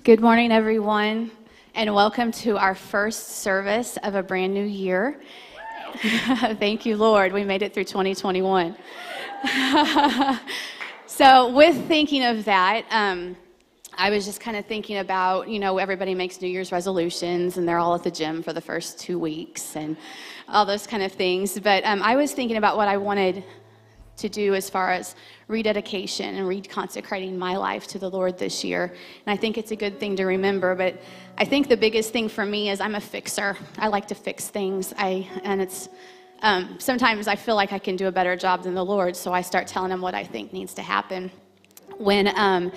Good 0.00 0.20
morning, 0.20 0.50
everyone, 0.50 1.30
and 1.76 1.94
welcome 1.94 2.32
to 2.32 2.56
our 2.56 2.74
first 2.74 3.38
service 3.38 3.96
of 4.02 4.16
a 4.16 4.22
brand 4.22 4.52
new 4.52 4.64
year. 4.64 5.20
Thank 6.02 6.84
you, 6.84 6.96
Lord. 6.96 7.32
We 7.32 7.44
made 7.44 7.62
it 7.62 7.72
through 7.72 7.84
2021. 7.84 8.74
so, 11.06 11.52
with 11.52 11.86
thinking 11.86 12.24
of 12.24 12.44
that, 12.46 12.84
um, 12.90 13.36
I 13.96 14.10
was 14.10 14.24
just 14.24 14.40
kind 14.40 14.56
of 14.56 14.66
thinking 14.66 14.98
about, 14.98 15.48
you 15.48 15.60
know, 15.60 15.78
everybody 15.78 16.16
makes 16.16 16.40
New 16.40 16.48
Year's 16.48 16.72
resolutions 16.72 17.56
and 17.56 17.68
they're 17.68 17.78
all 17.78 17.94
at 17.94 18.02
the 18.02 18.10
gym 18.10 18.42
for 18.42 18.52
the 18.52 18.60
first 18.60 18.98
two 18.98 19.20
weeks 19.20 19.76
and 19.76 19.96
all 20.48 20.66
those 20.66 20.84
kind 20.84 21.04
of 21.04 21.12
things. 21.12 21.60
But 21.60 21.84
um, 21.84 22.02
I 22.02 22.16
was 22.16 22.32
thinking 22.32 22.56
about 22.56 22.76
what 22.76 22.88
I 22.88 22.96
wanted 22.96 23.44
to 24.16 24.28
do 24.28 24.54
as 24.54 24.68
far 24.68 24.90
as 24.90 25.14
rededication 25.52 26.34
and 26.34 26.46
reconsecrating 26.48 27.36
my 27.36 27.56
life 27.56 27.86
to 27.88 27.98
the 27.98 28.10
Lord 28.10 28.38
this 28.38 28.64
year. 28.64 28.84
And 29.26 29.32
I 29.32 29.36
think 29.36 29.58
it's 29.58 29.70
a 29.70 29.76
good 29.76 30.00
thing 30.00 30.16
to 30.16 30.24
remember. 30.24 30.74
But 30.74 31.00
I 31.38 31.44
think 31.44 31.68
the 31.68 31.76
biggest 31.76 32.12
thing 32.12 32.28
for 32.28 32.44
me 32.44 32.70
is 32.70 32.80
I'm 32.80 32.96
a 32.96 33.00
fixer. 33.00 33.56
I 33.78 33.88
like 33.88 34.08
to 34.08 34.14
fix 34.14 34.48
things. 34.48 34.92
I 34.96 35.28
and 35.44 35.62
it's 35.62 35.88
um, 36.42 36.76
sometimes 36.80 37.28
I 37.28 37.36
feel 37.36 37.54
like 37.54 37.72
I 37.72 37.78
can 37.78 37.94
do 37.94 38.08
a 38.08 38.12
better 38.12 38.34
job 38.34 38.64
than 38.64 38.74
the 38.74 38.84
Lord, 38.84 39.14
so 39.14 39.32
I 39.32 39.42
start 39.42 39.68
telling 39.68 39.92
him 39.92 40.00
what 40.00 40.14
I 40.14 40.24
think 40.24 40.52
needs 40.52 40.74
to 40.74 40.82
happen. 40.82 41.30
When 41.98 42.36
um, 42.36 42.72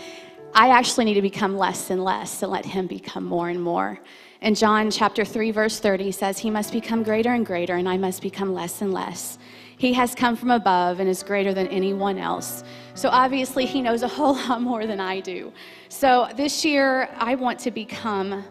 I 0.54 0.70
actually 0.70 1.06
need 1.06 1.16
to 1.16 1.22
become 1.24 1.58
less 1.58 1.90
and 1.90 2.04
less 2.04 2.44
and 2.44 2.52
let 2.52 2.64
him 2.64 2.86
become 2.86 3.26
more 3.26 3.50
and 3.50 3.60
more. 3.60 4.00
And 4.42 4.56
John 4.56 4.92
chapter 4.92 5.26
3, 5.26 5.50
verse 5.50 5.80
30 5.80 6.12
says, 6.12 6.38
He 6.38 6.52
must 6.52 6.72
become 6.72 7.02
greater 7.02 7.34
and 7.34 7.44
greater, 7.44 7.76
and 7.76 7.90
I 7.90 7.98
must 7.98 8.22
become 8.22 8.54
less 8.54 8.82
and 8.82 8.94
less. 8.94 9.40
He 9.78 9.94
has 9.94 10.16
come 10.16 10.36
from 10.36 10.52
above 10.52 11.00
and 11.00 11.10
is 11.10 11.24
greater 11.24 11.54
than 11.54 11.68
anyone 11.68 12.18
else. 12.18 12.64
So 12.94 13.10
obviously, 13.10 13.66
he 13.66 13.82
knows 13.82 14.04
a 14.04 14.08
whole 14.08 14.36
lot 14.48 14.62
more 14.62 14.86
than 14.88 15.00
I 15.00 15.20
do. 15.20 15.52
So 15.90 16.30
this 16.36 16.64
year, 16.64 17.10
I 17.18 17.36
want 17.36 17.60
to 17.60 17.72
become 17.72 18.46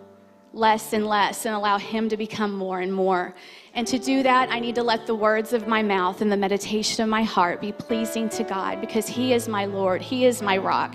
less 0.52 0.92
and 0.92 1.06
less 1.06 1.46
and 1.46 1.54
allow 1.54 1.78
him 1.78 2.08
to 2.08 2.16
become 2.16 2.54
more 2.54 2.80
and 2.80 2.92
more. 2.92 3.34
And 3.74 3.86
to 3.88 3.98
do 3.98 4.22
that, 4.22 4.50
I 4.50 4.60
need 4.60 4.76
to 4.76 4.82
let 4.82 5.06
the 5.06 5.14
words 5.14 5.52
of 5.52 5.66
my 5.66 5.82
mouth 5.82 6.20
and 6.20 6.30
the 6.30 6.36
meditation 6.36 7.02
of 7.02 7.10
my 7.10 7.24
heart 7.24 7.60
be 7.60 7.72
pleasing 7.72 8.28
to 8.30 8.44
God 8.44 8.80
because 8.80 9.08
he 9.08 9.32
is 9.32 9.48
my 9.48 9.64
Lord, 9.64 10.00
he 10.00 10.26
is 10.26 10.42
my 10.42 10.56
rock, 10.56 10.94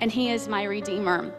and 0.00 0.10
he 0.10 0.30
is 0.30 0.48
my 0.48 0.64
redeemer. 0.64 1.32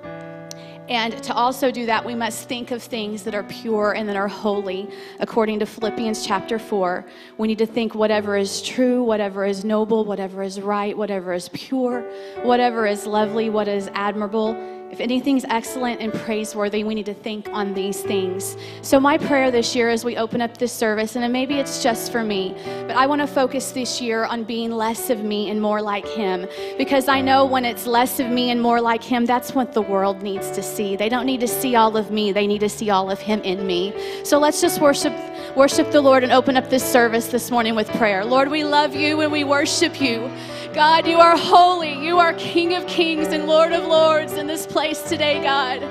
And 0.88 1.24
to 1.24 1.34
also 1.34 1.72
do 1.72 1.88
that, 1.88 2.06
we 2.06 2.14
must 2.14 2.48
think 2.48 2.70
of 2.70 2.84
things 2.84 3.24
that 3.24 3.34
are 3.34 3.44
pure 3.44 3.94
and 3.94 4.08
that 4.08 4.16
are 4.16 4.28
holy. 4.28 4.88
According 5.20 5.60
to 5.60 5.66
Philippians 5.66 6.26
chapter 6.26 6.60
4, 6.60 7.04
we 7.40 7.48
need 7.48 7.58
to 7.58 7.66
think 7.66 7.96
whatever 7.96 8.38
is 8.38 8.62
true, 8.62 9.04
whatever 9.04 9.46
is 9.46 9.66
noble, 9.66 10.06
whatever 10.06 10.44
is 10.44 10.62
right, 10.62 10.96
whatever 10.96 11.34
is 11.34 11.50
pure, 11.50 12.02
whatever 12.44 12.86
is 12.86 13.08
lovely, 13.08 13.50
what 13.50 13.68
is 13.68 13.90
admirable 13.94 14.75
if 14.96 15.02
anything's 15.02 15.44
excellent 15.50 16.00
and 16.00 16.14
praiseworthy, 16.14 16.86
we 16.86 16.96
need 16.96 17.06
to 17.06 17.14
think 17.14 17.50
on 17.50 17.74
these 17.74 18.02
things. 18.02 18.56
So, 18.82 18.98
my 18.98 19.18
prayer 19.18 19.52
this 19.52 19.76
year 19.76 19.90
as 19.90 20.06
we 20.06 20.16
open 20.16 20.40
up 20.40 20.58
this 20.58 20.72
service, 20.72 21.18
and 21.18 21.34
maybe 21.34 21.56
it's 21.56 21.84
just 21.84 22.14
for 22.14 22.24
me, 22.24 22.56
but 22.88 22.96
I 22.96 23.06
want 23.06 23.20
to 23.20 23.28
focus 23.28 23.72
this 23.72 24.00
year 24.00 24.24
on 24.24 24.46
being 24.46 24.72
less 24.72 25.10
of 25.10 25.22
me 25.22 25.50
and 25.50 25.62
more 25.62 25.82
like 25.82 26.08
Him. 26.08 26.48
Because 26.78 27.10
I 27.10 27.20
know 27.20 27.44
when 27.44 27.66
it's 27.66 27.86
less 27.86 28.22
of 28.22 28.30
me 28.30 28.52
and 28.52 28.62
more 28.62 28.80
like 28.80 29.04
Him, 29.04 29.26
that's 29.26 29.54
what 29.54 29.74
the 29.74 29.82
world 29.82 30.22
needs 30.22 30.50
to 30.52 30.64
see. 30.64 30.96
They 30.96 31.10
don't 31.10 31.26
need 31.26 31.42
to 31.42 31.48
see 31.50 31.76
all 31.76 31.98
of 31.98 32.10
me, 32.10 32.32
they 32.32 32.48
need 32.48 32.62
to 32.62 32.70
see 32.70 32.90
all 32.90 33.12
of 33.12 33.20
Him 33.20 33.42
in 33.42 33.68
me. 33.68 33.94
So, 34.24 34.40
let's 34.40 34.62
just 34.62 34.80
worship. 34.80 35.14
Worship 35.56 35.92
the 35.92 36.02
Lord 36.02 36.24
and 36.24 36.34
open 36.34 36.58
up 36.58 36.70
this 36.70 36.84
service 36.84 37.28
this 37.28 37.50
morning 37.50 37.76
with 37.76 37.88
prayer. 37.92 38.26
Lord, 38.26 38.50
we 38.50 38.66
love 38.66 38.94
you 38.94 39.22
and 39.22 39.32
we 39.32 39.46
worship 39.46 40.02
you. 40.02 40.30
God, 40.76 41.08
you 41.08 41.20
are 41.20 41.38
holy. 41.38 41.94
You 41.94 42.20
are 42.20 42.34
King 42.34 42.74
of 42.74 42.86
kings 42.86 43.30
and 43.30 43.48
Lord 43.48 43.72
of 43.72 43.86
lords 43.86 44.34
in 44.34 44.46
this 44.46 44.68
place 44.68 45.02
today, 45.04 45.42
God. 45.42 45.82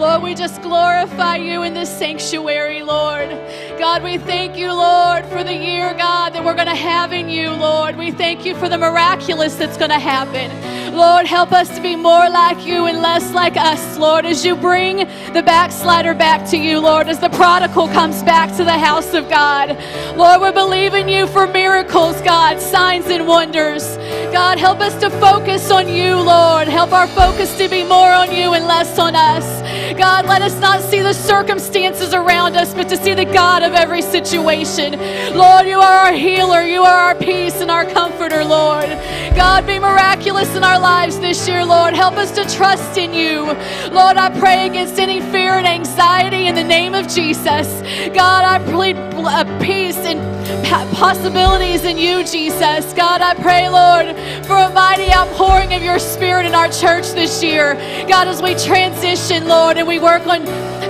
Lord, 0.00 0.20
we 0.20 0.34
just 0.34 0.60
glorify 0.62 1.36
you 1.36 1.62
in 1.62 1.74
this 1.74 1.88
sanctuary, 1.88 2.82
Lord. 2.82 3.28
God, 3.78 4.02
we 4.02 4.18
thank 4.18 4.56
you, 4.56 4.72
Lord, 4.72 5.24
for 5.26 5.44
the 5.44 5.54
year, 5.54 5.94
God, 5.94 6.30
that 6.30 6.44
we're 6.44 6.56
going 6.56 6.66
to 6.66 6.74
have 6.74 7.12
in 7.12 7.28
you, 7.28 7.52
Lord. 7.52 7.96
We 7.96 8.10
thank 8.10 8.44
you 8.44 8.56
for 8.56 8.68
the 8.68 8.78
miraculous 8.78 9.54
that's 9.54 9.76
going 9.76 9.90
to 9.90 10.00
happen. 10.00 10.50
Lord, 10.92 11.26
help 11.26 11.52
us 11.52 11.74
to 11.74 11.80
be 11.80 11.96
more 11.96 12.28
like 12.28 12.66
you 12.66 12.84
and 12.84 13.00
less 13.00 13.32
like 13.32 13.56
us, 13.56 13.96
Lord, 13.96 14.26
as 14.26 14.44
you 14.44 14.54
bring 14.54 14.98
the 15.32 15.42
backslider 15.42 16.12
back 16.12 16.46
to 16.50 16.58
you, 16.58 16.80
Lord, 16.80 17.08
as 17.08 17.18
the 17.18 17.30
prodigal 17.30 17.88
comes 17.88 18.22
back 18.22 18.54
to 18.58 18.64
the 18.64 18.78
house 18.78 19.14
of 19.14 19.28
God. 19.30 19.70
Lord, 20.16 20.42
we 20.42 20.52
believe 20.52 20.92
in 20.92 21.08
you 21.08 21.26
for 21.28 21.46
miracles, 21.46 22.20
God, 22.20 22.60
signs 22.60 23.06
and 23.06 23.26
wonders. 23.26 23.96
God, 24.32 24.58
help 24.58 24.80
us 24.80 24.94
to 25.00 25.08
focus 25.10 25.70
on 25.70 25.88
you, 25.88 26.16
Lord. 26.16 26.68
Help 26.68 26.92
our 26.92 27.06
focus 27.06 27.56
to 27.56 27.68
be 27.68 27.84
more 27.84 28.12
on 28.12 28.30
you 28.30 28.52
and 28.52 28.66
less 28.66 28.98
on 28.98 29.16
us. 29.16 29.62
God, 29.98 30.26
let 30.26 30.42
us 30.42 30.58
not 30.60 30.82
see 30.82 31.00
the 31.00 31.14
circumstances 31.14 32.12
around 32.12 32.56
us, 32.56 32.74
but 32.74 32.88
to 32.90 32.96
see 32.96 33.14
the 33.14 33.24
God 33.24 33.62
of 33.62 33.72
every 33.72 34.02
situation. 34.02 34.92
Lord, 35.34 35.66
you 35.66 35.80
are 35.80 36.06
our 36.06 36.12
healer. 36.12 36.62
You 36.62 36.82
are 36.82 36.98
our 36.98 37.14
peace 37.14 37.60
and 37.60 37.70
our 37.70 37.84
comforter, 37.84 38.44
Lord. 38.44 38.88
God, 39.34 39.66
be 39.66 39.78
miraculous 39.78 40.54
in 40.54 40.64
our 40.64 40.78
lives 40.82 41.20
this 41.20 41.46
year, 41.46 41.64
Lord. 41.64 41.94
Help 41.94 42.14
us 42.14 42.32
to 42.32 42.44
trust 42.56 42.98
in 42.98 43.14
you. 43.14 43.44
Lord, 43.92 44.16
I 44.16 44.36
pray 44.40 44.66
against 44.66 44.98
any 44.98 45.20
fear 45.20 45.52
and 45.52 45.66
anxiety 45.66 46.48
in 46.48 46.56
the 46.56 46.64
name 46.64 46.92
of 46.92 47.06
Jesus. 47.06 47.68
God, 48.12 48.44
I 48.44 48.58
plead 48.68 48.96
uh, 48.96 49.44
peace 49.60 49.98
and 49.98 50.31
possibilities 50.60 51.84
in 51.84 51.98
you, 51.98 52.24
Jesus. 52.24 52.92
God, 52.94 53.20
I 53.20 53.34
pray, 53.34 53.68
Lord, 53.68 54.16
for 54.46 54.56
a 54.56 54.70
mighty 54.70 55.12
outpouring 55.12 55.74
of 55.74 55.82
your 55.82 55.98
spirit 55.98 56.46
in 56.46 56.54
our 56.54 56.68
church 56.68 57.10
this 57.12 57.42
year. 57.42 57.74
God, 58.08 58.28
as 58.28 58.42
we 58.42 58.54
transition, 58.54 59.48
Lord, 59.48 59.78
and 59.78 59.88
we 59.88 59.98
work 59.98 60.26
on 60.26 60.42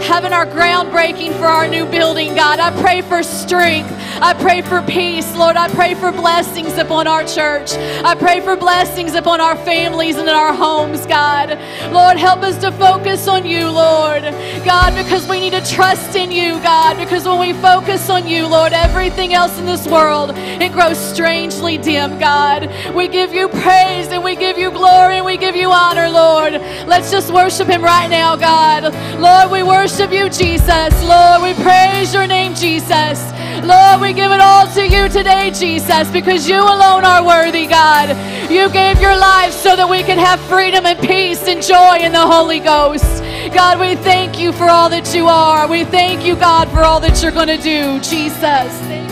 having 0.03 0.33
our 0.33 0.47
groundbreaking 0.47 1.39
for 1.39 1.47
our 1.47 1.69
new 1.69 1.87
building, 1.87 2.35
God, 2.35 2.59
I 2.59 2.71
pray 2.81 3.03
for 3.03 3.23
strength. 3.23 3.91
I 4.21 4.35
pray 4.35 4.63
for 4.63 4.83
peace, 4.83 5.35
Lord. 5.37 5.57
I 5.57 5.69
pray 5.69 5.95
for 5.95 6.13
blessings 6.13 6.77
upon 6.77 7.07
our 7.07 7.25
church. 7.25 7.73
I 8.05 8.15
pray 8.15 8.41
for 8.41 8.57
blessings 8.57 9.15
upon 9.15 9.41
our 9.41 9.57
families 9.57 10.17
and 10.17 10.29
in 10.29 10.35
our 10.35 10.53
homes, 10.53 11.07
God. 11.07 11.59
Lord, 11.93 12.19
help 12.19 12.43
us 12.43 12.59
to 12.59 12.71
focus 12.73 13.27
on 13.27 13.47
you, 13.47 13.69
Lord. 13.69 14.23
God, 14.65 14.95
because 14.95 15.27
we 15.29 15.41
need 15.41 15.53
to 15.53 15.65
trust 15.67 16.15
in 16.15 16.31
you, 16.31 16.61
God, 16.63 16.99
because 16.99 17.27
when 17.27 17.41
we 17.41 17.53
focus 17.55 18.11
on 18.11 18.29
you, 18.29 18.47
Lord, 18.47 18.73
everything 18.73 19.35
else 19.35 19.52
in 19.59 19.67
this 19.67 19.87
world, 19.87 20.33
it 20.35 20.73
grows 20.73 20.99
strangely 20.99 21.79
dim, 21.79 22.19
God. 22.19 22.71
We 22.95 23.09
give 23.09 23.33
you 23.33 23.49
praise 23.49 24.09
and 24.09 24.23
we 24.23 24.37
give 24.37 24.59
you 24.59 24.71
glory 24.71 25.17
and 25.17 25.27
we 25.27 25.37
give 25.37 25.57
you 25.57 25.71
honor, 25.71 26.09
Lord. 26.09 26.55
Let's 26.87 27.11
just 27.11 27.33
worship 27.33 27.69
him 27.69 27.83
right 27.83 28.09
now, 28.09 28.37
God. 28.37 28.95
Lord, 29.19 29.51
we 29.51 29.63
worship 29.63 30.13
you, 30.13 30.29
Jesus. 30.29 30.93
Lord, 31.05 31.43
we 31.43 31.55
praise 31.63 32.13
your 32.13 32.27
name, 32.27 32.55
Jesus. 32.55 33.33
Lord, 33.65 34.01
we 34.01 34.13
give 34.13 34.33
it 34.33 34.41
all 34.41 34.67
to 34.75 34.83
you 34.83 35.09
today, 35.09 35.51
Jesus, 35.51 36.11
because 36.11 36.49
you 36.49 36.61
alone 36.61 37.05
are 37.05 37.25
worthy, 37.25 37.67
God. 37.67 38.11
You 38.51 38.69
gave 38.71 39.01
your 39.01 39.17
life 39.17 39.53
so 39.53 39.77
that 39.77 39.89
we 39.89 40.03
can 40.03 40.19
have 40.19 40.41
freedom 40.43 40.85
and 40.85 40.99
peace 40.99 41.47
and 41.47 41.63
joy 41.63 41.99
in 42.01 42.13
the 42.13 42.27
Holy 42.27 42.59
Ghost. 42.59 43.23
God, 43.53 43.79
we 43.79 43.97
thank 43.97 44.39
you 44.39 44.53
for 44.53 44.65
all 44.65 44.89
that 44.91 45.15
you 45.15 45.27
are. 45.29 45.69
We 45.69 45.85
thank 45.85 46.25
you, 46.25 46.37
God, 46.37 46.69
for 46.71 46.81
all 46.81 47.01
that 47.01 47.23
you're 47.23 47.33
going 47.33 47.49
to 47.49 47.59
do, 47.59 48.01
Jesus. 48.01 49.12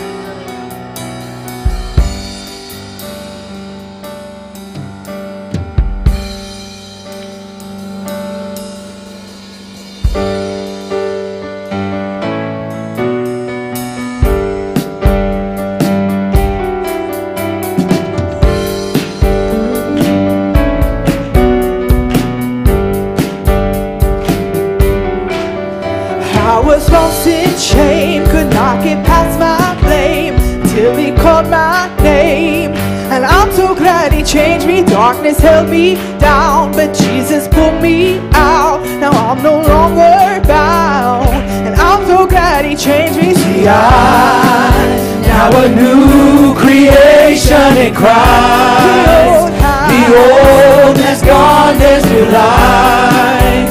Me, 35.31 35.39
held 35.39 35.69
me 35.69 35.95
down, 36.19 36.71
but 36.71 36.93
Jesus 36.93 37.47
pulled 37.47 37.81
me 37.81 38.19
out. 38.33 38.81
Now 38.99 39.11
I'm 39.11 39.41
no 39.41 39.61
longer 39.61 40.41
bound, 40.47 41.29
and 41.65 41.75
I'm 41.75 42.05
so 42.05 42.27
glad 42.27 42.65
He 42.65 42.75
changed 42.75 43.17
me. 43.17 43.33
See, 43.33 43.67
I'm 43.67 45.21
now 45.21 45.49
a 45.63 45.69
new 45.69 46.53
creation 46.55 47.77
in 47.77 47.93
Christ. 47.93 49.51
The 49.91 50.05
old 50.15 50.97
has 50.97 51.21
gone, 51.21 51.77
there's 51.79 52.03
new 52.05 52.25
life. 52.25 53.69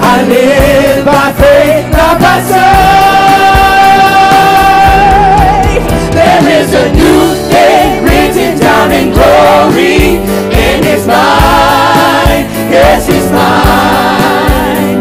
I 0.00 0.22
live 0.28 1.04
by 1.04 1.32
faith, 1.32 1.90
not 1.92 2.18
by 2.20 2.40
sight. 2.42 2.62
There 6.12 6.44
is 6.60 6.74
a 6.74 6.92
new 6.92 7.34
day 7.50 8.00
written 8.02 8.58
down 8.58 8.92
in 8.92 9.10
glory, 9.12 10.20
is 10.92 11.06
mine. 11.06 12.44
Yes, 12.68 13.06
he's 13.06 13.28
mine. 13.32 15.00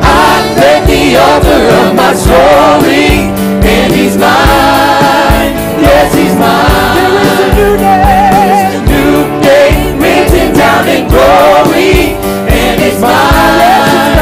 I've 0.00 0.48
met 0.56 0.86
the 0.88 1.16
author 1.20 1.62
of 1.80 1.88
my 1.94 2.12
story, 2.16 3.28
and 3.60 3.92
he's 3.92 4.16
mine. 4.16 5.52
Yes, 5.84 6.14
he's 6.16 6.34
mine. 6.36 6.96
There 6.96 7.28
is 7.28 7.40
a 7.44 7.50
new 7.60 7.74
day. 7.76 8.72
A 8.72 8.80
new 8.88 9.16
day 9.44 9.70
written 10.00 10.48
down 10.56 10.88
in 10.88 11.02
glory, 11.12 12.16
and 12.48 12.80
he's 12.80 13.00
mine. 13.00 14.16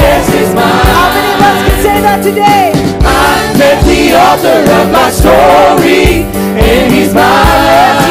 Yes, 0.00 0.24
he's 0.32 0.52
mine. 0.54 0.86
How 0.88 1.06
many 1.16 1.30
of 1.36 1.40
us 1.48 1.58
can 1.68 1.78
say 1.84 1.96
that 2.00 2.20
today? 2.24 2.72
I 3.04 3.52
met 3.60 3.78
the 3.84 4.02
author 4.16 4.60
of 4.78 4.86
my 4.88 5.08
story, 5.10 6.24
and 6.56 6.92
he's 6.92 7.12
mine. 7.12 8.09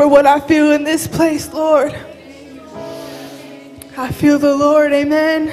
for 0.00 0.08
what 0.08 0.24
I 0.24 0.40
feel 0.40 0.72
in 0.72 0.82
this 0.82 1.06
place, 1.06 1.52
Lord. 1.52 1.92
I 3.98 4.10
feel 4.10 4.38
the 4.38 4.56
Lord, 4.56 4.94
amen. 4.94 5.52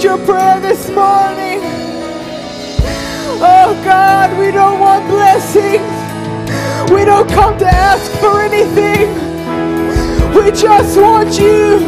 Is 0.00 0.04
your 0.04 0.24
prayer 0.24 0.58
this 0.60 0.88
morning? 0.88 1.60
Oh 3.36 3.78
God, 3.84 4.32
we 4.38 4.50
don't 4.50 4.80
want 4.80 5.06
blessings. 5.10 5.84
We 6.90 7.04
don't 7.04 7.28
come 7.28 7.58
to 7.58 7.66
ask 7.66 8.10
for 8.12 8.40
anything. 8.40 9.12
We 10.32 10.52
just 10.52 10.96
want 10.98 11.38
you. 11.38 11.84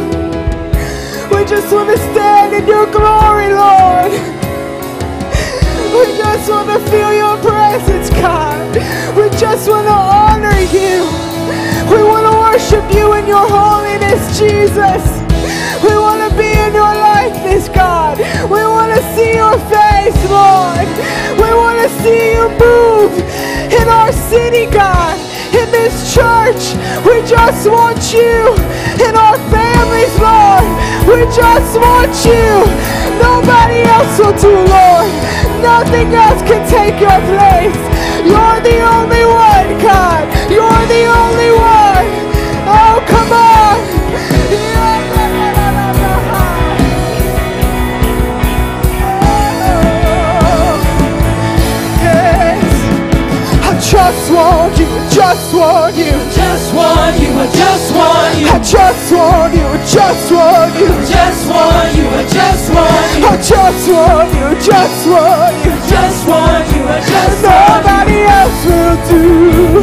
We 1.33 1.43
just 1.49 1.73
want 1.73 1.89
to 1.89 1.97
stand 2.13 2.53
in 2.53 2.67
your 2.67 2.85
glory, 2.85 3.49
Lord. 3.49 4.11
We 5.97 6.05
just 6.15 6.47
want 6.51 6.69
to 6.69 6.77
feel 6.91 7.11
your 7.15 7.37
presence, 7.41 8.11
God. 8.21 8.75
We 9.17 9.27
just 9.39 9.67
want 9.67 9.87
to 9.87 9.97
honor 9.97 10.59
you. 10.69 11.01
We 11.89 12.03
want 12.05 12.29
to 12.29 12.35
worship 12.37 12.85
you 12.93 13.13
in 13.13 13.25
your 13.25 13.49
holiness, 13.49 14.37
Jesus. 14.37 15.01
We 15.81 15.97
want 15.97 16.12
likeness, 17.53 17.69
God. 17.69 18.17
We 18.49 18.61
want 18.65 18.93
to 18.93 19.01
see 19.15 19.35
your 19.35 19.57
face, 19.69 20.17
Lord. 20.29 20.87
We 21.37 21.49
want 21.53 21.79
to 21.81 21.89
see 22.01 22.33
you 22.33 22.49
move 22.57 23.13
in 23.71 23.87
our 23.87 24.11
city, 24.11 24.65
God. 24.71 25.17
In 25.53 25.69
this 25.71 26.13
church, 26.13 26.75
we 27.05 27.21
just 27.27 27.69
want 27.69 28.13
you. 28.13 28.53
In 29.05 29.15
our 29.15 29.37
families, 29.49 30.13
Lord, 30.19 30.65
we 31.07 31.25
just 31.35 31.77
want 31.77 32.13
you. 32.25 32.65
Nobody 33.21 33.81
else 33.83 34.17
will 34.19 34.37
do, 34.39 34.53
Lord. 34.53 35.11
Nothing 35.61 36.13
else 36.13 36.41
can 36.41 36.61
take 36.69 36.99
your 36.99 37.19
place. 37.31 37.81
You're 38.25 38.61
the 38.61 38.81
only 38.81 39.25
one, 39.25 39.79
God. 39.81 40.23
You're 40.49 40.87
the 40.87 41.05
only 41.05 41.51
one. 41.51 41.82
Just 53.83 54.31
want 54.31 54.77
you, 54.79 54.87
just 55.11 55.53
want 55.53 55.95
you. 55.95 56.11
Just 56.33 56.73
want 56.73 57.19
you, 57.19 57.29
I 57.37 57.45
just 57.51 57.93
want 57.93 58.39
you. 58.39 58.47
I 58.47 58.57
just 58.59 59.11
want 59.11 59.53
you, 59.53 59.67
just 59.85 60.31
want 60.31 60.73
you. 60.79 60.87
Just 61.05 61.49
want 61.49 61.95
you, 61.95 62.07
I 62.07 62.23
just 62.25 62.71
want 62.73 63.17
you. 63.19 63.27
I 63.27 63.37
just 63.37 63.85
want 63.91 64.33
you, 64.33 64.47
just 64.63 65.07
want 65.07 65.55
you. 65.65 65.73
Just 65.87 66.27
want 66.27 66.65
you, 66.73 66.83
I 66.87 66.99
just 67.03 67.43
want 67.43 67.83
you. 67.83 67.93
Nobody 67.93 68.19
else 68.23 68.61
will 68.65 68.97
do. 69.09 69.23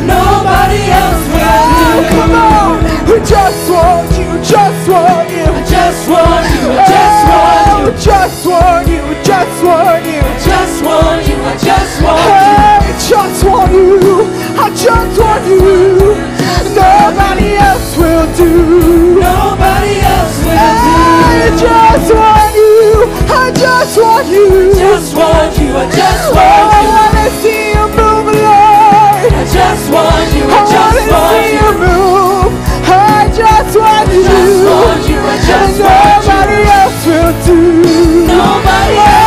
Nobody 0.07 0.83
else 0.91 1.25
will 1.31 1.41
Oh, 1.41 2.01
do. 2.01 2.17
come 2.17 2.35
on. 2.35 2.73
We 3.07 3.17
just 3.27 3.63
want 3.71 4.11
you, 4.19 4.31
just 4.43 4.89
want 4.89 5.29
you. 5.31 5.47
I 5.47 5.63
just 5.69 6.09
want 6.09 6.47
you, 6.57 6.67
I 6.73 6.85
just 6.89 7.23
want 7.31 7.69
Oh, 7.71 7.85
you. 7.85 7.93
just 8.01 8.47
want 8.47 8.89
you, 8.89 9.03
just 9.23 9.59
want 9.63 10.05
you. 10.07 10.23
Just 10.41 10.77
want 10.85 11.29
you, 11.29 11.37
I 11.37 11.57
just 11.63 12.03
want 12.03 12.65
you. 12.65 12.70
I 13.11 13.27
just 13.27 13.43
want 13.45 13.73
you. 13.73 14.23
I 14.55 14.71
just 14.71 15.19
want 15.19 15.45
you. 15.51 16.15
Nobody 16.79 17.57
else 17.59 17.97
will 17.99 18.27
do. 18.39 19.19
Nobody 19.19 19.99
else 19.99 20.39
will 20.47 20.55
do. 20.55 20.95
I 21.27 21.51
just 21.59 22.15
want 22.15 22.55
you. 22.55 23.11
I 23.27 23.51
just 23.51 23.99
want 23.99 24.29
you. 24.31 24.71
Just 24.79 25.17
want 25.17 25.59
you, 25.59 25.75
I 25.75 25.91
just 25.91 26.31
Oh, 26.31 26.39
want 26.39 26.71
I 26.71 26.87
wanna 26.87 27.27
see 27.43 27.75
you 27.75 27.83
move, 27.99 28.31
Lord. 28.31 29.27
I 29.27 29.43
just 29.43 29.91
want 29.91 30.31
you, 30.31 30.47
I 30.47 30.55
I 30.55 30.71
just 30.71 30.95
wanna 30.95 31.11
want 31.11 31.35
see 31.35 31.51
you 31.59 31.67
you. 31.67 31.83
move. 31.83 32.53
I 32.87 33.27
just 33.35 33.75
want 33.75 34.07
you. 34.15 34.23
Just 34.23 34.63
want 34.71 35.03
you, 35.11 35.19
I 35.19 35.37
just 35.51 35.77
want 35.83 36.23
you. 36.23 36.31
Nobody 36.31 36.63
else 36.79 37.03
will 37.11 37.35
do. 37.43 37.59
Nobody 38.31 38.95
else 39.03 39.20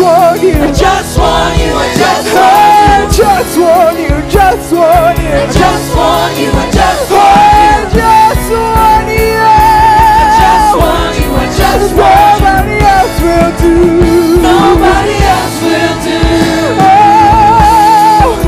want 0.00 0.42
you. 0.42 0.54
I 0.54 0.72
just 0.72 1.18
want 1.18 1.58
you. 1.60 1.72
I 1.76 1.94
just 1.96 2.32
want 2.34 3.18
you. 3.18 3.28
I 3.28 3.36
just 3.36 3.56
want 3.58 3.98
you. 3.98 4.08
I 4.08 4.24
just 4.30 4.72
want 4.72 6.38
you. 6.38 6.50
I 6.50 6.70
just 6.72 7.10
want 7.10 7.90
you. 7.92 8.00
I 8.00 8.00
just 8.00 8.50
want 8.50 9.08
you. 9.12 9.36
I 9.36 10.32
just 10.40 10.72
want 10.80 11.16
you. 11.20 11.28
I 11.36 11.46
just 11.52 11.92
want 11.96 12.40
you. 12.40 12.50
Nobody 12.50 12.76
else 12.80 13.16
will 13.20 13.52
do. 13.60 13.74
Nobody 14.40 15.16
else 15.20 15.56
will 15.62 15.96
do. 16.08 16.18
Oh, 16.80 18.40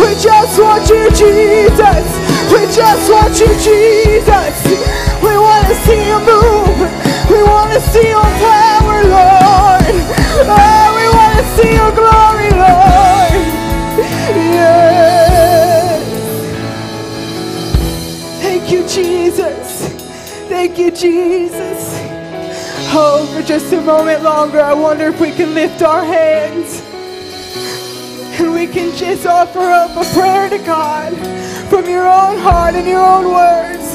we 0.00 0.08
just 0.14 0.54
want 0.60 0.88
you, 0.88 1.10
Jesus. 1.10 2.06
We 2.52 2.60
just 2.70 3.10
want 3.10 3.34
you, 3.40 3.50
Jesus. 3.58 4.09
Jesus. 21.00 21.96
Oh, 22.92 23.26
for 23.34 23.42
just 23.42 23.72
a 23.72 23.80
moment 23.80 24.22
longer, 24.22 24.60
I 24.60 24.74
wonder 24.74 25.06
if 25.06 25.18
we 25.18 25.30
can 25.30 25.54
lift 25.54 25.80
our 25.80 26.04
hands 26.04 26.82
and 28.38 28.52
we 28.52 28.66
can 28.66 28.94
just 28.94 29.24
offer 29.24 29.60
up 29.60 29.92
a 29.96 30.04
prayer 30.12 30.50
to 30.50 30.58
God 30.58 31.16
from 31.70 31.88
your 31.88 32.06
own 32.06 32.38
heart 32.38 32.74
and 32.74 32.86
your 32.86 33.00
own 33.00 33.32
words. 33.32 33.94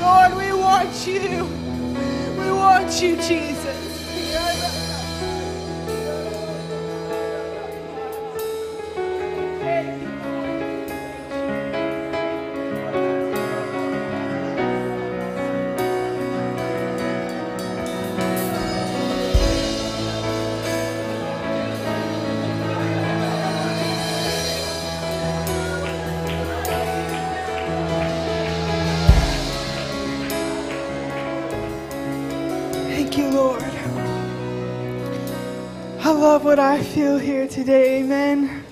Lord, 0.00 0.34
we 0.36 0.52
want 0.58 1.06
you. 1.06 1.44
We 2.42 2.50
want 2.50 3.00
you, 3.00 3.14
Jesus. 3.16 3.57
What 36.48 36.58
I 36.58 36.82
feel 36.82 37.18
here 37.18 37.46
today, 37.46 38.00
amen. 38.00 38.64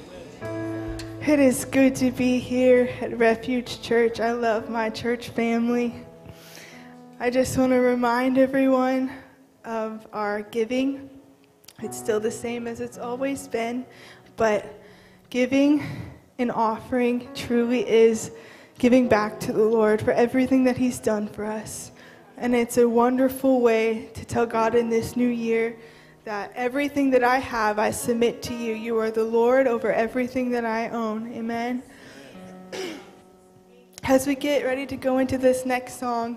It 1.20 1.38
is 1.38 1.66
good 1.66 1.94
to 1.96 2.10
be 2.10 2.38
here 2.38 2.88
at 3.02 3.18
Refuge 3.18 3.82
Church. 3.82 4.18
I 4.18 4.32
love 4.32 4.70
my 4.70 4.88
church 4.88 5.28
family. 5.28 5.94
I 7.20 7.28
just 7.28 7.58
want 7.58 7.72
to 7.72 7.80
remind 7.80 8.38
everyone 8.38 9.12
of 9.66 10.06
our 10.14 10.40
giving. 10.40 11.10
It's 11.82 11.98
still 11.98 12.18
the 12.18 12.30
same 12.30 12.66
as 12.66 12.80
it's 12.80 12.96
always 12.96 13.46
been, 13.46 13.84
but 14.36 14.82
giving 15.28 15.84
and 16.38 16.50
offering 16.50 17.28
truly 17.34 17.86
is 17.86 18.30
giving 18.78 19.06
back 19.06 19.38
to 19.40 19.52
the 19.52 19.64
Lord 19.64 20.00
for 20.00 20.12
everything 20.12 20.64
that 20.64 20.78
He's 20.78 20.98
done 20.98 21.28
for 21.28 21.44
us. 21.44 21.92
And 22.38 22.54
it's 22.54 22.78
a 22.78 22.88
wonderful 22.88 23.60
way 23.60 24.08
to 24.14 24.24
tell 24.24 24.46
God 24.46 24.74
in 24.74 24.88
this 24.88 25.14
new 25.14 25.28
year 25.28 25.76
that 26.26 26.50
everything 26.56 27.10
that 27.10 27.22
I 27.22 27.38
have, 27.38 27.78
I 27.78 27.92
submit 27.92 28.42
to 28.42 28.52
you. 28.52 28.74
You 28.74 28.98
are 28.98 29.12
the 29.12 29.22
Lord 29.22 29.68
over 29.68 29.92
everything 29.92 30.50
that 30.50 30.64
I 30.64 30.88
own. 30.88 31.32
Amen. 31.32 31.84
As 34.02 34.26
we 34.26 34.34
get 34.34 34.64
ready 34.64 34.86
to 34.86 34.96
go 34.96 35.18
into 35.18 35.38
this 35.38 35.64
next 35.64 36.00
song, 36.00 36.36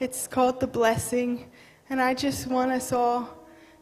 it's 0.00 0.26
called 0.26 0.58
The 0.58 0.66
Blessing. 0.66 1.48
And 1.88 2.02
I 2.02 2.14
just 2.14 2.48
want 2.48 2.72
us 2.72 2.92
all 2.92 3.28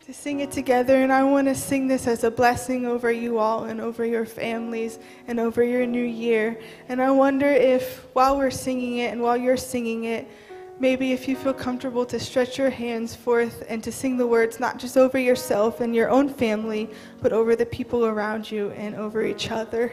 to 0.05 0.12
sing 0.12 0.40
it 0.40 0.53
together. 0.53 0.97
And 0.97 1.11
I 1.11 1.23
want 1.23 1.49
to 1.49 1.55
sing 1.55 1.88
this 1.88 2.07
as 2.07 2.23
a 2.23 2.31
blessing 2.31 2.85
over 2.85 3.11
you 3.11 3.38
all 3.38 3.64
and 3.64 3.81
over 3.81 4.05
your 4.05 4.27
families 4.27 4.99
and 5.27 5.40
over 5.40 5.62
your 5.62 5.87
new 5.87 6.05
year. 6.05 6.61
And 6.90 7.01
I 7.01 7.11
wonder 7.12 7.49
if 7.49 8.05
while 8.12 8.37
we're 8.37 8.51
singing 8.51 8.99
it 8.99 9.12
and 9.12 9.23
while 9.23 9.38
you're 9.38 9.57
singing 9.57 10.05
it, 10.05 10.29
maybe 10.81 11.12
if 11.12 11.27
you 11.27 11.37
feel 11.37 11.55
comfortable 11.55 12.07
to 12.07 12.21
stretch 12.21 12.57
your 12.59 12.71
hands 12.71 13.14
forth 13.14 13.64
and 13.69 13.83
to 13.83 13.91
sing 13.91 14.17
the 14.17 14.27
words 14.27 14.61
not 14.61 14.79
just 14.79 14.97
over 14.97 15.19
yourself 15.19 15.81
and 15.81 15.95
your 15.95 16.09
own 16.09 16.29
family, 16.29 16.88
but 17.21 17.33
over 17.33 17.57
the 17.57 17.67
people 17.67 18.07
around 18.07 18.51
you 18.51 18.71
and 18.71 18.95
over 18.95 19.25
each 19.25 19.51
other. 19.51 19.93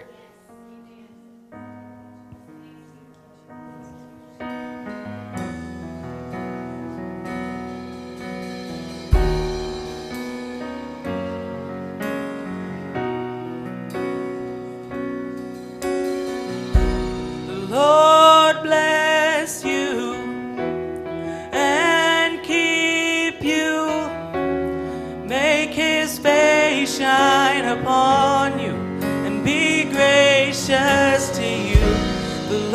The 17.48 17.68
Lord 17.70 18.64
bless 18.64 19.64
you 19.66 19.75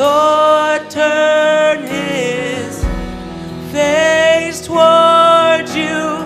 Lord 0.01 0.89
turn 0.89 1.83
his 1.83 2.83
face 3.71 4.67
towards 4.67 5.77
you 5.77 6.25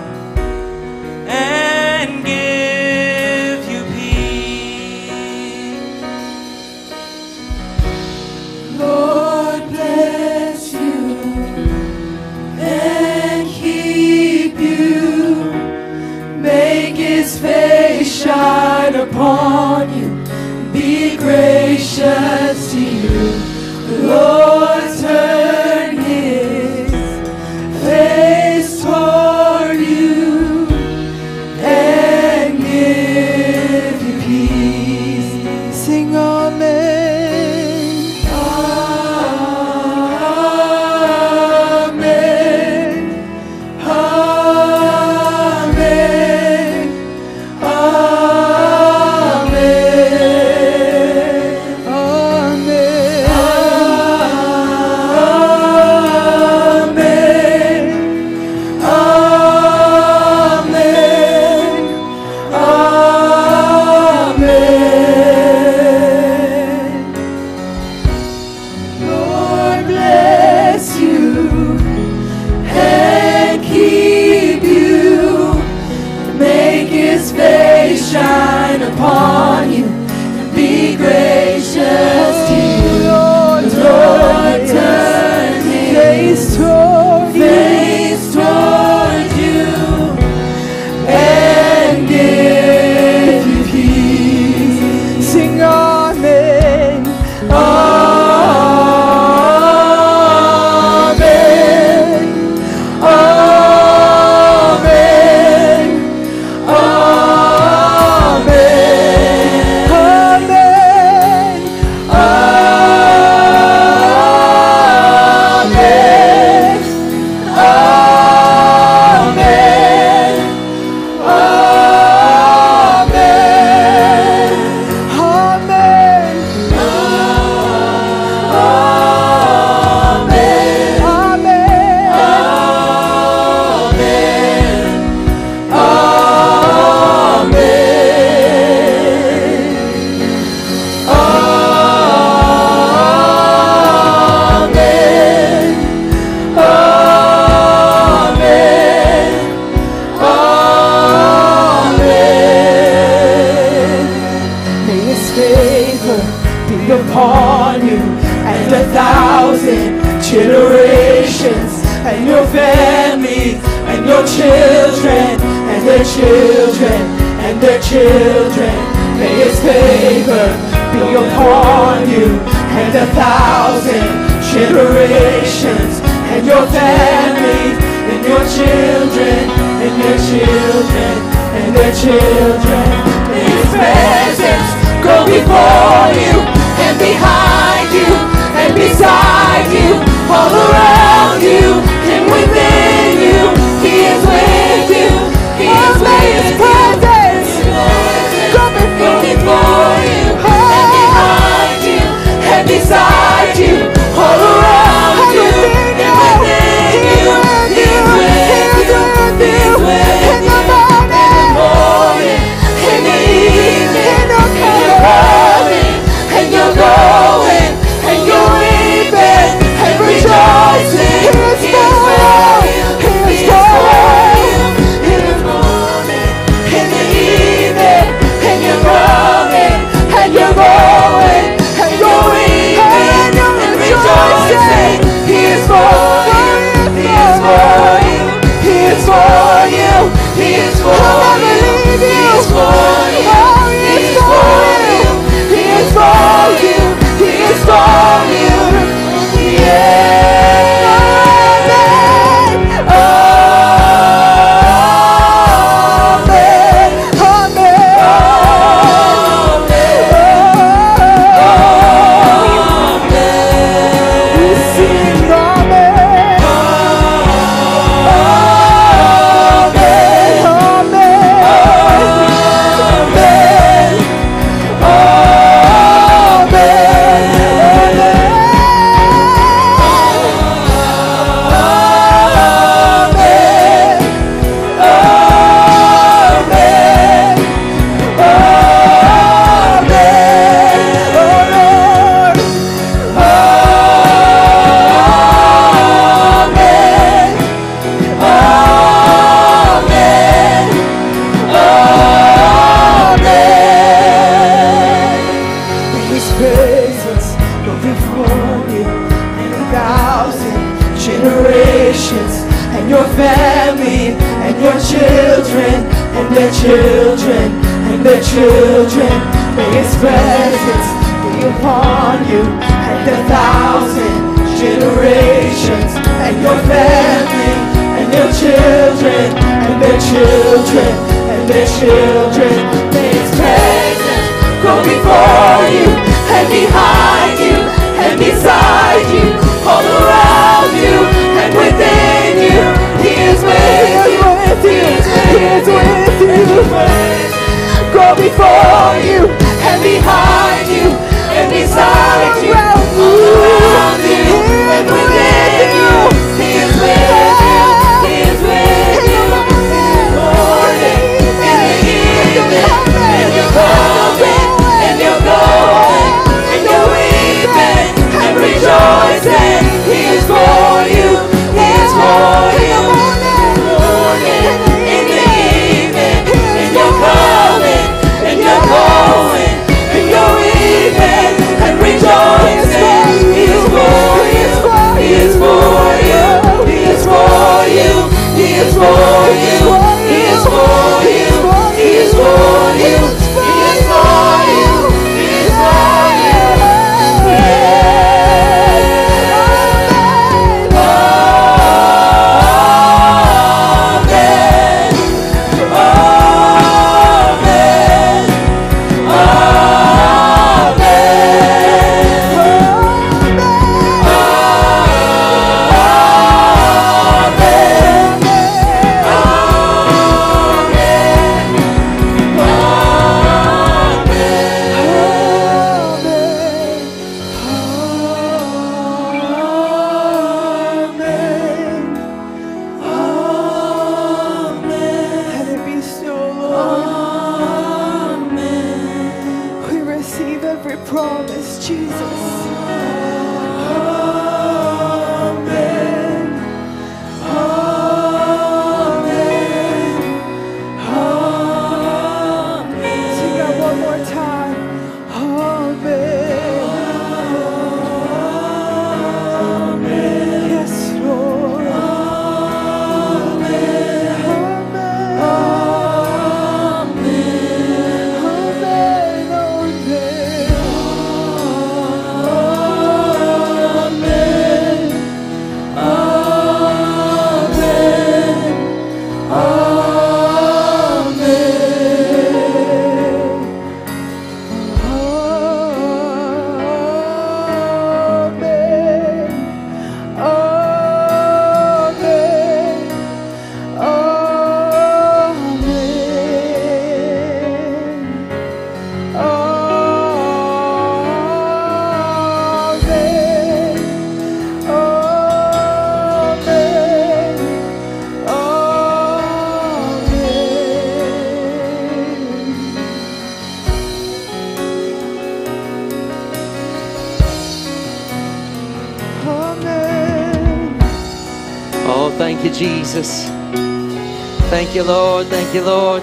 and 1.27 2.25
give 2.25 3.69
you 3.73 3.83
peace. 3.93 5.75
Lord 8.79 9.69
bless 9.71 10.73
you 10.73 11.19
and 12.61 13.49
keep 13.49 14.57
you. 14.61 15.51
Make 16.41 16.95
his 16.95 17.41
face 17.41 18.23
shine 18.23 18.95
upon 18.95 19.64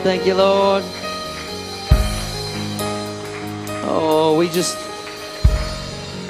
Thank 0.03 0.25
you, 0.25 0.33
Lord. 0.33 0.83
Oh, 3.83 4.35
we 4.35 4.49
just. 4.49 4.75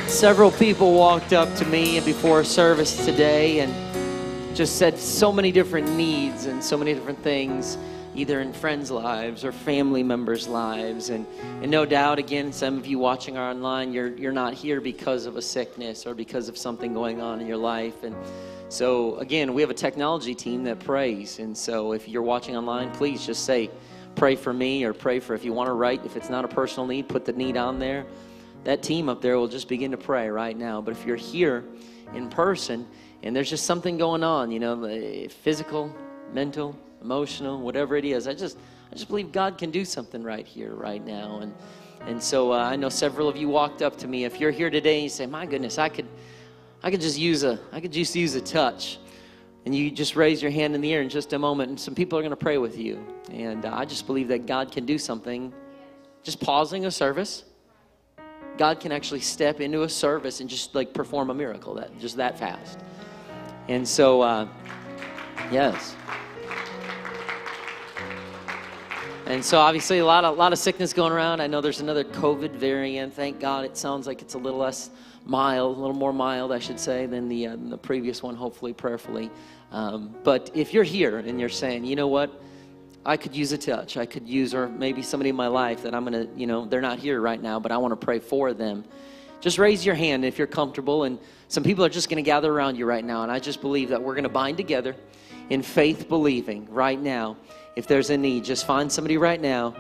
Several 0.10 0.52
people 0.52 0.94
walked 0.94 1.32
up 1.32 1.56
to 1.56 1.66
me 1.66 2.02
before 2.02 2.44
service 2.44 3.06
today 3.06 3.62
and 3.62 4.58
just 4.58 4.76
said 4.76 4.98
so 4.98 5.32
many 5.32 5.54
different 5.54 5.90
needs 5.96 6.48
and 6.48 6.62
so 6.62 6.78
many 6.78 6.94
different 6.94 7.20
things, 7.20 7.78
either 8.14 8.42
in 8.42 8.52
friends' 8.52 8.92
lives 8.92 9.46
or 9.46 9.54
family 9.54 10.04
members' 10.04 10.50
lives. 10.50 11.10
And, 11.10 11.26
and 11.62 11.72
no 11.72 11.86
doubt, 11.86 12.20
again, 12.20 12.52
some 12.52 12.78
of 12.78 12.86
you 12.86 13.00
watching 13.00 13.38
are 13.38 13.52
online, 13.52 13.94
you're, 13.94 14.10
you're 14.18 14.34
not 14.34 14.54
here 14.54 14.82
because 14.82 15.26
of 15.26 15.38
a 15.38 15.42
sickness 15.42 16.06
or 16.06 16.14
because 16.14 16.50
of 16.50 16.58
something 16.58 16.94
going 16.94 17.22
on 17.22 17.40
in 17.40 17.48
your 17.48 17.56
life. 17.56 18.04
And 18.04 18.18
so, 18.72 19.18
again, 19.18 19.54
we 19.54 19.62
have 19.62 19.70
a 19.70 19.74
technology 19.74 20.34
team 20.34 20.64
that 20.64 20.80
prays. 20.80 21.40
And 21.40 21.58
so, 21.58 21.92
if 21.92 22.08
you're 22.08 22.22
watching 22.22 22.56
online, 22.56 22.90
please 22.92 23.26
just 23.26 23.44
say, 23.44 23.70
pray 24.16 24.36
for 24.38 24.54
me 24.54 24.86
or 24.86 24.94
pray 24.94 25.20
for 25.20 25.36
if 25.36 25.44
you 25.44 25.52
want 25.52 25.68
to 25.68 25.74
write. 25.74 26.06
If 26.06 26.16
it's 26.16 26.30
not 26.30 26.46
a 26.46 26.48
personal 26.48 26.88
need 26.88 27.10
put 27.10 27.26
the 27.26 27.34
need 27.34 27.58
on 27.58 27.80
there. 27.80 28.06
That 28.64 28.82
team 28.82 29.10
up 29.10 29.22
there 29.22 29.38
will 29.38 29.50
just 29.50 29.68
begin 29.68 29.92
to 29.92 29.98
pray 29.98 30.30
right 30.30 30.58
now. 30.58 30.82
But 30.82 30.92
if 30.92 31.06
you're 31.06 31.18
here 31.18 31.66
in 32.14 32.30
person 32.30 32.88
and 33.24 33.36
there's 33.36 33.50
just 33.50 33.66
something 33.66 33.98
going 33.98 34.24
on 34.24 34.52
you 34.52 34.60
know 34.60 35.28
physical 35.30 35.94
mental 36.34 36.76
emotional 37.02 37.60
whatever 37.60 37.96
it 37.96 38.06
is 38.06 38.28
i 38.28 38.34
just 38.34 38.58
i 38.92 38.96
just 38.96 39.08
believe 39.08 39.32
god 39.32 39.58
can 39.58 39.72
do 39.72 39.86
something 39.86 40.24
right 40.24 40.46
here 40.46 40.74
right 40.74 41.06
now. 41.06 41.40
And 41.42 41.54
and 42.02 42.22
so 42.22 42.52
uh, 42.52 42.58
i 42.58 42.76
know 42.76 42.90
several 42.90 43.28
of 43.28 43.38
you 43.38 43.48
walked 43.48 43.82
up 43.82 43.98
to 43.98 44.08
me. 44.08 44.26
If 44.26 44.40
you're 44.40 44.52
here 44.52 44.70
today 44.70 44.96
and 44.96 45.04
you 45.04 45.10
say 45.10 45.26
my 45.26 45.46
goodness 45.46 45.78
i 45.78 45.90
could 45.90 46.08
i 46.84 46.92
could 46.92 47.02
just 47.02 47.18
use 47.18 47.44
a 47.44 47.60
i 47.72 47.80
could 47.80 47.92
just 47.92 48.16
use 48.16 48.36
a 48.36 48.42
touch 48.42 49.00
and 49.66 49.76
you 49.76 49.92
just 49.92 50.16
raise 50.16 50.42
your 50.42 50.52
hand 50.52 50.74
in 50.74 50.82
the 50.82 50.92
air 50.94 51.02
in 51.02 51.10
just 51.10 51.34
a 51.34 51.40
moment, 51.40 51.70
and 51.70 51.80
some 51.80 51.94
people 51.94 52.18
are 52.18 52.22
going 52.22 52.32
to 52.32 52.36
pray 52.36 52.58
with 52.58 52.78
you. 52.78 53.06
And 53.32 53.66
uh, 53.66 53.72
I 53.74 53.86
just 53.86 54.08
believe 54.08 54.28
that 54.30 54.48
God 54.48 54.72
can 54.72 54.86
do 54.86 54.98
something. 54.98 55.54
Just 56.24 56.40
pausing 56.40 56.86
a 56.86 56.92
service, 56.92 57.44
God 58.58 58.80
can 58.80 58.92
actually 58.92 59.22
step 59.22 59.60
into 59.60 59.84
a 59.84 59.90
service 59.90 60.40
and 60.40 60.50
just 60.50 60.76
like 60.76 60.94
perform 60.94 61.30
a 61.30 61.34
miracle 61.34 61.74
that 61.76 61.98
just 62.00 62.18
that 62.18 62.38
fast. 62.38 62.80
And 63.68 63.88
so, 63.88 64.22
uh, 64.22 64.48
yes. 65.52 65.96
And 69.28 69.44
so, 69.46 69.60
obviously, 69.60 70.00
a 70.00 70.06
lot 70.06 70.26
of 70.26 70.36
a 70.36 70.38
lot 70.38 70.52
of 70.52 70.60
sickness 70.60 70.92
going 70.92 71.14
around. 71.14 71.40
I 71.40 71.48
know 71.48 71.62
there's 71.62 71.80
another 71.80 72.04
COVID 72.04 72.52
variant. 72.52 73.14
Thank 73.14 73.40
God, 73.40 73.66
it 73.66 73.78
sounds 73.78 74.06
like 74.06 74.22
it's 74.22 74.34
a 74.34 74.40
little 74.40 74.60
less 74.60 74.90
mild, 75.32 75.78
a 75.78 75.80
little 75.80 75.96
more 75.96 76.12
mild, 76.12 76.52
I 76.52 76.60
should 76.60 76.80
say, 76.80 77.06
than 77.06 77.30
the, 77.30 77.48
uh, 77.48 77.56
the 77.58 77.78
previous 77.78 78.22
one, 78.22 78.36
hopefully, 78.36 78.74
prayerfully. 78.74 79.32
Um, 79.72 80.14
but 80.24 80.52
if 80.54 80.74
you're 80.74 80.84
here 80.84 81.20
and 81.20 81.40
you're 81.40 81.50
saying, 81.50 81.86
you 81.86 81.96
know 81.96 82.10
what, 82.10 82.30
I 83.06 83.16
could 83.16 83.34
use 83.34 83.54
a 83.54 83.58
touch, 83.58 83.96
I 83.96 84.06
could 84.06 84.28
use, 84.28 84.54
or 84.54 84.68
maybe 84.68 85.02
somebody 85.02 85.30
in 85.30 85.36
my 85.36 85.48
life 85.48 85.82
that 85.84 85.96
I'm 85.96 86.06
going 86.06 86.28
to, 86.28 86.40
you 86.40 86.46
know, 86.46 86.66
they're 86.66 86.82
not 86.82 87.00
here 87.00 87.22
right 87.22 87.42
now, 87.42 87.60
but 87.60 87.72
I 87.72 87.78
want 87.78 87.94
to 87.94 88.06
pray 88.06 88.20
for 88.20 88.54
them. 88.54 88.84
Just 89.40 89.58
raise 89.58 89.86
your 89.86 89.96
hand 89.96 90.26
if 90.26 90.38
you're 90.38 90.46
comfortable. 90.46 91.06
And 91.06 91.18
some 91.48 91.64
people 91.64 91.84
are 91.84 91.90
just 91.90 92.10
going 92.10 92.24
to 92.24 92.28
gather 92.28 92.54
around 92.54 92.76
you 92.76 92.86
right 92.86 93.04
now. 93.04 93.24
And 93.24 93.32
I 93.32 93.40
just 93.40 93.62
believe 93.62 93.90
that 93.90 94.04
we're 94.04 94.14
going 94.14 94.24
to 94.24 94.30
bind 94.30 94.58
together 94.58 94.96
in 95.50 95.64
faith 95.64 96.10
believing 96.10 96.68
right 96.70 97.02
now. 97.02 97.38
If 97.76 97.88
there's 97.88 98.10
a 98.10 98.18
need, 98.18 98.44
just 98.44 98.68
find 98.68 98.92
somebody 98.92 99.18
right 99.18 99.42
now 99.42 99.74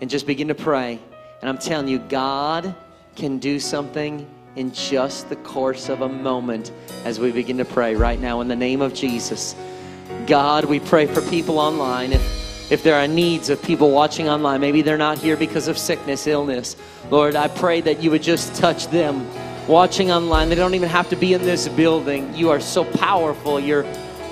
and 0.00 0.08
just 0.08 0.26
begin 0.26 0.48
to 0.48 0.54
pray. 0.54 1.00
And 1.40 1.48
I'm 1.48 1.58
telling 1.58 1.88
you, 1.88 1.98
God 1.98 2.74
can 3.16 3.38
do 3.38 3.58
something 3.58 4.28
in 4.58 4.72
just 4.72 5.28
the 5.28 5.36
course 5.36 5.88
of 5.88 6.00
a 6.00 6.08
moment 6.08 6.72
as 7.04 7.20
we 7.20 7.30
begin 7.30 7.56
to 7.58 7.64
pray 7.64 7.94
right 7.94 8.18
now 8.18 8.40
in 8.40 8.48
the 8.48 8.56
name 8.56 8.82
of 8.82 8.92
Jesus. 8.92 9.54
God, 10.26 10.64
we 10.64 10.80
pray 10.80 11.06
for 11.06 11.22
people 11.30 11.60
online. 11.60 12.12
If, 12.12 12.72
if 12.72 12.82
there 12.82 12.96
are 12.96 13.06
needs 13.06 13.50
of 13.50 13.62
people 13.62 13.92
watching 13.92 14.28
online, 14.28 14.60
maybe 14.60 14.82
they're 14.82 14.98
not 14.98 15.16
here 15.16 15.36
because 15.36 15.68
of 15.68 15.78
sickness, 15.78 16.26
illness. 16.26 16.74
Lord, 17.08 17.36
I 17.36 17.46
pray 17.46 17.80
that 17.82 18.02
you 18.02 18.10
would 18.10 18.22
just 18.22 18.52
touch 18.56 18.88
them 18.88 19.28
watching 19.68 20.10
online. 20.10 20.48
They 20.48 20.56
don't 20.56 20.74
even 20.74 20.88
have 20.88 21.08
to 21.10 21.16
be 21.16 21.34
in 21.34 21.42
this 21.42 21.68
building. 21.68 22.34
You 22.34 22.50
are 22.50 22.58
so 22.58 22.84
powerful. 22.84 23.60
Your, 23.60 23.86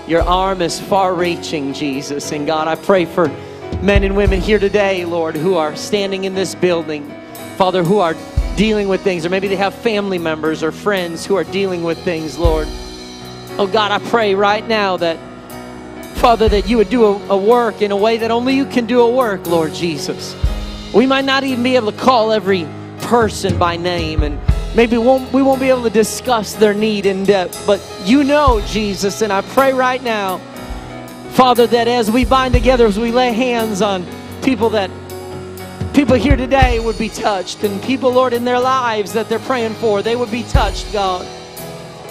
your 0.08 0.22
arm 0.22 0.60
is 0.60 0.80
far 0.80 1.14
reaching, 1.14 1.72
Jesus. 1.72 2.32
And 2.32 2.48
God, 2.48 2.66
I 2.66 2.74
pray 2.74 3.04
for 3.04 3.28
men 3.80 4.02
and 4.02 4.16
women 4.16 4.40
here 4.40 4.58
today, 4.58 5.04
Lord, 5.04 5.36
who 5.36 5.54
are 5.54 5.76
standing 5.76 6.24
in 6.24 6.34
this 6.34 6.56
building, 6.56 7.08
Father, 7.56 7.84
who 7.84 8.00
are 8.00 8.16
dealing 8.56 8.88
with 8.88 9.02
things, 9.02 9.26
or 9.26 9.28
maybe 9.28 9.48
they 9.48 9.56
have 9.56 9.74
family 9.74 10.18
members 10.18 10.62
or 10.62 10.72
friends 10.72 11.26
who 11.26 11.36
are 11.36 11.44
dealing 11.44 11.84
with 11.84 11.98
things, 11.98 12.38
Lord. 12.38 12.66
Oh 13.58 13.68
God, 13.70 13.90
I 13.90 13.98
pray 14.10 14.34
right 14.34 14.66
now 14.66 14.96
that, 14.96 15.18
Father, 16.16 16.48
that 16.48 16.68
you 16.68 16.78
would 16.78 16.88
do 16.88 17.04
a, 17.04 17.28
a 17.28 17.36
work 17.36 17.82
in 17.82 17.90
a 17.90 17.96
way 17.96 18.16
that 18.18 18.30
only 18.30 18.54
you 18.54 18.64
can 18.64 18.86
do 18.86 19.00
a 19.00 19.10
work, 19.10 19.46
Lord 19.46 19.74
Jesus. 19.74 20.34
We 20.94 21.06
might 21.06 21.24
not 21.24 21.44
even 21.44 21.62
be 21.62 21.76
able 21.76 21.92
to 21.92 21.98
call 21.98 22.32
every 22.32 22.66
person 23.00 23.58
by 23.58 23.76
name, 23.76 24.22
and 24.22 24.40
maybe 24.74 24.96
won't, 24.96 25.30
we 25.32 25.42
won't 25.42 25.60
be 25.60 25.68
able 25.68 25.84
to 25.84 25.90
discuss 25.90 26.54
their 26.54 26.74
need 26.74 27.06
in 27.06 27.24
depth, 27.24 27.66
but 27.66 27.80
you 28.04 28.24
know, 28.24 28.62
Jesus, 28.66 29.22
and 29.22 29.32
I 29.32 29.42
pray 29.42 29.74
right 29.74 30.02
now, 30.02 30.38
Father, 31.32 31.66
that 31.66 31.88
as 31.88 32.10
we 32.10 32.24
bind 32.24 32.54
together, 32.54 32.86
as 32.86 32.98
we 32.98 33.12
lay 33.12 33.32
hands 33.32 33.82
on 33.82 34.06
people 34.42 34.70
that 34.70 34.90
people 35.96 36.14
here 36.14 36.36
today 36.36 36.78
would 36.78 36.98
be 36.98 37.08
touched, 37.08 37.64
and 37.64 37.82
people, 37.82 38.12
Lord, 38.12 38.34
in 38.34 38.44
their 38.44 38.60
lives 38.60 39.14
that 39.14 39.30
they're 39.30 39.38
praying 39.38 39.72
for, 39.76 40.02
they 40.02 40.14
would 40.14 40.30
be 40.30 40.42
touched, 40.42 40.92
God. 40.92 41.26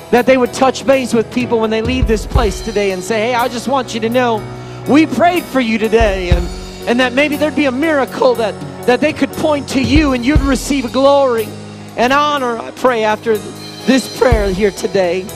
That 0.10 0.26
they 0.26 0.38
would 0.38 0.54
touch 0.54 0.88
base 0.88 1.14
with 1.14 1.32
people 1.32 1.60
when 1.60 1.70
they 1.70 1.84
leave 1.84 2.08
this 2.08 2.26
place 2.26 2.62
today 2.62 2.94
and 2.94 3.04
say, 3.04 3.28
Hey, 3.28 3.36
I 3.36 3.48
just 3.48 3.68
want 3.68 3.94
you 3.94 4.00
to 4.00 4.10
know 4.10 4.44
we 4.90 5.06
prayed 5.06 5.44
for 5.44 5.60
you 5.60 5.78
today, 5.78 6.32
and, 6.32 6.48
and 6.90 7.00
that 7.00 7.14
maybe 7.14 7.36
there'd 7.36 7.56
be 7.56 7.66
a 7.66 7.72
miracle 7.72 8.34
that, 8.36 8.60
that 8.88 9.02
they 9.02 9.14
could 9.14 9.32
point 9.34 9.70
to 9.70 9.82
you 9.84 10.14
and 10.14 10.26
you'd 10.26 10.42
receive 10.42 10.92
glory 10.92 11.48
and 11.96 12.12
honor, 12.12 12.58
I 12.58 12.72
pray, 12.72 13.04
after 13.04 13.38
this 13.38 14.18
prayer 14.18 14.50
here 14.50 14.72
today. 14.72 15.28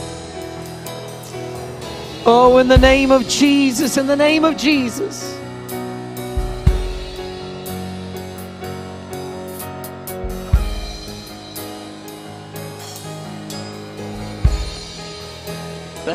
Oh, 2.26 2.58
in 2.60 2.68
the 2.68 2.80
name 2.80 3.12
of 3.12 3.28
Jesus, 3.28 3.98
in 3.98 4.08
the 4.08 4.16
name 4.16 4.44
of 4.44 4.58
Jesus. 4.58 5.39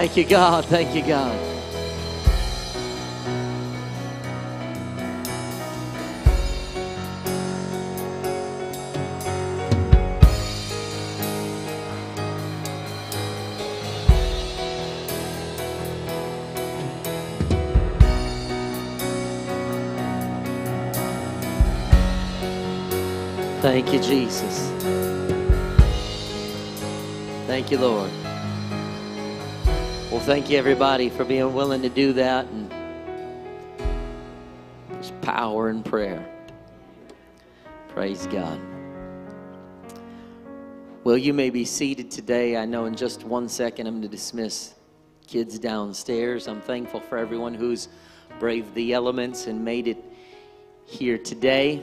Thank 0.05 0.19
you, 0.19 0.25
God. 0.25 0.67
Thank 0.67 0.95
you, 0.95 1.01
God. 1.01 1.35
Thank 23.63 23.91
you, 23.91 24.01
Jesus. 24.01 24.69
Thank 27.47 27.71
you, 27.71 27.79
Lord. 27.79 28.24
Well, 30.15 30.23
thank 30.23 30.49
you, 30.49 30.57
everybody, 30.57 31.11
for 31.11 31.25
being 31.25 31.53
willing 31.55 31.83
to 31.83 31.89
do 31.89 32.13
that. 32.13 32.47
And 32.47 32.71
there's 34.89 35.11
power 35.23 35.71
in 35.71 35.83
prayer. 35.83 36.25
Praise 37.89 38.29
God. 38.29 38.61
Well, 41.03 41.19
you 41.19 41.35
may 41.35 41.51
be 41.51 41.65
seated 41.65 42.13
today. 42.13 42.57
I 42.57 42.65
know 42.65 42.85
in 42.85 42.95
just 42.95 43.25
one 43.25 43.49
second 43.49 43.89
I'm 43.89 43.95
going 43.95 44.03
to 44.03 44.09
dismiss 44.09 44.75
kids 45.27 45.59
downstairs. 45.59 46.47
I'm 46.47 46.61
thankful 46.61 47.01
for 47.01 47.19
everyone 47.19 47.53
who's 47.53 47.89
braved 48.39 48.73
the 48.77 48.93
elements 48.93 49.49
and 49.49 49.65
made 49.65 49.89
it 49.89 49.99
here 50.85 51.19
today. 51.19 51.83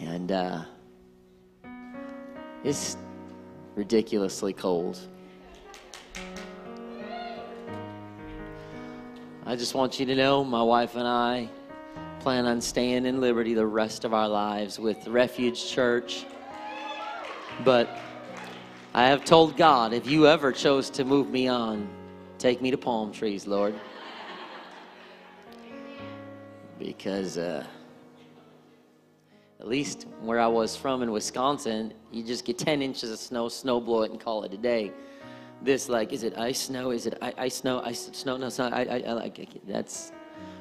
And 0.00 0.32
uh, 0.32 0.62
it's 2.64 2.96
ridiculously 3.74 4.54
cold. 4.54 4.98
I 9.46 9.56
just 9.56 9.74
want 9.74 10.00
you 10.00 10.06
to 10.06 10.14
know 10.14 10.42
my 10.42 10.62
wife 10.62 10.96
and 10.96 11.06
I 11.06 11.50
plan 12.20 12.46
on 12.46 12.62
staying 12.62 13.04
in 13.04 13.20
Liberty 13.20 13.52
the 13.52 13.66
rest 13.66 14.06
of 14.06 14.14
our 14.14 14.26
lives 14.26 14.78
with 14.78 15.06
Refuge 15.06 15.68
Church. 15.70 16.24
But 17.62 17.90
I 18.94 19.04
have 19.04 19.22
told 19.22 19.58
God, 19.58 19.92
if 19.92 20.06
you 20.06 20.26
ever 20.26 20.50
chose 20.50 20.88
to 20.90 21.04
move 21.04 21.28
me 21.28 21.46
on, 21.46 21.86
take 22.38 22.62
me 22.62 22.70
to 22.70 22.78
palm 22.78 23.12
trees, 23.12 23.46
Lord. 23.46 23.74
Because 26.78 27.36
uh, 27.36 27.66
at 29.60 29.68
least 29.68 30.06
where 30.22 30.40
I 30.40 30.46
was 30.46 30.74
from 30.74 31.02
in 31.02 31.12
Wisconsin, 31.12 31.92
you 32.10 32.24
just 32.24 32.46
get 32.46 32.56
10 32.56 32.80
inches 32.80 33.10
of 33.10 33.18
snow, 33.18 33.50
snow 33.50 33.78
blow 33.78 34.04
it, 34.04 34.10
and 34.10 34.18
call 34.18 34.44
it 34.44 34.54
a 34.54 34.58
day. 34.58 34.90
This 35.64 35.88
like, 35.88 36.12
is 36.12 36.22
it 36.22 36.36
ice 36.38 36.60
snow? 36.60 36.90
Is 36.90 37.06
it 37.06 37.18
ice 37.20 37.56
snow? 37.56 37.82
Ice 37.84 38.10
snow? 38.12 38.36
No, 38.36 38.46
it's 38.46 38.58
not. 38.58 38.72
I, 38.72 38.82
I, 38.82 39.02
I 39.06 39.12
like. 39.12 39.48
That's 39.66 40.12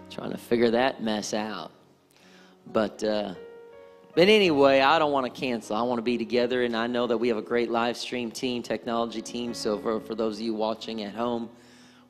trying 0.10 0.32
to 0.32 0.38
figure 0.38 0.72
that 0.72 1.04
mess 1.04 1.34
out. 1.34 1.72
But 2.72 3.04
uh, 3.04 3.34
but 4.16 4.30
anyway, 4.30 4.80
I 4.80 5.00
don't 5.00 5.12
want 5.12 5.34
to 5.34 5.40
cancel. 5.40 5.76
I 5.76 5.82
want 5.82 5.98
to 5.98 6.04
be 6.04 6.18
together, 6.18 6.64
and 6.64 6.76
I 6.76 6.88
know 6.88 7.08
that 7.08 7.18
we 7.18 7.28
have 7.28 7.38
a 7.38 7.42
great 7.42 7.72
live 7.72 7.98
stream 7.98 8.32
team, 8.32 8.64
technology 8.64 9.22
team. 9.22 9.54
So 9.54 9.78
for 9.78 10.00
for 10.00 10.16
those 10.16 10.38
of 10.38 10.42
you 10.42 10.54
watching 10.54 11.04
at 11.04 11.14
home, 11.14 11.50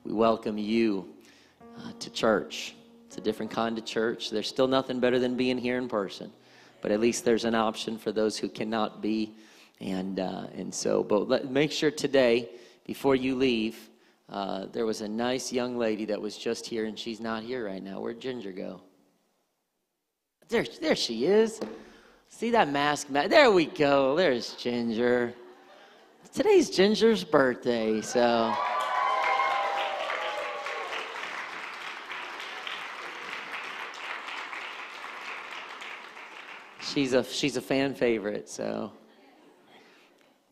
we 0.04 0.14
welcome 0.14 0.58
you 0.58 1.08
uh, 1.80 1.92
to 2.00 2.10
church. 2.10 2.76
It's 3.08 3.18
a 3.18 3.22
different 3.22 3.52
kind 3.52 3.78
of 3.78 3.86
church. 3.86 4.30
There's 4.30 4.48
still 4.48 4.68
nothing 4.68 5.00
better 5.00 5.20
than 5.20 5.36
being 5.36 5.58
here 5.58 5.78
in 5.78 5.88
person, 5.88 6.32
but 6.82 6.92
at 6.92 7.00
least 7.00 7.26
there's 7.26 7.46
an 7.46 7.56
option 7.56 7.98
for 7.98 8.12
those 8.12 8.38
who 8.38 8.50
cannot 8.50 9.02
be. 9.02 9.34
And 9.80 10.20
uh, 10.20 10.48
and 10.56 10.74
so, 10.74 11.04
but 11.04 11.28
let, 11.28 11.50
make 11.50 11.72
sure 11.72 11.92
today 11.92 12.50
before 12.86 13.16
you 13.16 13.36
leave. 13.36 13.90
Uh, 14.30 14.66
there 14.72 14.86
was 14.86 15.02
a 15.02 15.08
nice 15.08 15.52
young 15.52 15.78
lady 15.78 16.06
that 16.06 16.20
was 16.20 16.38
just 16.38 16.66
here, 16.66 16.86
and 16.86 16.98
she's 16.98 17.20
not 17.20 17.44
here 17.44 17.66
right 17.66 17.84
now. 17.84 18.00
Where'd 18.00 18.20
Ginger 18.20 18.52
go? 18.52 18.82
There, 20.50 20.66
there 20.82 20.96
she 20.96 21.26
is. 21.26 21.60
See 22.30 22.52
that 22.52 22.70
mask? 22.70 23.10
Ma- 23.10 23.28
there 23.28 23.52
we 23.52 23.66
go. 23.66 24.16
There's 24.16 24.54
Ginger. 24.54 25.34
Today's 26.34 26.70
Ginger's 26.70 27.24
birthday, 27.24 28.02
so. 28.02 28.54
She's 36.82 37.14
a 37.14 37.24
she's 37.24 37.58
a 37.58 37.62
fan 37.62 37.96
favorite, 37.96 38.48
so 38.48 38.92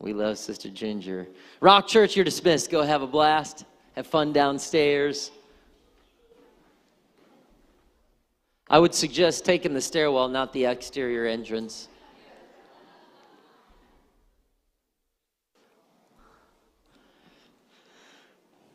we 0.02 0.12
love 0.12 0.36
Sister 0.36 0.68
Ginger. 0.68 1.28
Rock 1.60 1.86
Church, 1.86 2.16
you're 2.16 2.24
dismissed. 2.24 2.70
Go 2.70 2.82
have 2.82 3.02
a 3.02 3.06
blast. 3.06 3.64
Have 3.94 4.06
fun 4.06 4.32
downstairs. 4.32 5.30
I 8.68 8.80
would 8.80 8.94
suggest 8.94 9.44
taking 9.44 9.74
the 9.74 9.80
stairwell, 9.80 10.28
not 10.28 10.52
the 10.52 10.64
exterior 10.64 11.26
entrance. 11.26 11.88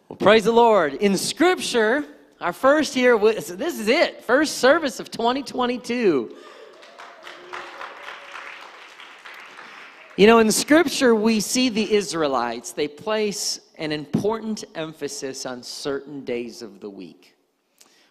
Well, 0.07 0.15
praise 0.15 0.45
the 0.45 0.53
Lord. 0.53 0.93
In 0.93 1.17
Scripture, 1.17 2.05
our 2.39 2.53
first 2.53 2.93
here, 2.93 3.17
this 3.17 3.49
is 3.49 3.87
it, 3.89 4.23
first 4.23 4.59
service 4.59 5.01
of 5.01 5.11
2022. 5.11 6.35
You 10.17 10.25
know, 10.25 10.39
in 10.39 10.51
Scripture, 10.51 11.13
we 11.13 11.39
see 11.39 11.69
the 11.69 11.93
Israelites, 11.93 12.71
they 12.71 12.87
place 12.87 13.59
an 13.77 13.91
important 13.91 14.63
emphasis 14.73 15.45
on 15.45 15.61
certain 15.61 16.25
days 16.25 16.63
of 16.63 16.79
the 16.79 16.89
week. 16.89 17.35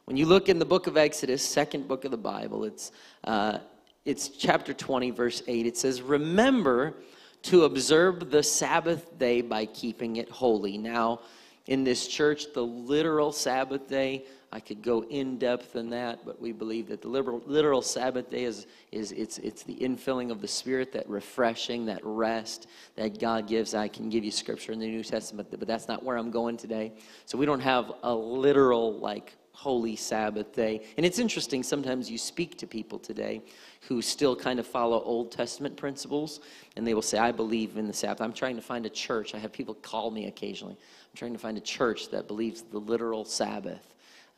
When 0.04 0.16
you 0.16 0.24
look 0.26 0.48
in 0.48 0.60
the 0.60 0.64
book 0.64 0.86
of 0.86 0.96
Exodus, 0.96 1.44
second 1.44 1.88
book 1.88 2.04
of 2.04 2.12
the 2.12 2.16
Bible, 2.16 2.62
it's, 2.62 2.92
uh, 3.24 3.58
it's 4.04 4.28
chapter 4.28 4.72
20, 4.72 5.10
verse 5.10 5.42
8. 5.48 5.66
It 5.66 5.76
says, 5.76 6.00
Remember 6.00 6.94
to 7.42 7.64
observe 7.64 8.30
the 8.30 8.44
Sabbath 8.44 9.18
day 9.18 9.40
by 9.40 9.66
keeping 9.66 10.14
it 10.14 10.30
holy. 10.30 10.78
Now, 10.78 11.22
in 11.66 11.82
this 11.82 12.06
church, 12.06 12.52
the 12.54 12.64
literal 12.64 13.32
Sabbath 13.32 13.88
day 13.88 14.26
I 14.56 14.60
could 14.60 14.80
go 14.80 15.04
in 15.04 15.36
depth 15.36 15.76
in 15.76 15.90
that, 15.90 16.24
but 16.24 16.40
we 16.40 16.50
believe 16.50 16.88
that 16.88 17.02
the 17.02 17.08
literal, 17.08 17.42
literal 17.44 17.82
Sabbath 17.82 18.30
day 18.30 18.44
is, 18.44 18.66
is 18.90 19.12
it's, 19.12 19.36
it's 19.36 19.62
the 19.64 19.74
infilling 19.74 20.30
of 20.30 20.40
the 20.40 20.48
Spirit, 20.48 20.92
that 20.92 21.06
refreshing, 21.10 21.84
that 21.84 22.00
rest 22.02 22.66
that 22.94 23.20
God 23.20 23.48
gives. 23.48 23.74
I 23.74 23.88
can 23.88 24.08
give 24.08 24.24
you 24.24 24.30
scripture 24.30 24.72
in 24.72 24.78
the 24.78 24.86
New 24.86 25.04
Testament, 25.04 25.48
but 25.50 25.68
that's 25.68 25.88
not 25.88 26.02
where 26.02 26.16
I'm 26.16 26.30
going 26.30 26.56
today. 26.56 26.94
So 27.26 27.36
we 27.36 27.44
don't 27.44 27.60
have 27.60 27.92
a 28.02 28.14
literal, 28.14 28.98
like, 28.98 29.36
holy 29.52 29.94
Sabbath 29.94 30.54
day. 30.54 30.86
And 30.96 31.04
it's 31.04 31.18
interesting, 31.18 31.62
sometimes 31.62 32.10
you 32.10 32.16
speak 32.16 32.56
to 32.56 32.66
people 32.66 32.98
today 32.98 33.42
who 33.88 34.00
still 34.00 34.34
kind 34.34 34.58
of 34.58 34.66
follow 34.66 35.02
Old 35.02 35.32
Testament 35.32 35.76
principles, 35.76 36.40
and 36.76 36.86
they 36.86 36.94
will 36.94 37.02
say, 37.02 37.18
I 37.18 37.30
believe 37.30 37.76
in 37.76 37.86
the 37.86 37.92
Sabbath. 37.92 38.22
I'm 38.22 38.32
trying 38.32 38.56
to 38.56 38.62
find 38.62 38.86
a 38.86 38.90
church. 38.90 39.34
I 39.34 39.38
have 39.38 39.52
people 39.52 39.74
call 39.74 40.10
me 40.10 40.28
occasionally. 40.28 40.78
I'm 40.78 41.16
trying 41.16 41.34
to 41.34 41.38
find 41.38 41.58
a 41.58 41.60
church 41.60 42.08
that 42.10 42.26
believes 42.26 42.62
the 42.62 42.78
literal 42.78 43.26
Sabbath. 43.26 43.92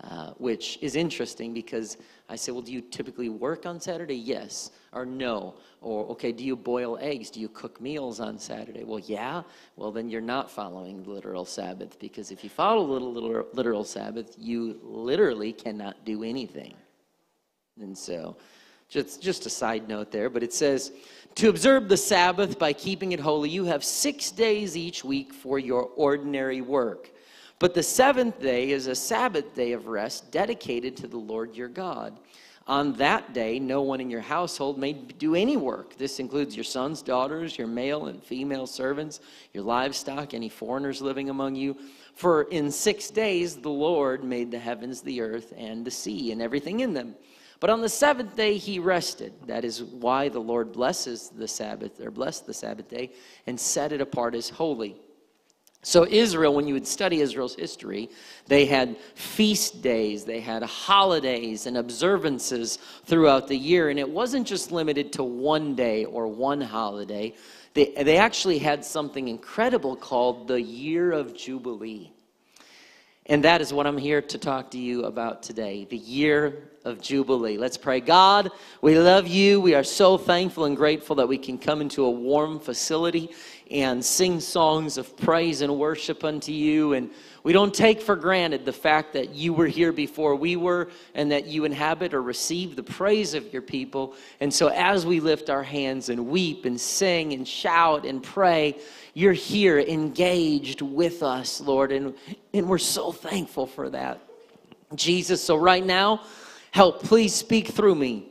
Uh, 0.04 0.30
which 0.34 0.78
is 0.80 0.94
interesting 0.94 1.52
because 1.52 1.96
I 2.28 2.36
say, 2.36 2.52
well, 2.52 2.62
do 2.62 2.70
you 2.70 2.80
typically 2.80 3.28
work 3.28 3.66
on 3.66 3.80
Saturday? 3.80 4.14
Yes. 4.14 4.70
Or 4.92 5.04
no. 5.04 5.56
Or, 5.80 6.06
okay, 6.10 6.30
do 6.30 6.44
you 6.44 6.54
boil 6.54 6.96
eggs? 7.00 7.30
Do 7.30 7.40
you 7.40 7.48
cook 7.48 7.80
meals 7.80 8.20
on 8.20 8.38
Saturday? 8.38 8.84
Well, 8.84 9.00
yeah. 9.00 9.42
Well, 9.74 9.90
then 9.90 10.08
you're 10.08 10.20
not 10.20 10.52
following 10.52 11.02
the 11.02 11.10
literal 11.10 11.44
Sabbath 11.44 11.98
because 11.98 12.30
if 12.30 12.44
you 12.44 12.50
follow 12.50 12.86
the 12.96 13.04
literal, 13.04 13.46
literal 13.52 13.82
Sabbath, 13.82 14.36
you 14.38 14.78
literally 14.84 15.52
cannot 15.52 16.04
do 16.04 16.22
anything. 16.22 16.74
And 17.80 17.98
so, 17.98 18.36
just, 18.88 19.20
just 19.20 19.46
a 19.46 19.50
side 19.50 19.88
note 19.88 20.12
there, 20.12 20.30
but 20.30 20.44
it 20.44 20.52
says, 20.52 20.92
to 21.34 21.48
observe 21.48 21.88
the 21.88 21.96
Sabbath 21.96 22.56
by 22.56 22.72
keeping 22.72 23.10
it 23.10 23.20
holy, 23.20 23.50
you 23.50 23.64
have 23.64 23.82
six 23.82 24.30
days 24.30 24.76
each 24.76 25.02
week 25.02 25.34
for 25.34 25.58
your 25.58 25.90
ordinary 25.96 26.60
work 26.60 27.10
but 27.58 27.74
the 27.74 27.82
seventh 27.82 28.40
day 28.40 28.70
is 28.70 28.86
a 28.86 28.94
Sabbath 28.94 29.54
day 29.54 29.72
of 29.72 29.88
rest 29.88 30.30
dedicated 30.30 30.96
to 30.98 31.08
the 31.08 31.18
Lord 31.18 31.56
your 31.56 31.68
God. 31.68 32.18
On 32.68 32.92
that 32.94 33.32
day, 33.32 33.58
no 33.58 33.80
one 33.80 33.98
in 33.98 34.10
your 34.10 34.20
household 34.20 34.78
may 34.78 34.92
do 34.92 35.34
any 35.34 35.56
work. 35.56 35.96
This 35.96 36.20
includes 36.20 36.54
your 36.54 36.64
sons, 36.64 37.00
daughters, 37.00 37.56
your 37.56 37.66
male 37.66 38.06
and 38.06 38.22
female 38.22 38.66
servants, 38.66 39.20
your 39.54 39.64
livestock, 39.64 40.34
any 40.34 40.50
foreigners 40.50 41.00
living 41.00 41.30
among 41.30 41.54
you. 41.54 41.76
For 42.14 42.42
in 42.42 42.70
six 42.70 43.10
days 43.10 43.56
the 43.56 43.70
Lord 43.70 44.22
made 44.22 44.50
the 44.50 44.58
heavens, 44.58 45.00
the 45.00 45.22
earth, 45.22 45.54
and 45.56 45.82
the 45.82 45.90
sea, 45.90 46.30
and 46.30 46.42
everything 46.42 46.80
in 46.80 46.92
them. 46.92 47.14
But 47.58 47.70
on 47.70 47.80
the 47.80 47.88
seventh 47.88 48.36
day 48.36 48.58
he 48.58 48.78
rested. 48.78 49.32
That 49.46 49.64
is 49.64 49.82
why 49.82 50.28
the 50.28 50.38
Lord 50.38 50.70
blesses 50.70 51.30
the 51.30 51.48
Sabbath, 51.48 51.98
or 52.00 52.10
blessed 52.10 52.46
the 52.46 52.54
Sabbath 52.54 52.88
day, 52.88 53.12
and 53.46 53.58
set 53.58 53.92
it 53.92 54.02
apart 54.02 54.34
as 54.34 54.50
holy. 54.50 55.00
So, 55.82 56.06
Israel, 56.06 56.54
when 56.54 56.66
you 56.66 56.74
would 56.74 56.86
study 56.86 57.20
Israel's 57.20 57.54
history, 57.54 58.10
they 58.46 58.66
had 58.66 58.96
feast 59.14 59.80
days, 59.80 60.24
they 60.24 60.40
had 60.40 60.62
holidays 60.64 61.66
and 61.66 61.76
observances 61.76 62.78
throughout 63.04 63.46
the 63.46 63.56
year. 63.56 63.88
And 63.88 63.98
it 63.98 64.08
wasn't 64.08 64.46
just 64.46 64.72
limited 64.72 65.12
to 65.14 65.22
one 65.22 65.76
day 65.76 66.04
or 66.04 66.26
one 66.26 66.60
holiday, 66.60 67.34
they, 67.74 67.92
they 67.92 68.16
actually 68.16 68.58
had 68.58 68.84
something 68.84 69.28
incredible 69.28 69.94
called 69.94 70.48
the 70.48 70.60
Year 70.60 71.12
of 71.12 71.36
Jubilee. 71.36 72.10
And 73.30 73.44
that 73.44 73.60
is 73.60 73.74
what 73.74 73.86
I'm 73.86 73.98
here 73.98 74.22
to 74.22 74.38
talk 74.38 74.70
to 74.70 74.78
you 74.78 75.04
about 75.04 75.42
today 75.42 75.86
the 75.90 75.98
year 75.98 76.70
of 76.86 76.98
Jubilee. 77.02 77.58
Let's 77.58 77.76
pray. 77.76 78.00
God, 78.00 78.50
we 78.80 78.98
love 78.98 79.26
you. 79.26 79.60
We 79.60 79.74
are 79.74 79.84
so 79.84 80.16
thankful 80.16 80.64
and 80.64 80.74
grateful 80.74 81.16
that 81.16 81.28
we 81.28 81.36
can 81.36 81.58
come 81.58 81.82
into 81.82 82.06
a 82.06 82.10
warm 82.10 82.58
facility 82.58 83.30
and 83.70 84.04
sing 84.04 84.40
songs 84.40 84.96
of 84.96 85.16
praise 85.16 85.60
and 85.60 85.78
worship 85.78 86.24
unto 86.24 86.52
you. 86.52 86.94
And 86.94 87.10
we 87.42 87.52
don't 87.52 87.72
take 87.72 88.00
for 88.00 88.16
granted 88.16 88.64
the 88.64 88.72
fact 88.72 89.12
that 89.12 89.34
you 89.34 89.52
were 89.52 89.66
here 89.66 89.92
before 89.92 90.34
we 90.34 90.56
were 90.56 90.88
and 91.14 91.30
that 91.32 91.46
you 91.46 91.64
inhabit 91.64 92.14
or 92.14 92.22
receive 92.22 92.76
the 92.76 92.82
praise 92.82 93.34
of 93.34 93.52
your 93.52 93.62
people. 93.62 94.14
And 94.40 94.52
so 94.52 94.68
as 94.68 95.04
we 95.04 95.20
lift 95.20 95.50
our 95.50 95.62
hands 95.62 96.08
and 96.08 96.28
weep 96.28 96.64
and 96.64 96.80
sing 96.80 97.32
and 97.32 97.46
shout 97.46 98.06
and 98.06 98.22
pray, 98.22 98.78
you're 99.14 99.32
here 99.32 99.78
engaged 99.78 100.80
with 100.80 101.22
us, 101.22 101.60
Lord. 101.60 101.92
And, 101.92 102.14
and 102.54 102.68
we're 102.68 102.78
so 102.78 103.12
thankful 103.12 103.66
for 103.66 103.90
that. 103.90 104.20
Jesus, 104.94 105.42
so 105.42 105.56
right 105.56 105.84
now, 105.84 106.22
help, 106.70 107.02
please 107.02 107.34
speak 107.34 107.68
through 107.68 107.94
me. 107.94 108.28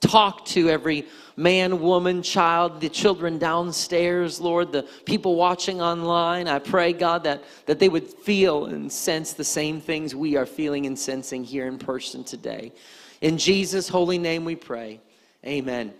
Talk 0.00 0.44
to 0.46 0.68
every 0.68 1.06
man, 1.36 1.80
woman, 1.80 2.22
child, 2.22 2.80
the 2.80 2.88
children 2.88 3.38
downstairs, 3.38 4.40
Lord, 4.40 4.72
the 4.72 4.82
people 5.04 5.36
watching 5.36 5.80
online. 5.80 6.48
I 6.48 6.58
pray, 6.58 6.92
God, 6.92 7.24
that, 7.24 7.44
that 7.66 7.78
they 7.78 7.88
would 7.88 8.08
feel 8.08 8.66
and 8.66 8.90
sense 8.90 9.32
the 9.32 9.44
same 9.44 9.80
things 9.80 10.14
we 10.14 10.36
are 10.36 10.46
feeling 10.46 10.86
and 10.86 10.98
sensing 10.98 11.44
here 11.44 11.66
in 11.66 11.78
person 11.78 12.24
today. 12.24 12.72
In 13.20 13.38
Jesus' 13.38 13.88
holy 13.88 14.18
name 14.18 14.44
we 14.44 14.56
pray. 14.56 15.00
Amen. 15.44 15.92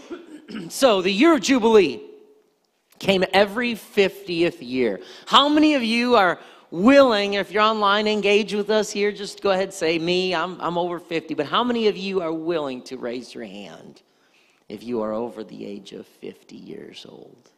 so, 0.68 1.02
the 1.02 1.10
year 1.10 1.34
of 1.34 1.40
Jubilee 1.40 2.00
came 2.98 3.24
every 3.32 3.74
50th 3.74 4.58
year. 4.60 5.00
How 5.26 5.48
many 5.48 5.74
of 5.74 5.82
you 5.82 6.14
are 6.14 6.38
willing, 6.70 7.34
if 7.34 7.50
you're 7.50 7.62
online, 7.62 8.06
engage 8.06 8.54
with 8.54 8.70
us 8.70 8.90
here? 8.90 9.12
Just 9.12 9.42
go 9.42 9.50
ahead 9.50 9.74
say, 9.74 9.98
Me, 9.98 10.34
I'm, 10.34 10.60
I'm 10.60 10.78
over 10.78 10.98
50. 10.98 11.34
But 11.34 11.46
how 11.46 11.64
many 11.64 11.88
of 11.88 11.96
you 11.96 12.22
are 12.22 12.32
willing 12.32 12.82
to 12.84 12.96
raise 12.96 13.34
your 13.34 13.44
hand? 13.44 14.02
If 14.72 14.82
you 14.82 15.02
are 15.02 15.12
over 15.12 15.44
the 15.44 15.66
age 15.66 15.92
of 15.92 16.06
50 16.06 16.56
years 16.56 17.04
old. 17.06 17.50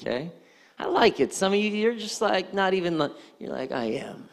Okay? 0.00 0.32
I 0.78 0.86
like 0.86 1.20
it. 1.20 1.34
Some 1.34 1.52
of 1.52 1.58
you, 1.58 1.70
you're 1.70 1.94
just 1.94 2.22
like, 2.22 2.54
not 2.54 2.72
even, 2.72 2.98
you're 3.38 3.52
like, 3.52 3.70
I 3.70 3.84
am. 3.84 4.30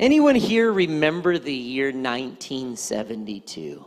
Anyone 0.00 0.34
here 0.34 0.72
remember 0.72 1.38
the 1.38 1.54
year 1.54 1.92
1972? 1.92 3.84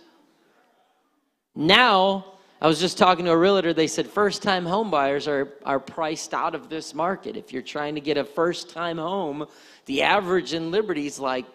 Now, 1.56 2.33
I 2.64 2.68
was 2.68 2.80
just 2.80 2.98
talking 2.98 3.26
to 3.26 3.32
a 3.32 3.38
realtor. 3.38 3.74
They 3.74 3.88
said 3.88 4.08
first 4.08 4.42
time 4.42 4.66
home 4.66 4.90
buyers 4.90 5.28
are, 5.28 5.52
are 5.66 5.82
priced 5.82 6.34
out 6.34 6.56
of 6.56 6.70
this 6.70 6.94
market. 6.94 7.36
If 7.36 7.52
you're 7.52 7.62
trying 7.62 7.94
to 7.96 8.02
get 8.02 8.18
a 8.18 8.24
first 8.24 8.70
time 8.70 8.98
home, 8.98 9.46
the 9.86 10.04
average 10.04 10.54
in 10.54 10.72
Liberty 10.72 11.06
is 11.06 11.20
like 11.20 11.46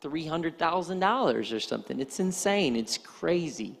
$300,000 0.00 1.52
or 1.52 1.58
something. 1.58 1.98
It's 1.98 2.20
insane. 2.20 2.76
It's 2.76 2.98
crazy. 2.98 3.80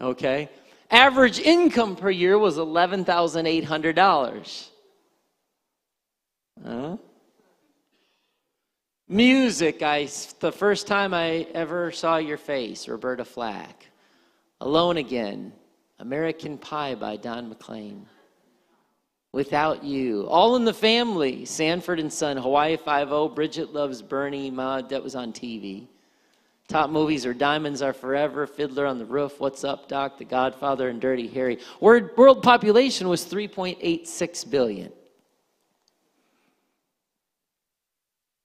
Okay? 0.00 0.48
Average 0.90 1.40
income 1.40 1.96
per 1.96 2.08
year 2.08 2.38
was 2.38 2.56
$11,800. 2.56 4.68
Huh? 6.66 6.96
Music, 9.06 9.82
I, 9.82 10.08
the 10.40 10.50
first 10.50 10.86
time 10.86 11.12
I 11.12 11.46
ever 11.52 11.92
saw 11.92 12.16
your 12.16 12.38
face, 12.38 12.88
Roberta 12.88 13.26
Flack. 13.26 13.84
Alone 14.62 14.96
Again, 14.96 15.52
American 15.98 16.58
Pie 16.58 16.94
by 16.94 17.16
Don 17.16 17.48
McLean. 17.48 18.06
Without 19.32 19.82
You, 19.82 20.26
All 20.28 20.56
in 20.56 20.64
the 20.64 20.74
Family, 20.74 21.44
Sanford 21.44 21.98
and 21.98 22.12
Son, 22.12 22.36
Hawaii 22.36 22.76
Five-O, 22.76 23.28
Bridget 23.28 23.72
Loves 23.72 24.00
Bernie, 24.00 24.50
Ma, 24.50 24.80
that 24.82 25.02
was 25.02 25.14
on 25.14 25.32
TV. 25.32 25.88
Top 26.68 26.88
movies 26.88 27.26
are 27.26 27.34
Diamonds 27.34 27.82
Are 27.82 27.92
Forever, 27.92 28.46
Fiddler 28.46 28.86
on 28.86 28.98
the 28.98 29.04
Roof, 29.04 29.40
What's 29.40 29.64
Up, 29.64 29.88
Doc, 29.88 30.18
The 30.18 30.24
Godfather, 30.24 30.88
and 30.88 31.00
Dirty 31.00 31.28
Harry. 31.28 31.58
World, 31.80 32.10
world 32.16 32.42
population 32.42 33.08
was 33.08 33.24
3.86 33.24 34.50
billion. 34.50 34.92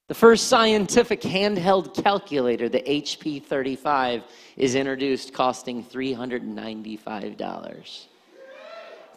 The 0.09 0.15
first 0.15 0.47
scientific 0.47 1.21
handheld 1.21 2.03
calculator, 2.03 2.67
the 2.67 2.81
HP 2.81 3.43
35, 3.43 4.23
is 4.57 4.73
introduced 4.73 5.35
costing 5.35 5.83
$395. 5.83 8.07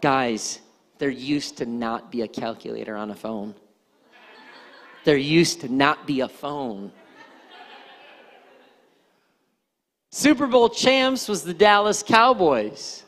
Guys, 0.02 0.60
there 0.98 1.08
used 1.08 1.56
to 1.56 1.64
not 1.64 2.12
be 2.12 2.20
a 2.20 2.28
calculator 2.28 2.94
on 2.94 3.10
a 3.10 3.14
phone. 3.14 3.54
There 5.04 5.16
used 5.16 5.62
to 5.62 5.72
not 5.72 6.06
be 6.06 6.20
a 6.20 6.28
phone. 6.28 6.92
Super 10.10 10.46
Bowl 10.46 10.68
champs 10.68 11.26
was 11.26 11.42
the 11.42 11.54
Dallas 11.54 12.02
Cowboys. 12.02 13.04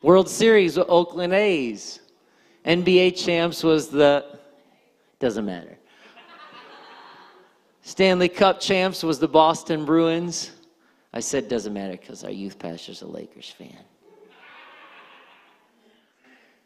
World 0.00 0.30
Series 0.30 0.78
with 0.78 0.88
Oakland 0.88 1.34
A's. 1.34 2.00
NBA 2.64 3.22
champs 3.22 3.62
was 3.62 3.90
the 3.90 4.31
doesn't 5.22 5.46
matter. 5.46 5.78
Stanley 7.80 8.28
Cup 8.28 8.60
champs 8.60 9.02
was 9.02 9.20
the 9.20 9.28
Boston 9.28 9.84
Bruins. 9.84 10.50
I 11.12 11.20
said 11.20 11.48
doesn't 11.48 11.72
matter 11.72 11.96
because 11.96 12.24
our 12.24 12.30
youth 12.30 12.58
pastor's 12.58 13.02
a 13.02 13.06
Lakers 13.06 13.48
fan. 13.48 13.78